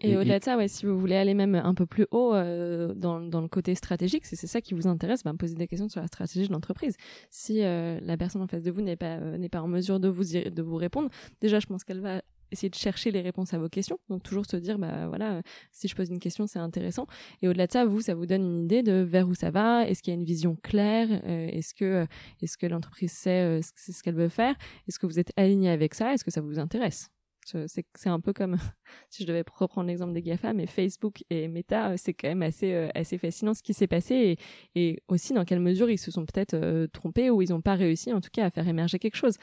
Et, 0.03 0.17
au-delà 0.17 0.39
de 0.39 0.43
ça, 0.43 0.57
ouais, 0.57 0.67
si 0.67 0.85
vous 0.85 0.99
voulez 0.99 1.15
aller 1.15 1.33
même 1.33 1.55
un 1.55 1.73
peu 1.73 1.85
plus 1.85 2.05
haut 2.11 2.33
euh, 2.33 2.93
dans, 2.93 3.21
dans, 3.21 3.41
le 3.41 3.47
côté 3.47 3.75
stratégique, 3.75 4.25
c'est 4.25 4.35
ça 4.35 4.61
qui 4.61 4.73
vous 4.73 4.87
intéresse, 4.87 5.23
ben, 5.23 5.35
poser 5.35 5.55
des 5.55 5.67
questions 5.67 5.87
sur 5.87 6.01
la 6.01 6.07
stratégie 6.07 6.47
de 6.47 6.53
l'entreprise. 6.53 6.95
Si 7.29 7.63
euh, 7.63 7.97
la 8.01 8.17
personne 8.17 8.41
en 8.41 8.47
face 8.47 8.63
de 8.63 8.71
vous 8.71 8.81
n'est 8.81 8.97
pas, 8.97 9.17
euh, 9.17 9.37
n'est 9.37 9.49
pas 9.49 9.61
en 9.61 9.67
mesure 9.67 9.99
de 9.99 10.09
vous, 10.09 10.23
de 10.25 10.61
vous 10.61 10.75
répondre, 10.75 11.09
déjà, 11.39 11.59
je 11.59 11.65
pense 11.67 11.85
qu'elle 11.85 12.01
va 12.01 12.21
essayer 12.51 12.69
de 12.69 12.75
chercher 12.75 13.09
les 13.09 13.21
réponses 13.21 13.53
à 13.53 13.57
vos 13.57 13.69
questions. 13.69 13.99
Donc 14.09 14.21
toujours 14.21 14.45
se 14.45 14.57
dire, 14.57 14.77
bah 14.77 15.07
voilà, 15.07 15.41
si 15.71 15.87
je 15.87 15.95
pose 15.95 16.09
une 16.09 16.19
question, 16.19 16.45
c'est 16.45 16.59
intéressant. 16.59 17.07
Et 17.41 17.47
au-delà 17.47 17.67
de 17.67 17.71
ça, 17.71 17.85
vous, 17.85 18.01
ça 18.01 18.15
vous 18.15 18.25
donne 18.25 18.43
une 18.43 18.63
idée 18.65 18.83
de 18.83 19.01
vers 19.01 19.27
où 19.27 19.33
ça 19.33 19.49
va. 19.49 19.87
Est-ce 19.87 20.03
qu'il 20.03 20.13
y 20.13 20.15
a 20.15 20.19
une 20.19 20.25
vision 20.25 20.55
claire? 20.61 21.09
Est-ce 21.25 21.73
que, 21.73 22.05
est-ce 22.41 22.57
que 22.57 22.67
l'entreprise 22.67 23.11
sait 23.11 23.61
ce 23.61 24.03
qu'elle 24.03 24.15
veut 24.15 24.29
faire? 24.29 24.55
Est-ce 24.87 24.99
que 24.99 25.07
vous 25.07 25.19
êtes 25.19 25.31
aligné 25.37 25.69
avec 25.69 25.95
ça? 25.95 26.13
Est-ce 26.13 26.23
que 26.23 26.31
ça 26.31 26.41
vous 26.41 26.59
intéresse? 26.59 27.09
C'est 27.45 28.09
un 28.09 28.19
peu 28.19 28.33
comme 28.33 28.57
si 29.09 29.23
je 29.23 29.27
devais 29.27 29.43
reprendre 29.53 29.87
l'exemple 29.87 30.13
des 30.13 30.21
GAFA, 30.21 30.53
mais 30.53 30.65
Facebook 30.65 31.23
et 31.29 31.47
Meta, 31.47 31.91
euh, 31.91 31.95
c'est 31.97 32.13
quand 32.13 32.27
même 32.27 32.41
assez 32.41 32.73
euh, 32.73 32.89
assez 32.95 33.17
fascinant 33.17 33.53
ce 33.53 33.63
qui 33.63 33.73
s'est 33.73 33.87
passé 33.87 34.37
et, 34.75 34.89
et, 34.89 35.03
aussi 35.07 35.33
dans 35.33 35.45
quelle 35.45 35.59
mesure 35.59 35.89
ils 35.89 35.97
se 35.97 36.11
sont 36.11 36.25
peut-être 36.25 36.53
euh, 36.55 36.87
trompés 36.87 37.29
ou 37.29 37.41
ils 37.41 37.49
n'ont 37.49 37.61
pas 37.61 37.75
réussi 37.75 38.13
en 38.13 38.21
tout 38.21 38.29
cas 38.31 38.45
à 38.45 38.49
faire 38.49 38.67
émerger 38.67 38.99
quelque 38.99 39.15
chose. 39.15 39.35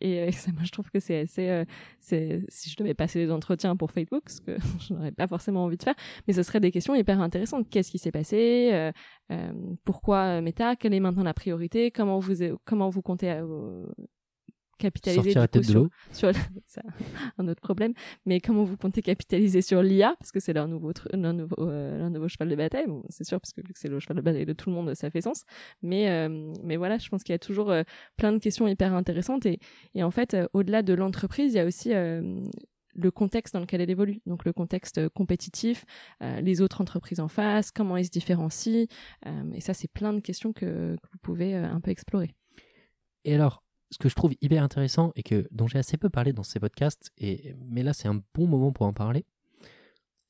Et 0.00 0.32
ça, 0.32 0.52
moi 0.52 0.62
je 0.64 0.70
trouve 0.70 0.90
que 0.90 1.00
c'est 1.00 1.20
assez, 1.20 1.64
si 2.00 2.70
je 2.70 2.76
devais 2.76 2.94
passer 2.94 3.24
des 3.24 3.30
entretiens 3.30 3.76
pour 3.76 3.90
Facebook, 3.90 4.28
ce 4.28 4.40
que 4.40 4.56
je 4.88 4.94
n'aurais 4.94 5.12
pas 5.12 5.26
forcément 5.26 5.64
envie 5.64 5.76
de 5.76 5.82
faire, 5.82 5.96
mais 6.26 6.34
ce 6.34 6.42
serait 6.42 6.60
des 6.60 6.70
questions 6.70 6.94
hyper 6.94 7.20
intéressantes. 7.20 7.68
Qu'est-ce 7.68 7.90
qui 7.90 7.98
s'est 7.98 8.12
passé 8.12 8.92
Pourquoi 9.84 10.40
Meta? 10.40 10.76
Quelle 10.76 10.94
est 10.94 11.00
maintenant 11.00 11.24
la 11.24 11.34
priorité? 11.34 11.90
Comment 11.90 12.18
vous 12.18 12.34
comment 12.64 12.88
vous 12.88 13.02
comptez 13.02 13.40
capitaliser 14.80 15.32
sur, 15.32 15.86
sur 16.12 16.32
un 17.38 17.48
autre 17.48 17.60
problème. 17.60 17.92
Mais 18.26 18.40
comment 18.40 18.64
vous 18.64 18.76
comptez 18.76 19.02
capitaliser 19.02 19.62
sur 19.62 19.82
l'IA 19.82 20.16
parce 20.18 20.32
que 20.32 20.40
c'est 20.40 20.52
leur 20.52 20.66
nouveau 20.66 20.92
leur 21.12 21.32
nouveau 21.32 21.56
euh, 21.60 21.98
leur 21.98 22.10
nouveau 22.10 22.28
cheval 22.28 22.48
de 22.48 22.56
bataille. 22.56 22.86
Bon, 22.86 23.02
c'est 23.08 23.24
sûr 23.24 23.40
parce 23.40 23.52
que 23.52 23.60
vu 23.60 23.72
que 23.72 23.78
c'est 23.78 23.88
le 23.88 24.00
cheval 24.00 24.16
de 24.16 24.22
bataille 24.22 24.46
de 24.46 24.52
tout 24.52 24.70
le 24.70 24.74
monde 24.74 24.94
ça 24.94 25.10
fait 25.10 25.20
sens. 25.20 25.44
Mais 25.82 26.10
euh, 26.10 26.52
mais 26.64 26.76
voilà 26.76 26.98
je 26.98 27.08
pense 27.08 27.22
qu'il 27.22 27.32
y 27.32 27.36
a 27.36 27.38
toujours 27.38 27.70
euh, 27.70 27.82
plein 28.16 28.32
de 28.32 28.38
questions 28.38 28.66
hyper 28.66 28.94
intéressantes. 28.94 29.46
Et 29.46 29.60
et 29.94 30.02
en 30.02 30.10
fait 30.10 30.36
au-delà 30.52 30.82
de 30.82 30.94
l'entreprise 30.94 31.52
il 31.52 31.56
y 31.56 31.60
a 31.60 31.66
aussi 31.66 31.92
le 31.92 33.10
contexte 33.10 33.54
dans 33.54 33.60
lequel 33.60 33.80
elle 33.80 33.90
évolue, 33.90 34.20
donc 34.26 34.44
le 34.44 34.52
contexte 34.52 35.08
compétitif, 35.10 35.84
les 36.20 36.60
autres 36.60 36.80
entreprises 36.80 37.20
en 37.20 37.28
face, 37.28 37.70
comment 37.70 37.96
elles 37.96 38.06
se 38.06 38.10
différencient, 38.10 38.86
et 39.54 39.60
ça 39.60 39.74
c'est 39.74 39.90
plein 39.90 40.12
de 40.12 40.20
questions 40.20 40.52
que, 40.52 40.96
que 40.96 41.08
vous 41.12 41.18
pouvez 41.22 41.54
un 41.54 41.80
peu 41.80 41.90
explorer. 41.90 42.34
Et 43.24 43.34
alors, 43.34 43.62
ce 43.90 43.98
que 43.98 44.08
je 44.08 44.14
trouve 44.14 44.32
hyper 44.40 44.62
intéressant 44.62 45.12
et 45.16 45.22
que 45.22 45.46
dont 45.50 45.66
j'ai 45.66 45.78
assez 45.78 45.96
peu 45.96 46.10
parlé 46.10 46.32
dans 46.32 46.42
ces 46.42 46.60
podcasts, 46.60 47.10
et, 47.18 47.54
mais 47.68 47.82
là 47.82 47.92
c'est 47.92 48.08
un 48.08 48.22
bon 48.34 48.46
moment 48.46 48.72
pour 48.72 48.86
en 48.86 48.92
parler, 48.92 49.24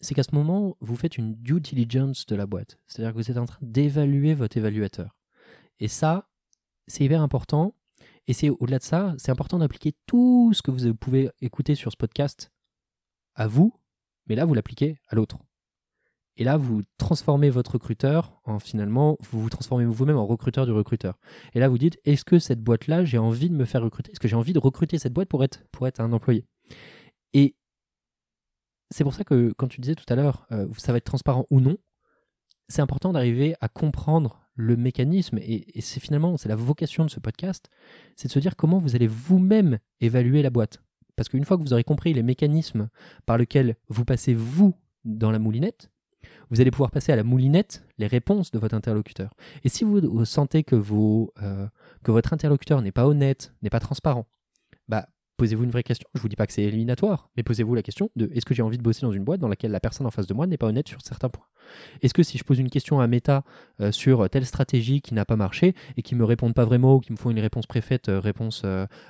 c'est 0.01 0.15
qu'à 0.15 0.23
ce 0.23 0.35
moment, 0.35 0.77
vous 0.81 0.97
faites 0.97 1.19
une 1.19 1.35
due 1.35 1.61
diligence 1.61 2.25
de 2.27 2.35
la 2.35 2.47
boîte. 2.47 2.79
C'est-à-dire 2.87 3.13
que 3.13 3.19
vous 3.19 3.31
êtes 3.31 3.37
en 3.37 3.45
train 3.45 3.59
d'évaluer 3.61 4.35
votre 4.35 4.57
évaluateur. 4.57 5.15
Et 5.79 5.89
ça, 5.89 6.29
c'est 6.87 7.05
hyper 7.05 7.21
important. 7.21 7.75
Et 8.27 8.33
c'est 8.33 8.49
au-delà 8.49 8.79
de 8.79 8.85
ça, 8.85 9.15
c'est 9.19 9.31
important 9.31 9.59
d'appliquer 9.59 9.95
tout 10.07 10.53
ce 10.55 10.63
que 10.63 10.71
vous 10.71 10.95
pouvez 10.95 11.31
écouter 11.41 11.75
sur 11.75 11.91
ce 11.91 11.97
podcast 11.97 12.51
à 13.35 13.47
vous, 13.47 13.75
mais 14.27 14.37
là, 14.37 14.45
vous 14.45 14.55
l'appliquez 14.55 14.99
à 15.09 15.17
l'autre. 15.17 15.39
Et 16.41 16.45
là, 16.45 16.57
vous 16.57 16.81
transformez 16.97 17.51
votre 17.51 17.73
recruteur 17.73 18.41
en 18.45 18.59
finalement, 18.59 19.19
vous 19.21 19.43
vous 19.43 19.51
transformez 19.51 19.85
vous-même 19.85 20.17
en 20.17 20.27
recruteur 20.27 20.65
du 20.65 20.73
recruteur. 20.73 21.19
Et 21.53 21.61
là, 21.61 21.69
vous 21.69 21.77
dites, 21.77 22.01
est-ce 22.07 22.25
que 22.25 22.39
cette 22.39 22.63
boîte-là, 22.63 23.05
j'ai 23.05 23.19
envie 23.19 23.51
de 23.51 23.55
me 23.55 23.67
faire 23.67 23.83
recruter? 23.83 24.11
Est-ce 24.11 24.21
que 24.21 24.27
j'ai 24.27 24.37
envie 24.37 24.55
de 24.55 24.59
recruter 24.59 24.97
cette 24.97 25.13
boîte 25.13 25.29
pour 25.29 25.45
être, 25.45 25.63
pour 25.71 25.87
être 25.87 26.01
un 26.01 26.15
employé? 26.15 26.47
Et 27.35 27.57
c'est 28.91 29.05
pour 29.05 29.13
ça 29.13 29.23
que 29.23 29.53
quand 29.59 29.69
tu 29.69 29.83
disais 29.83 29.95
tout 29.95 30.07
à 30.09 30.17
l'heure, 30.17 30.47
euh, 30.51 30.67
ça 30.79 30.93
va 30.93 30.97
être 30.99 31.05
transparent 31.05 31.45
ou 31.51 31.61
non, 31.61 31.77
c'est 32.69 32.81
important 32.81 33.13
d'arriver 33.13 33.55
à 33.61 33.69
comprendre 33.69 34.41
le 34.55 34.79
mécanisme. 34.79 35.37
Et, 35.43 35.77
et 35.77 35.83
c'est 35.83 36.01
finalement, 36.01 36.39
c'est 36.39 36.49
la 36.49 36.57
vocation 36.57 37.05
de 37.05 37.11
ce 37.11 37.21
podcast, 37.21 37.69
c'est 38.17 38.29
de 38.29 38.33
se 38.33 38.39
dire 38.39 38.57
comment 38.57 38.79
vous 38.79 38.97
allez 38.97 39.09
vous-même 39.09 39.79
évaluer 40.01 40.41
la 40.41 40.49
boîte. 40.49 40.83
Parce 41.17 41.29
qu'une 41.29 41.45
fois 41.45 41.59
que 41.59 41.63
vous 41.63 41.75
aurez 41.75 41.85
compris 41.85 42.15
les 42.15 42.23
mécanismes 42.23 42.89
par 43.27 43.37
lesquels 43.37 43.77
vous 43.89 44.07
passez 44.07 44.33
vous 44.33 44.75
dans 45.05 45.31
la 45.31 45.39
moulinette, 45.39 45.91
vous 46.51 46.61
allez 46.61 46.71
pouvoir 46.71 46.91
passer 46.91 47.13
à 47.13 47.17
la 47.17 47.25
moulinette 47.25 47.85
les 47.99 48.07
réponses 48.07 48.51
de 48.51 48.59
votre 48.59 48.75
interlocuteur. 48.75 49.35
Et 49.65 49.69
si 49.69 49.85
vous 49.85 50.25
sentez 50.25 50.65
que, 50.65 50.77
euh, 50.77 51.67
que 52.03 52.11
votre 52.11 52.33
interlocuteur 52.33 52.83
n'est 52.83 52.93
pas 52.93 53.07
honnête, 53.07 53.55
n'est 53.63 53.71
pas 53.71 53.81
transparent, 53.81 54.27
bah, 54.89 55.09
posez-vous 55.37 55.65
une 55.65 55.71
vraie 55.71 55.83
question. 55.83 56.09
Je 56.15 56.21
vous 56.21 56.29
dis 56.29 56.37
pas 56.37 56.47
que 56.47 56.53
c'est 56.53 56.63
éliminatoire, 56.63 57.31
mais 57.37 57.43
posez-vous 57.43 57.75
la 57.75 57.83
question 57.83 58.11
de 58.17 58.31
est-ce 58.35 58.45
que 58.45 58.53
j'ai 58.53 58.63
envie 58.63 58.79
de 58.79 58.83
bosser 58.83 59.03
dans 59.03 59.13
une 59.13 59.25
boîte 59.25 59.41
dans 59.41 59.49
laquelle 59.49 59.71
la 59.71 59.81
personne 59.81 60.07
en 60.07 60.11
face 60.11 60.27
de 60.27 60.35
moi 60.35 60.47
n'est 60.47 60.59
pas 60.59 60.67
honnête 60.67 60.89
sur 60.89 61.01
certains 61.03 61.29
points? 61.29 61.47
Est-ce 62.03 62.15
que 62.15 62.23
si 62.23 62.37
je 62.37 62.45
pose 62.45 62.59
une 62.59 62.69
question 62.69 63.01
à 63.01 63.07
Meta 63.07 63.45
euh, 63.81 63.93
sur 63.93 64.29
telle 64.29 64.45
stratégie 64.45 65.01
qui 65.01 65.15
n'a 65.15 65.25
pas 65.25 65.37
marché 65.37 65.75
et 65.97 66.03
qui 66.03 66.15
me 66.17 66.25
répondent 66.25 66.55
pas 66.55 66.65
vraiment 66.65 66.97
ou 66.97 67.01
qui 67.01 67.13
me 67.13 67.17
font 67.17 67.31
une 67.31 67.39
réponse 67.39 67.67
préfète, 67.67 68.09
euh, 68.09 68.19
réponse 68.19 68.65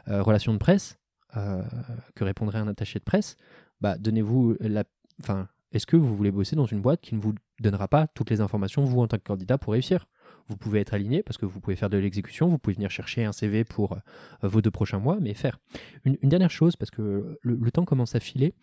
relation 0.07 0.53
de 0.53 0.59
presse, 0.59 0.99
que 1.33 2.25
répondrait 2.25 2.59
un 2.59 2.67
attaché 2.67 2.99
de 2.99 3.05
presse, 3.05 3.37
bah, 3.81 3.97
donnez-vous 3.99 4.57
la, 4.61 4.83
enfin, 5.21 5.49
est-ce 5.73 5.87
que 5.87 5.97
vous 5.97 6.17
voulez 6.17 6.31
bosser 6.31 6.57
dans 6.57 6.67
une 6.67 6.81
boîte 6.81 7.01
qui 7.01 7.15
ne 7.15 7.21
vous 7.21 7.35
donnera 7.61 7.89
pas 7.89 8.07
toutes 8.09 8.31
les 8.31 8.41
informations, 8.41 8.85
vous, 8.85 9.01
en 9.01 9.07
tant 9.07 9.19
que 9.19 9.23
candidat, 9.23 9.59
pour 9.59 9.73
réussir? 9.73 10.07
Vous 10.49 10.57
pouvez 10.57 10.81
être 10.81 10.95
aligné 10.95 11.23
parce 11.23 11.39
que 11.39 11.47
vous 11.47 11.61
pouvez 11.61 11.77
faire 11.77 11.91
de 11.91 11.99
l'exécution, 11.99 12.49
vous 12.49 12.59
pouvez 12.59 12.75
venir 12.75 12.91
chercher 12.91 13.25
un 13.25 13.33
CV 13.33 13.65
pour 13.65 13.93
euh, 13.93 13.97
vos 14.43 14.61
deux 14.61 14.71
prochains 14.71 14.99
mois, 14.99 15.19
mais 15.21 15.35
faire. 15.35 15.59
Une, 16.05 16.17
dernière 16.23 16.51
chose, 16.51 16.77
parce 16.77 16.91
que 16.91 17.39
le, 17.43 17.71
temps 17.71 17.85
commence 17.85 18.15
à 18.15 18.21
filer. 18.21 18.55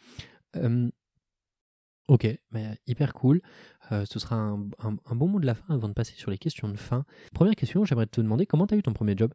Ok, 2.08 2.26
mais 2.51 2.78
hyper 2.88 3.14
cool. 3.14 3.41
Euh, 3.91 4.05
ce 4.05 4.18
sera 4.20 4.36
un, 4.38 4.70
bon 5.16 5.28
mot 5.28 5.39
de 5.39 5.45
la 5.45 5.55
fin 5.55 5.74
avant 5.74 5.89
de 5.89 5.93
passer 5.93 6.14
sur 6.16 6.32
les 6.32 6.38
questions 6.38 6.70
de 6.70 6.78
fin. 6.78 7.03
Première 7.34 7.55
question, 7.55 7.84
j'aimerais 7.84 8.05
te 8.05 8.22
demander 8.22 8.45
comment 8.45 8.66
tu 8.66 8.76
as 8.76 8.78
eu 8.78 8.84
ton 8.84 8.93
premier 8.93 9.16
job? 9.18 9.34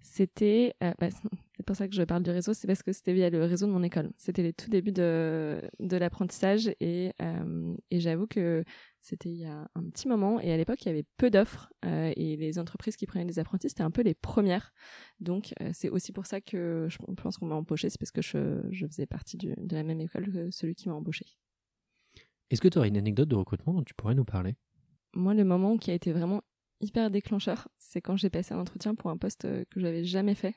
C'était 0.00 0.74
euh, 0.82 0.92
bah, 0.98 1.08
c'est 1.58 1.66
pour 1.66 1.74
ça 1.74 1.88
que 1.88 1.94
je 1.94 2.04
parle 2.04 2.22
du 2.22 2.30
réseau, 2.30 2.54
c'est 2.54 2.68
parce 2.68 2.84
que 2.84 2.92
c'était 2.92 3.12
via 3.12 3.30
le 3.30 3.44
réseau 3.44 3.66
de 3.66 3.72
mon 3.72 3.82
école. 3.82 4.12
C'était 4.16 4.44
les 4.44 4.52
tout 4.52 4.70
débuts 4.70 4.92
de, 4.92 5.60
de 5.80 5.96
l'apprentissage 5.96 6.70
et, 6.78 7.12
euh, 7.20 7.74
et 7.90 7.98
j'avoue 7.98 8.28
que 8.28 8.62
C'était 9.00 9.28
il 9.28 9.38
y 9.38 9.44
a 9.44 9.68
un 9.74 9.82
petit 9.90 10.06
moment 10.06 10.38
et 10.40 10.52
à 10.52 10.56
l'époque 10.56 10.84
il 10.84 10.86
y 10.86 10.90
avait 10.90 11.04
peu 11.16 11.30
d'offres 11.30 11.72
et 11.84 12.36
les 12.36 12.58
entreprises 12.58 12.96
qui 12.96 13.06
prenaient 13.06 13.24
des 13.24 13.38
apprentis 13.38 13.68
c'était 13.68 13.82
un 13.82 13.90
peu 13.90 14.02
les 14.02 14.14
premières. 14.14 14.72
Donc 15.18 15.52
c'est 15.72 15.88
aussi 15.88 16.12
pour 16.12 16.26
ça 16.26 16.40
que 16.40 16.86
je 16.88 16.98
pense 17.16 17.38
qu'on 17.38 17.46
m'a 17.46 17.56
embauché, 17.56 17.90
c'est 17.90 17.98
parce 17.98 18.12
que 18.12 18.22
je, 18.22 18.60
je 18.70 18.86
faisais 18.86 19.06
partie 19.06 19.36
de 19.36 19.74
la 19.74 19.82
même 19.82 20.00
école 20.00 20.30
que 20.32 20.50
celui 20.50 20.74
qui 20.74 20.88
m'a 20.88 20.94
embauché. 20.94 21.26
Est-ce 22.50 22.60
que 22.60 22.68
tu 22.68 22.78
aurais 22.78 22.88
une 22.88 22.96
anecdote 22.96 23.28
de 23.28 23.34
recrutement 23.34 23.74
dont 23.74 23.82
tu 23.82 23.94
pourrais 23.94 24.14
nous 24.14 24.24
parler? 24.24 24.56
Moi, 25.14 25.34
le 25.34 25.44
moment 25.44 25.76
qui 25.76 25.90
a 25.90 25.94
été 25.94 26.12
vraiment 26.12 26.42
hyper 26.80 27.10
déclencheur, 27.10 27.68
c'est 27.78 28.00
quand 28.00 28.16
j'ai 28.16 28.30
passé 28.30 28.54
un 28.54 28.58
entretien 28.58 28.94
pour 28.94 29.10
un 29.10 29.16
poste 29.16 29.44
euh, 29.44 29.64
que 29.70 29.80
j'avais 29.80 30.04
jamais 30.04 30.34
fait. 30.34 30.54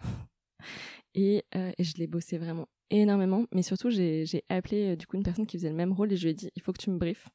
Et, 1.13 1.43
euh, 1.55 1.71
et, 1.77 1.83
je 1.83 1.97
l'ai 1.97 2.07
bossé 2.07 2.37
vraiment 2.37 2.67
énormément, 2.89 3.45
mais 3.53 3.63
surtout 3.63 3.89
j'ai 3.89 4.43
appelé 4.49 4.91
euh, 4.91 4.95
du 4.95 5.07
coup 5.07 5.17
une 5.17 5.23
personne 5.23 5.45
qui 5.45 5.57
faisait 5.57 5.69
le 5.69 5.75
même 5.75 5.93
rôle 5.93 6.11
et 6.11 6.17
je 6.17 6.23
lui 6.23 6.31
ai 6.31 6.33
dit 6.33 6.49
il 6.55 6.61
faut 6.61 6.73
que 6.73 6.81
tu 6.81 6.89
me 6.89 6.97
briefes. 6.97 7.27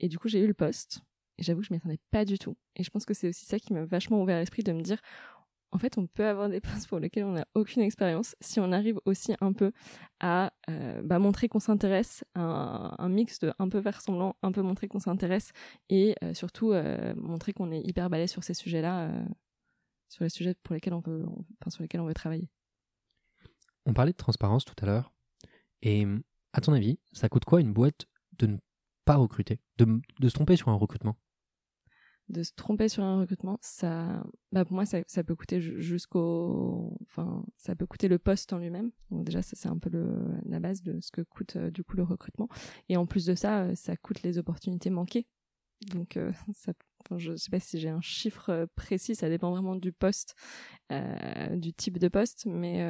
et 0.00 0.08
du 0.08 0.18
coup 0.18 0.28
j'ai 0.28 0.40
eu 0.40 0.46
le 0.46 0.54
poste. 0.54 1.00
Et 1.38 1.42
j'avoue 1.44 1.60
que 1.60 1.66
je 1.66 1.72
m'y 1.72 1.78
attendais 1.78 1.98
pas 2.10 2.24
du 2.24 2.38
tout. 2.38 2.56
Et 2.76 2.84
je 2.84 2.90
pense 2.90 3.06
que 3.06 3.14
c'est 3.14 3.28
aussi 3.28 3.46
ça 3.46 3.58
qui 3.58 3.72
m'a 3.72 3.84
vachement 3.84 4.20
ouvert 4.22 4.38
l'esprit 4.38 4.62
de 4.62 4.72
me 4.72 4.82
dire 4.82 4.98
en 5.72 5.78
fait, 5.78 5.96
on 5.96 6.06
peut 6.06 6.26
avoir 6.26 6.48
des 6.48 6.60
postes 6.60 6.86
pour 6.86 6.98
lesquels 6.98 7.24
on 7.24 7.32
n'a 7.32 7.46
aucune 7.54 7.82
expérience 7.82 8.36
si 8.40 8.60
on 8.60 8.72
arrive 8.72 9.00
aussi 9.06 9.34
un 9.40 9.52
peu 9.52 9.72
à 10.20 10.52
euh, 10.68 11.00
bah, 11.02 11.18
montrer 11.18 11.48
qu'on 11.48 11.60
s'intéresse, 11.60 12.24
un, 12.34 12.94
un, 12.98 13.08
mix 13.08 13.38
de 13.40 13.52
un 13.58 13.68
peu 13.68 13.78
vers 13.78 14.00
semblant, 14.00 14.36
un 14.42 14.52
peu 14.52 14.62
montrer 14.62 14.86
qu'on 14.86 15.00
s'intéresse 15.00 15.50
et 15.88 16.14
euh, 16.22 16.34
surtout 16.34 16.72
euh, 16.72 17.14
montrer 17.16 17.54
qu'on 17.54 17.72
est 17.72 17.80
hyper 17.80 18.10
balèze 18.10 18.30
sur 18.30 18.44
ces 18.44 18.54
sujets-là, 18.54 19.10
sur 20.12 20.24
les 20.24 20.30
sujets 20.30 20.54
pour 20.62 20.74
lesquels 20.74 20.92
on 20.92 21.00
veut, 21.00 21.24
enfin, 21.60 21.70
sur 21.70 21.82
lesquels 21.82 22.00
on 22.00 22.06
veut 22.06 22.14
travailler. 22.14 22.48
On 23.86 23.94
parlait 23.94 24.12
de 24.12 24.16
transparence 24.16 24.64
tout 24.64 24.74
à 24.82 24.86
l'heure. 24.86 25.12
Et 25.80 26.06
à 26.52 26.60
ton 26.60 26.74
avis, 26.74 26.98
ça 27.12 27.28
coûte 27.28 27.44
quoi 27.44 27.60
une 27.60 27.72
boîte 27.72 28.06
de 28.38 28.46
ne 28.46 28.58
pas 29.04 29.16
recruter, 29.16 29.58
de, 29.78 30.00
de 30.20 30.28
se 30.28 30.34
tromper 30.34 30.56
sur 30.56 30.68
un 30.68 30.74
recrutement? 30.74 31.16
De 32.28 32.42
se 32.42 32.52
tromper 32.54 32.88
sur 32.88 33.02
un 33.02 33.20
recrutement, 33.20 33.58
ça, 33.62 34.22
bah 34.52 34.64
pour 34.64 34.74
moi, 34.74 34.86
ça, 34.86 34.98
ça 35.06 35.24
peut 35.24 35.34
coûter 35.34 35.60
jusqu'au, 35.60 36.96
enfin, 37.02 37.44
ça 37.56 37.74
peut 37.74 37.86
coûter 37.86 38.06
le 38.06 38.18
poste 38.18 38.52
en 38.52 38.58
lui-même. 38.58 38.92
Donc 39.10 39.24
déjà, 39.24 39.42
ça 39.42 39.56
c'est 39.56 39.68
un 39.68 39.78
peu 39.78 39.90
le, 39.90 40.38
la 40.44 40.60
base 40.60 40.82
de 40.82 41.00
ce 41.00 41.10
que 41.10 41.22
coûte 41.22 41.56
euh, 41.56 41.70
du 41.70 41.82
coup 41.82 41.96
le 41.96 42.04
recrutement. 42.04 42.48
Et 42.88 42.96
en 42.96 43.06
plus 43.06 43.26
de 43.26 43.34
ça, 43.34 43.64
euh, 43.64 43.74
ça 43.74 43.96
coûte 43.96 44.22
les 44.22 44.38
opportunités 44.38 44.90
manquées. 44.90 45.26
Donc, 45.90 46.16
euh, 46.16 46.32
ça, 46.54 46.72
je 47.16 47.36
sais 47.36 47.50
pas 47.50 47.60
si 47.60 47.78
j'ai 47.78 47.88
un 47.88 48.00
chiffre 48.00 48.66
précis, 48.74 49.14
ça 49.14 49.28
dépend 49.28 49.50
vraiment 49.50 49.76
du 49.76 49.92
poste, 49.92 50.34
du 50.90 51.72
type 51.72 51.98
de 51.98 52.08
poste, 52.08 52.46
mais 52.46 52.86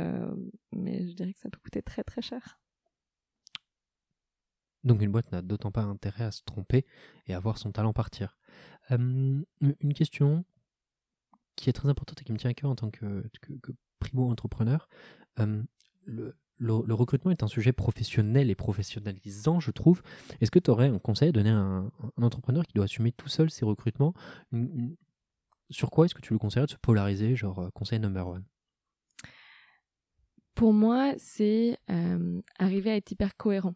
mais 0.72 1.08
je 1.08 1.14
dirais 1.14 1.32
que 1.32 1.40
ça 1.40 1.50
peut 1.50 1.60
coûter 1.62 1.82
très 1.82 2.02
très 2.04 2.22
cher. 2.22 2.58
Donc 4.84 5.00
une 5.00 5.12
boîte 5.12 5.30
n'a 5.30 5.42
d'autant 5.42 5.70
pas 5.70 5.82
intérêt 5.82 6.24
à 6.24 6.30
se 6.32 6.42
tromper 6.42 6.84
et 7.26 7.34
à 7.34 7.40
voir 7.40 7.58
son 7.58 7.72
talent 7.72 7.92
partir 7.92 8.36
une 8.90 9.94
question 9.94 10.44
qui 11.56 11.70
est 11.70 11.72
très 11.72 11.88
importante 11.88 12.20
et 12.20 12.24
qui 12.24 12.32
me 12.32 12.38
tient 12.38 12.50
à 12.50 12.54
cœur 12.54 12.70
en 12.70 12.74
tant 12.74 12.90
que, 12.90 13.24
primo-entrepreneur. 13.98 14.88
le, 16.04 16.36
recrutement 16.60 17.30
est 17.30 17.42
un 17.42 17.48
sujet 17.48 17.72
professionnel 17.72 18.50
et 18.50 18.54
professionnalisant, 18.54 19.60
je 19.60 19.70
trouve. 19.70 20.02
Est-ce 20.40 20.50
que 20.50 20.58
tu 20.58 20.70
aurais 20.70 20.88
un 20.88 20.98
conseil 20.98 21.28
à 21.28 21.32
donner 21.32 21.50
à 21.50 21.56
un, 21.56 21.90
entrepreneur 22.20 22.64
qui 22.66 22.74
doit 22.74 22.84
assumer 22.84 23.12
tout 23.12 23.28
seul 23.28 23.50
ses 23.50 23.64
recrutements? 23.64 24.14
Sur 25.70 25.90
quoi 25.90 26.04
est-ce 26.04 26.14
que 26.14 26.20
tu 26.20 26.32
le 26.32 26.38
conseillerais 26.38 26.66
de 26.66 26.72
se 26.72 26.76
polariser, 26.76 27.34
genre 27.34 27.60
euh, 27.60 27.70
conseil 27.70 27.98
number 27.98 28.26
one? 28.28 28.44
Pour 30.54 30.74
moi, 30.74 31.14
c'est 31.16 31.78
arriver 32.58 32.90
à 32.90 32.96
être 32.96 33.10
hyper 33.10 33.36
cohérent. 33.36 33.74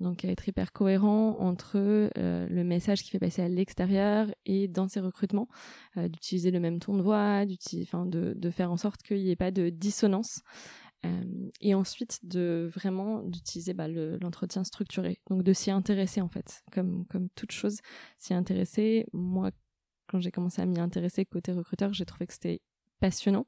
Donc 0.00 0.24
être 0.24 0.48
hyper 0.48 0.72
cohérent 0.72 1.36
entre 1.38 1.76
euh, 1.76 2.48
le 2.48 2.64
message 2.64 3.02
qui 3.02 3.10
fait 3.10 3.20
passer 3.20 3.42
à 3.42 3.48
l'extérieur 3.48 4.28
et 4.44 4.66
dans 4.66 4.88
ses 4.88 5.00
recrutements, 5.00 5.48
euh, 5.96 6.08
d'utiliser 6.08 6.50
le 6.50 6.58
même 6.58 6.80
ton 6.80 6.96
de 6.96 7.02
voix, 7.02 7.46
de, 7.46 8.34
de, 8.34 8.50
faire 8.50 8.72
en 8.72 8.76
sorte 8.76 9.02
qu'il 9.02 9.22
n'y 9.22 9.30
ait 9.30 9.36
pas 9.36 9.52
de 9.52 9.70
dissonance. 9.70 10.42
Euh, 11.04 11.50
et 11.60 11.74
ensuite 11.74 12.20
de 12.24 12.70
vraiment 12.72 13.22
d'utiliser 13.22 13.74
bah, 13.74 13.88
l'entretien 13.88 14.64
structuré, 14.64 15.20
donc 15.28 15.42
de 15.42 15.52
s'y 15.52 15.70
intéresser 15.70 16.20
en 16.20 16.28
fait, 16.28 16.62
comme 16.72 17.06
comme 17.06 17.28
toute 17.30 17.52
chose, 17.52 17.78
s'y 18.18 18.34
intéresser. 18.34 19.06
Moi, 19.12 19.50
quand 20.08 20.20
j'ai 20.20 20.30
commencé 20.30 20.62
à 20.62 20.66
m'y 20.66 20.80
intéresser 20.80 21.24
côté 21.24 21.52
recruteur, 21.52 21.92
j'ai 21.92 22.04
trouvé 22.04 22.26
que 22.26 22.32
c'était 22.32 22.60
passionnant. 23.00 23.46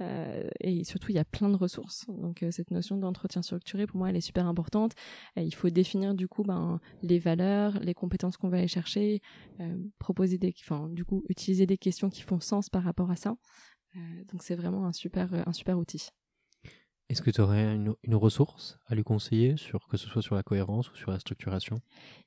Euh, 0.00 0.48
et 0.60 0.84
surtout, 0.84 1.10
il 1.10 1.14
y 1.14 1.18
a 1.18 1.24
plein 1.24 1.48
de 1.48 1.56
ressources. 1.56 2.06
Donc, 2.08 2.42
euh, 2.42 2.50
cette 2.50 2.70
notion 2.70 2.96
d'entretien 2.96 3.42
structuré, 3.42 3.86
pour 3.86 3.98
moi, 3.98 4.10
elle 4.10 4.16
est 4.16 4.20
super 4.20 4.46
importante. 4.46 4.92
il 5.36 5.54
faut 5.54 5.70
définir, 5.70 6.14
du 6.14 6.28
coup, 6.28 6.42
ben, 6.42 6.80
les 7.02 7.18
valeurs, 7.18 7.78
les 7.80 7.94
compétences 7.94 8.36
qu'on 8.36 8.48
va 8.48 8.58
aller 8.58 8.68
chercher, 8.68 9.20
proposer 9.98 10.38
des, 10.38 10.54
enfin, 10.62 10.88
du 10.88 11.04
coup, 11.04 11.24
utiliser 11.28 11.66
des 11.66 11.78
questions 11.78 12.10
qui 12.10 12.22
font 12.22 12.40
sens 12.40 12.68
par 12.68 12.82
rapport 12.84 13.10
à 13.10 13.16
ça. 13.16 13.36
donc, 14.30 14.42
c'est 14.42 14.56
vraiment 14.56 14.86
un 14.86 14.92
super, 14.92 15.28
un 15.46 15.52
super 15.52 15.78
outil. 15.78 16.08
Est-ce 17.12 17.20
que 17.20 17.30
tu 17.30 17.42
aurais 17.42 17.74
une, 17.74 18.14
ressource 18.14 18.78
à 18.86 18.94
lui 18.94 19.04
conseiller, 19.04 19.58
sur, 19.58 19.86
que 19.86 19.98
ce 19.98 20.08
soit 20.08 20.22
sur 20.22 20.34
la 20.34 20.42
cohérence 20.42 20.90
ou 20.90 20.96
sur 20.96 21.10
la 21.10 21.18
structuration? 21.18 21.82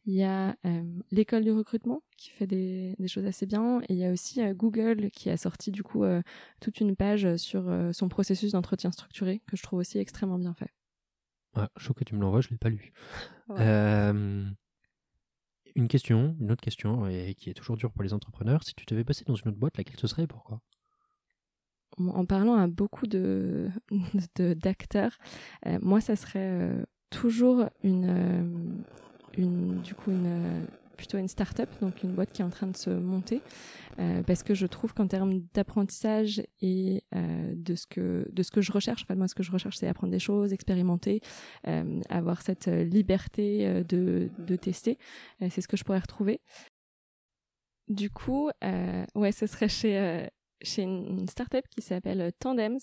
Il 0.05 0.13
y 0.13 0.21
a 0.21 0.55
euh, 0.63 0.83
l'école 1.09 1.43
du 1.43 1.51
recrutement 1.51 2.03
qui 2.17 2.29
fait 2.29 2.45
des, 2.45 2.95
choses 3.07 3.25
assez 3.25 3.47
bien, 3.47 3.81
et 3.89 3.93
il 3.93 3.97
y 3.97 4.05
a 4.05 4.11
aussi 4.11 4.43
euh, 4.43 4.53
Google 4.53 5.09
qui 5.09 5.31
a 5.31 5.37
sorti 5.37 5.71
du 5.71 5.81
coup 5.81 6.03
euh, 6.03 6.21
toute 6.61 6.81
une 6.81 6.95
page 6.95 7.35
sur 7.37 7.67
son 7.93 8.09
processus 8.09 8.51
d'entretien 8.51 8.91
structuré 8.91 9.41
que 9.47 9.57
je 9.57 9.63
trouve 9.63 9.79
aussi 9.79 9.97
extrêmement 9.97 10.37
bien 10.37 10.53
fait. 10.53 10.69
Je 11.77 11.83
trouve 11.83 11.95
que 11.95 12.03
tu 12.03 12.13
me 12.13 12.21
l'envoies, 12.21 12.41
je 12.41 12.49
ne 12.49 12.51
l'ai 12.51 12.57
pas 12.59 12.69
lu. 12.69 12.93
une 15.75 15.87
question, 15.87 16.37
une 16.39 16.51
autre 16.51 16.61
question, 16.61 17.07
et 17.07 17.33
qui 17.33 17.49
est 17.49 17.55
toujours 17.55 17.75
dure 17.75 17.91
pour 17.91 18.03
les 18.03 18.13
entrepreneurs. 18.13 18.63
Si 18.63 18.75
tu 18.75 18.85
devais 18.85 19.03
passer 19.03 19.25
dans 19.25 19.33
une 19.33 19.47
autre 19.47 19.57
boîte, 19.57 19.77
laquelle 19.77 19.99
ce 19.99 20.05
serait 20.05 20.23
et 20.23 20.27
pourquoi? 20.27 20.61
En 21.99 22.25
parlant 22.25 22.55
à 22.55 22.67
beaucoup 22.67 23.07
de 23.07 23.69
d'acteurs, 24.37 25.17
euh, 25.65 25.79
moi 25.81 26.01
ça 26.01 26.15
serait 26.15 26.39
euh, 26.39 26.83
toujours 27.09 27.65
une 27.83 28.09
euh, 28.09 28.43
une 29.37 29.81
du 29.81 29.95
coup 29.95 30.11
une 30.11 30.65
plutôt 30.97 31.17
une 31.17 31.27
start-up, 31.27 31.69
donc 31.81 32.03
une 32.03 32.13
boîte 32.13 32.31
qui 32.31 32.41
est 32.41 32.45
en 32.45 32.49
train 32.49 32.67
de 32.67 32.77
se 32.77 32.89
monter, 32.89 33.41
parce 34.25 34.43
que 34.43 34.53
je 34.53 34.65
trouve 34.65 34.93
qu'en 34.93 35.07
termes 35.07 35.41
d'apprentissage 35.53 36.41
et 36.61 37.03
de 37.11 37.75
ce 37.75 37.85
que 37.85 38.25
de 38.31 38.43
ce 38.43 38.49
que 38.49 38.61
je 38.61 38.71
recherche, 38.71 39.03
enfin 39.03 39.15
moi 39.15 39.27
ce 39.27 39.35
que 39.35 39.43
je 39.43 39.51
recherche 39.51 39.75
c'est 39.75 39.89
apprendre 39.89 40.11
des 40.11 40.19
choses, 40.19 40.53
expérimenter, 40.53 41.19
avoir 42.07 42.41
cette 42.41 42.67
liberté 42.67 43.83
de 43.83 44.29
de 44.39 44.55
tester, 44.55 44.97
c'est 45.41 45.59
ce 45.59 45.67
que 45.67 45.75
je 45.75 45.83
pourrais 45.83 45.99
retrouver. 45.99 46.39
Du 47.89 48.09
coup, 48.09 48.49
ouais, 49.15 49.31
ce 49.33 49.47
serait 49.47 49.67
chez 49.67 50.29
chez 50.61 50.83
une 50.83 51.27
startup 51.27 51.65
qui 51.69 51.81
s'appelle 51.81 52.21
euh, 52.21 52.31
Tandems 52.39 52.79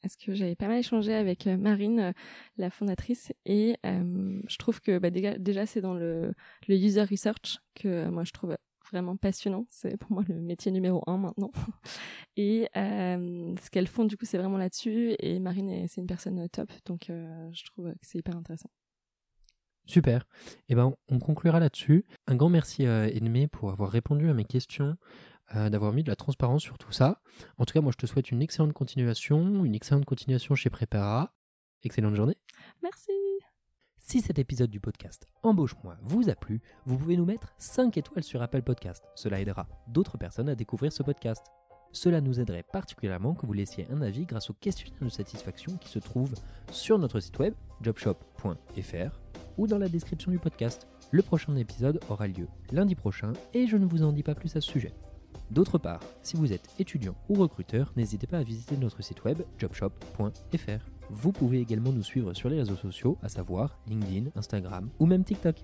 parce 0.00 0.16
que 0.16 0.34
j'avais 0.34 0.56
pas 0.56 0.66
mal 0.66 0.78
échangé 0.78 1.14
avec 1.14 1.46
euh, 1.46 1.56
Marine, 1.56 2.00
euh, 2.00 2.12
la 2.56 2.70
fondatrice, 2.70 3.32
et 3.46 3.76
je 3.84 4.58
trouve 4.58 4.80
que 4.80 4.98
bah, 4.98 5.10
déjà, 5.10 5.66
c'est 5.66 5.80
dans 5.80 5.94
le, 5.94 6.34
user 6.68 7.04
research 7.04 7.58
que 7.76 8.08
moi 8.08 8.24
je 8.24 8.32
trouve 8.32 8.56
vraiment 8.90 9.16
passionnant. 9.16 9.64
C'est 9.68 9.96
pour 9.96 10.10
moi 10.10 10.24
le 10.26 10.40
métier 10.40 10.72
numéro 10.72 11.04
un 11.06 11.18
maintenant. 11.18 11.52
Et 12.36 12.68
ce 12.74 13.70
qu'elles 13.70 13.86
font 13.86 14.04
du 14.04 14.16
coup 14.16 14.24
c'est 14.24 14.38
vraiment 14.38 14.58
là-dessus. 14.58 15.14
Et 15.20 15.38
Marine 15.38 15.86
c'est 15.86 16.00
une 16.00 16.08
personne 16.08 16.48
top, 16.48 16.72
donc 16.84 17.04
je 17.06 17.64
trouve 17.66 17.92
que 17.92 17.98
c'est 18.02 18.18
hyper 18.18 18.36
intéressant. 18.36 18.70
Super. 19.86 20.26
Et 20.68 20.72
eh 20.72 20.74
ben 20.74 20.94
on 21.08 21.18
conclura 21.18 21.60
là-dessus. 21.60 22.04
Un 22.26 22.36
grand 22.36 22.48
merci 22.48 22.86
à 22.86 23.08
Edmé 23.08 23.48
pour 23.48 23.70
avoir 23.70 23.90
répondu 23.90 24.28
à 24.28 24.34
mes 24.34 24.44
questions. 24.44 24.96
Euh, 25.54 25.68
d'avoir 25.68 25.92
mis 25.92 26.02
de 26.02 26.08
la 26.08 26.16
transparence 26.16 26.62
sur 26.62 26.78
tout 26.78 26.92
ça. 26.92 27.20
En 27.58 27.66
tout 27.66 27.74
cas, 27.74 27.82
moi, 27.82 27.92
je 27.92 27.98
te 27.98 28.06
souhaite 28.06 28.30
une 28.30 28.40
excellente 28.40 28.72
continuation, 28.72 29.64
une 29.64 29.74
excellente 29.74 30.06
continuation 30.06 30.54
chez 30.54 30.70
Prépara. 30.70 31.34
Excellente 31.82 32.14
journée. 32.14 32.38
Merci. 32.82 33.12
Si 33.98 34.20
cet 34.20 34.38
épisode 34.38 34.70
du 34.70 34.80
podcast 34.80 35.28
Embauche-moi 35.42 35.96
vous 36.02 36.30
a 36.30 36.34
plu, 36.34 36.62
vous 36.86 36.96
pouvez 36.96 37.16
nous 37.16 37.24
mettre 37.24 37.52
5 37.58 37.96
étoiles 37.98 38.24
sur 38.24 38.40
Apple 38.40 38.62
Podcast. 38.62 39.04
Cela 39.14 39.40
aidera 39.40 39.68
d'autres 39.88 40.16
personnes 40.16 40.48
à 40.48 40.54
découvrir 40.54 40.92
ce 40.92 41.02
podcast. 41.02 41.44
Cela 41.92 42.22
nous 42.22 42.40
aiderait 42.40 42.64
particulièrement 42.72 43.34
que 43.34 43.44
vous 43.44 43.52
laissiez 43.52 43.86
un 43.90 44.00
avis 44.00 44.24
grâce 44.24 44.48
au 44.48 44.54
questionnaire 44.54 45.02
de 45.02 45.08
satisfaction 45.10 45.76
qui 45.76 45.88
se 45.88 45.98
trouve 45.98 46.32
sur 46.70 46.98
notre 46.98 47.20
site 47.20 47.38
web 47.38 47.54
jobshop.fr 47.82 49.20
ou 49.58 49.66
dans 49.66 49.78
la 49.78 49.88
description 49.88 50.30
du 50.30 50.38
podcast. 50.38 50.88
Le 51.10 51.22
prochain 51.22 51.54
épisode 51.56 52.00
aura 52.08 52.26
lieu 52.26 52.48
lundi 52.70 52.94
prochain 52.94 53.34
et 53.52 53.66
je 53.66 53.76
ne 53.76 53.84
vous 53.84 54.02
en 54.02 54.12
dis 54.12 54.22
pas 54.22 54.34
plus 54.34 54.56
à 54.56 54.62
ce 54.62 54.70
sujet. 54.70 54.94
D'autre 55.52 55.76
part, 55.76 56.00
si 56.22 56.34
vous 56.36 56.54
êtes 56.54 56.66
étudiant 56.78 57.14
ou 57.28 57.34
recruteur, 57.34 57.92
n'hésitez 57.94 58.26
pas 58.26 58.38
à 58.38 58.42
visiter 58.42 58.74
notre 58.78 59.02
site 59.02 59.22
web 59.24 59.42
jobshop.fr. 59.58 60.88
Vous 61.10 61.30
pouvez 61.30 61.60
également 61.60 61.92
nous 61.92 62.02
suivre 62.02 62.32
sur 62.32 62.48
les 62.48 62.56
réseaux 62.56 62.76
sociaux, 62.76 63.18
à 63.22 63.28
savoir 63.28 63.78
LinkedIn, 63.86 64.30
Instagram 64.34 64.88
ou 64.98 65.04
même 65.04 65.24
TikTok. 65.24 65.62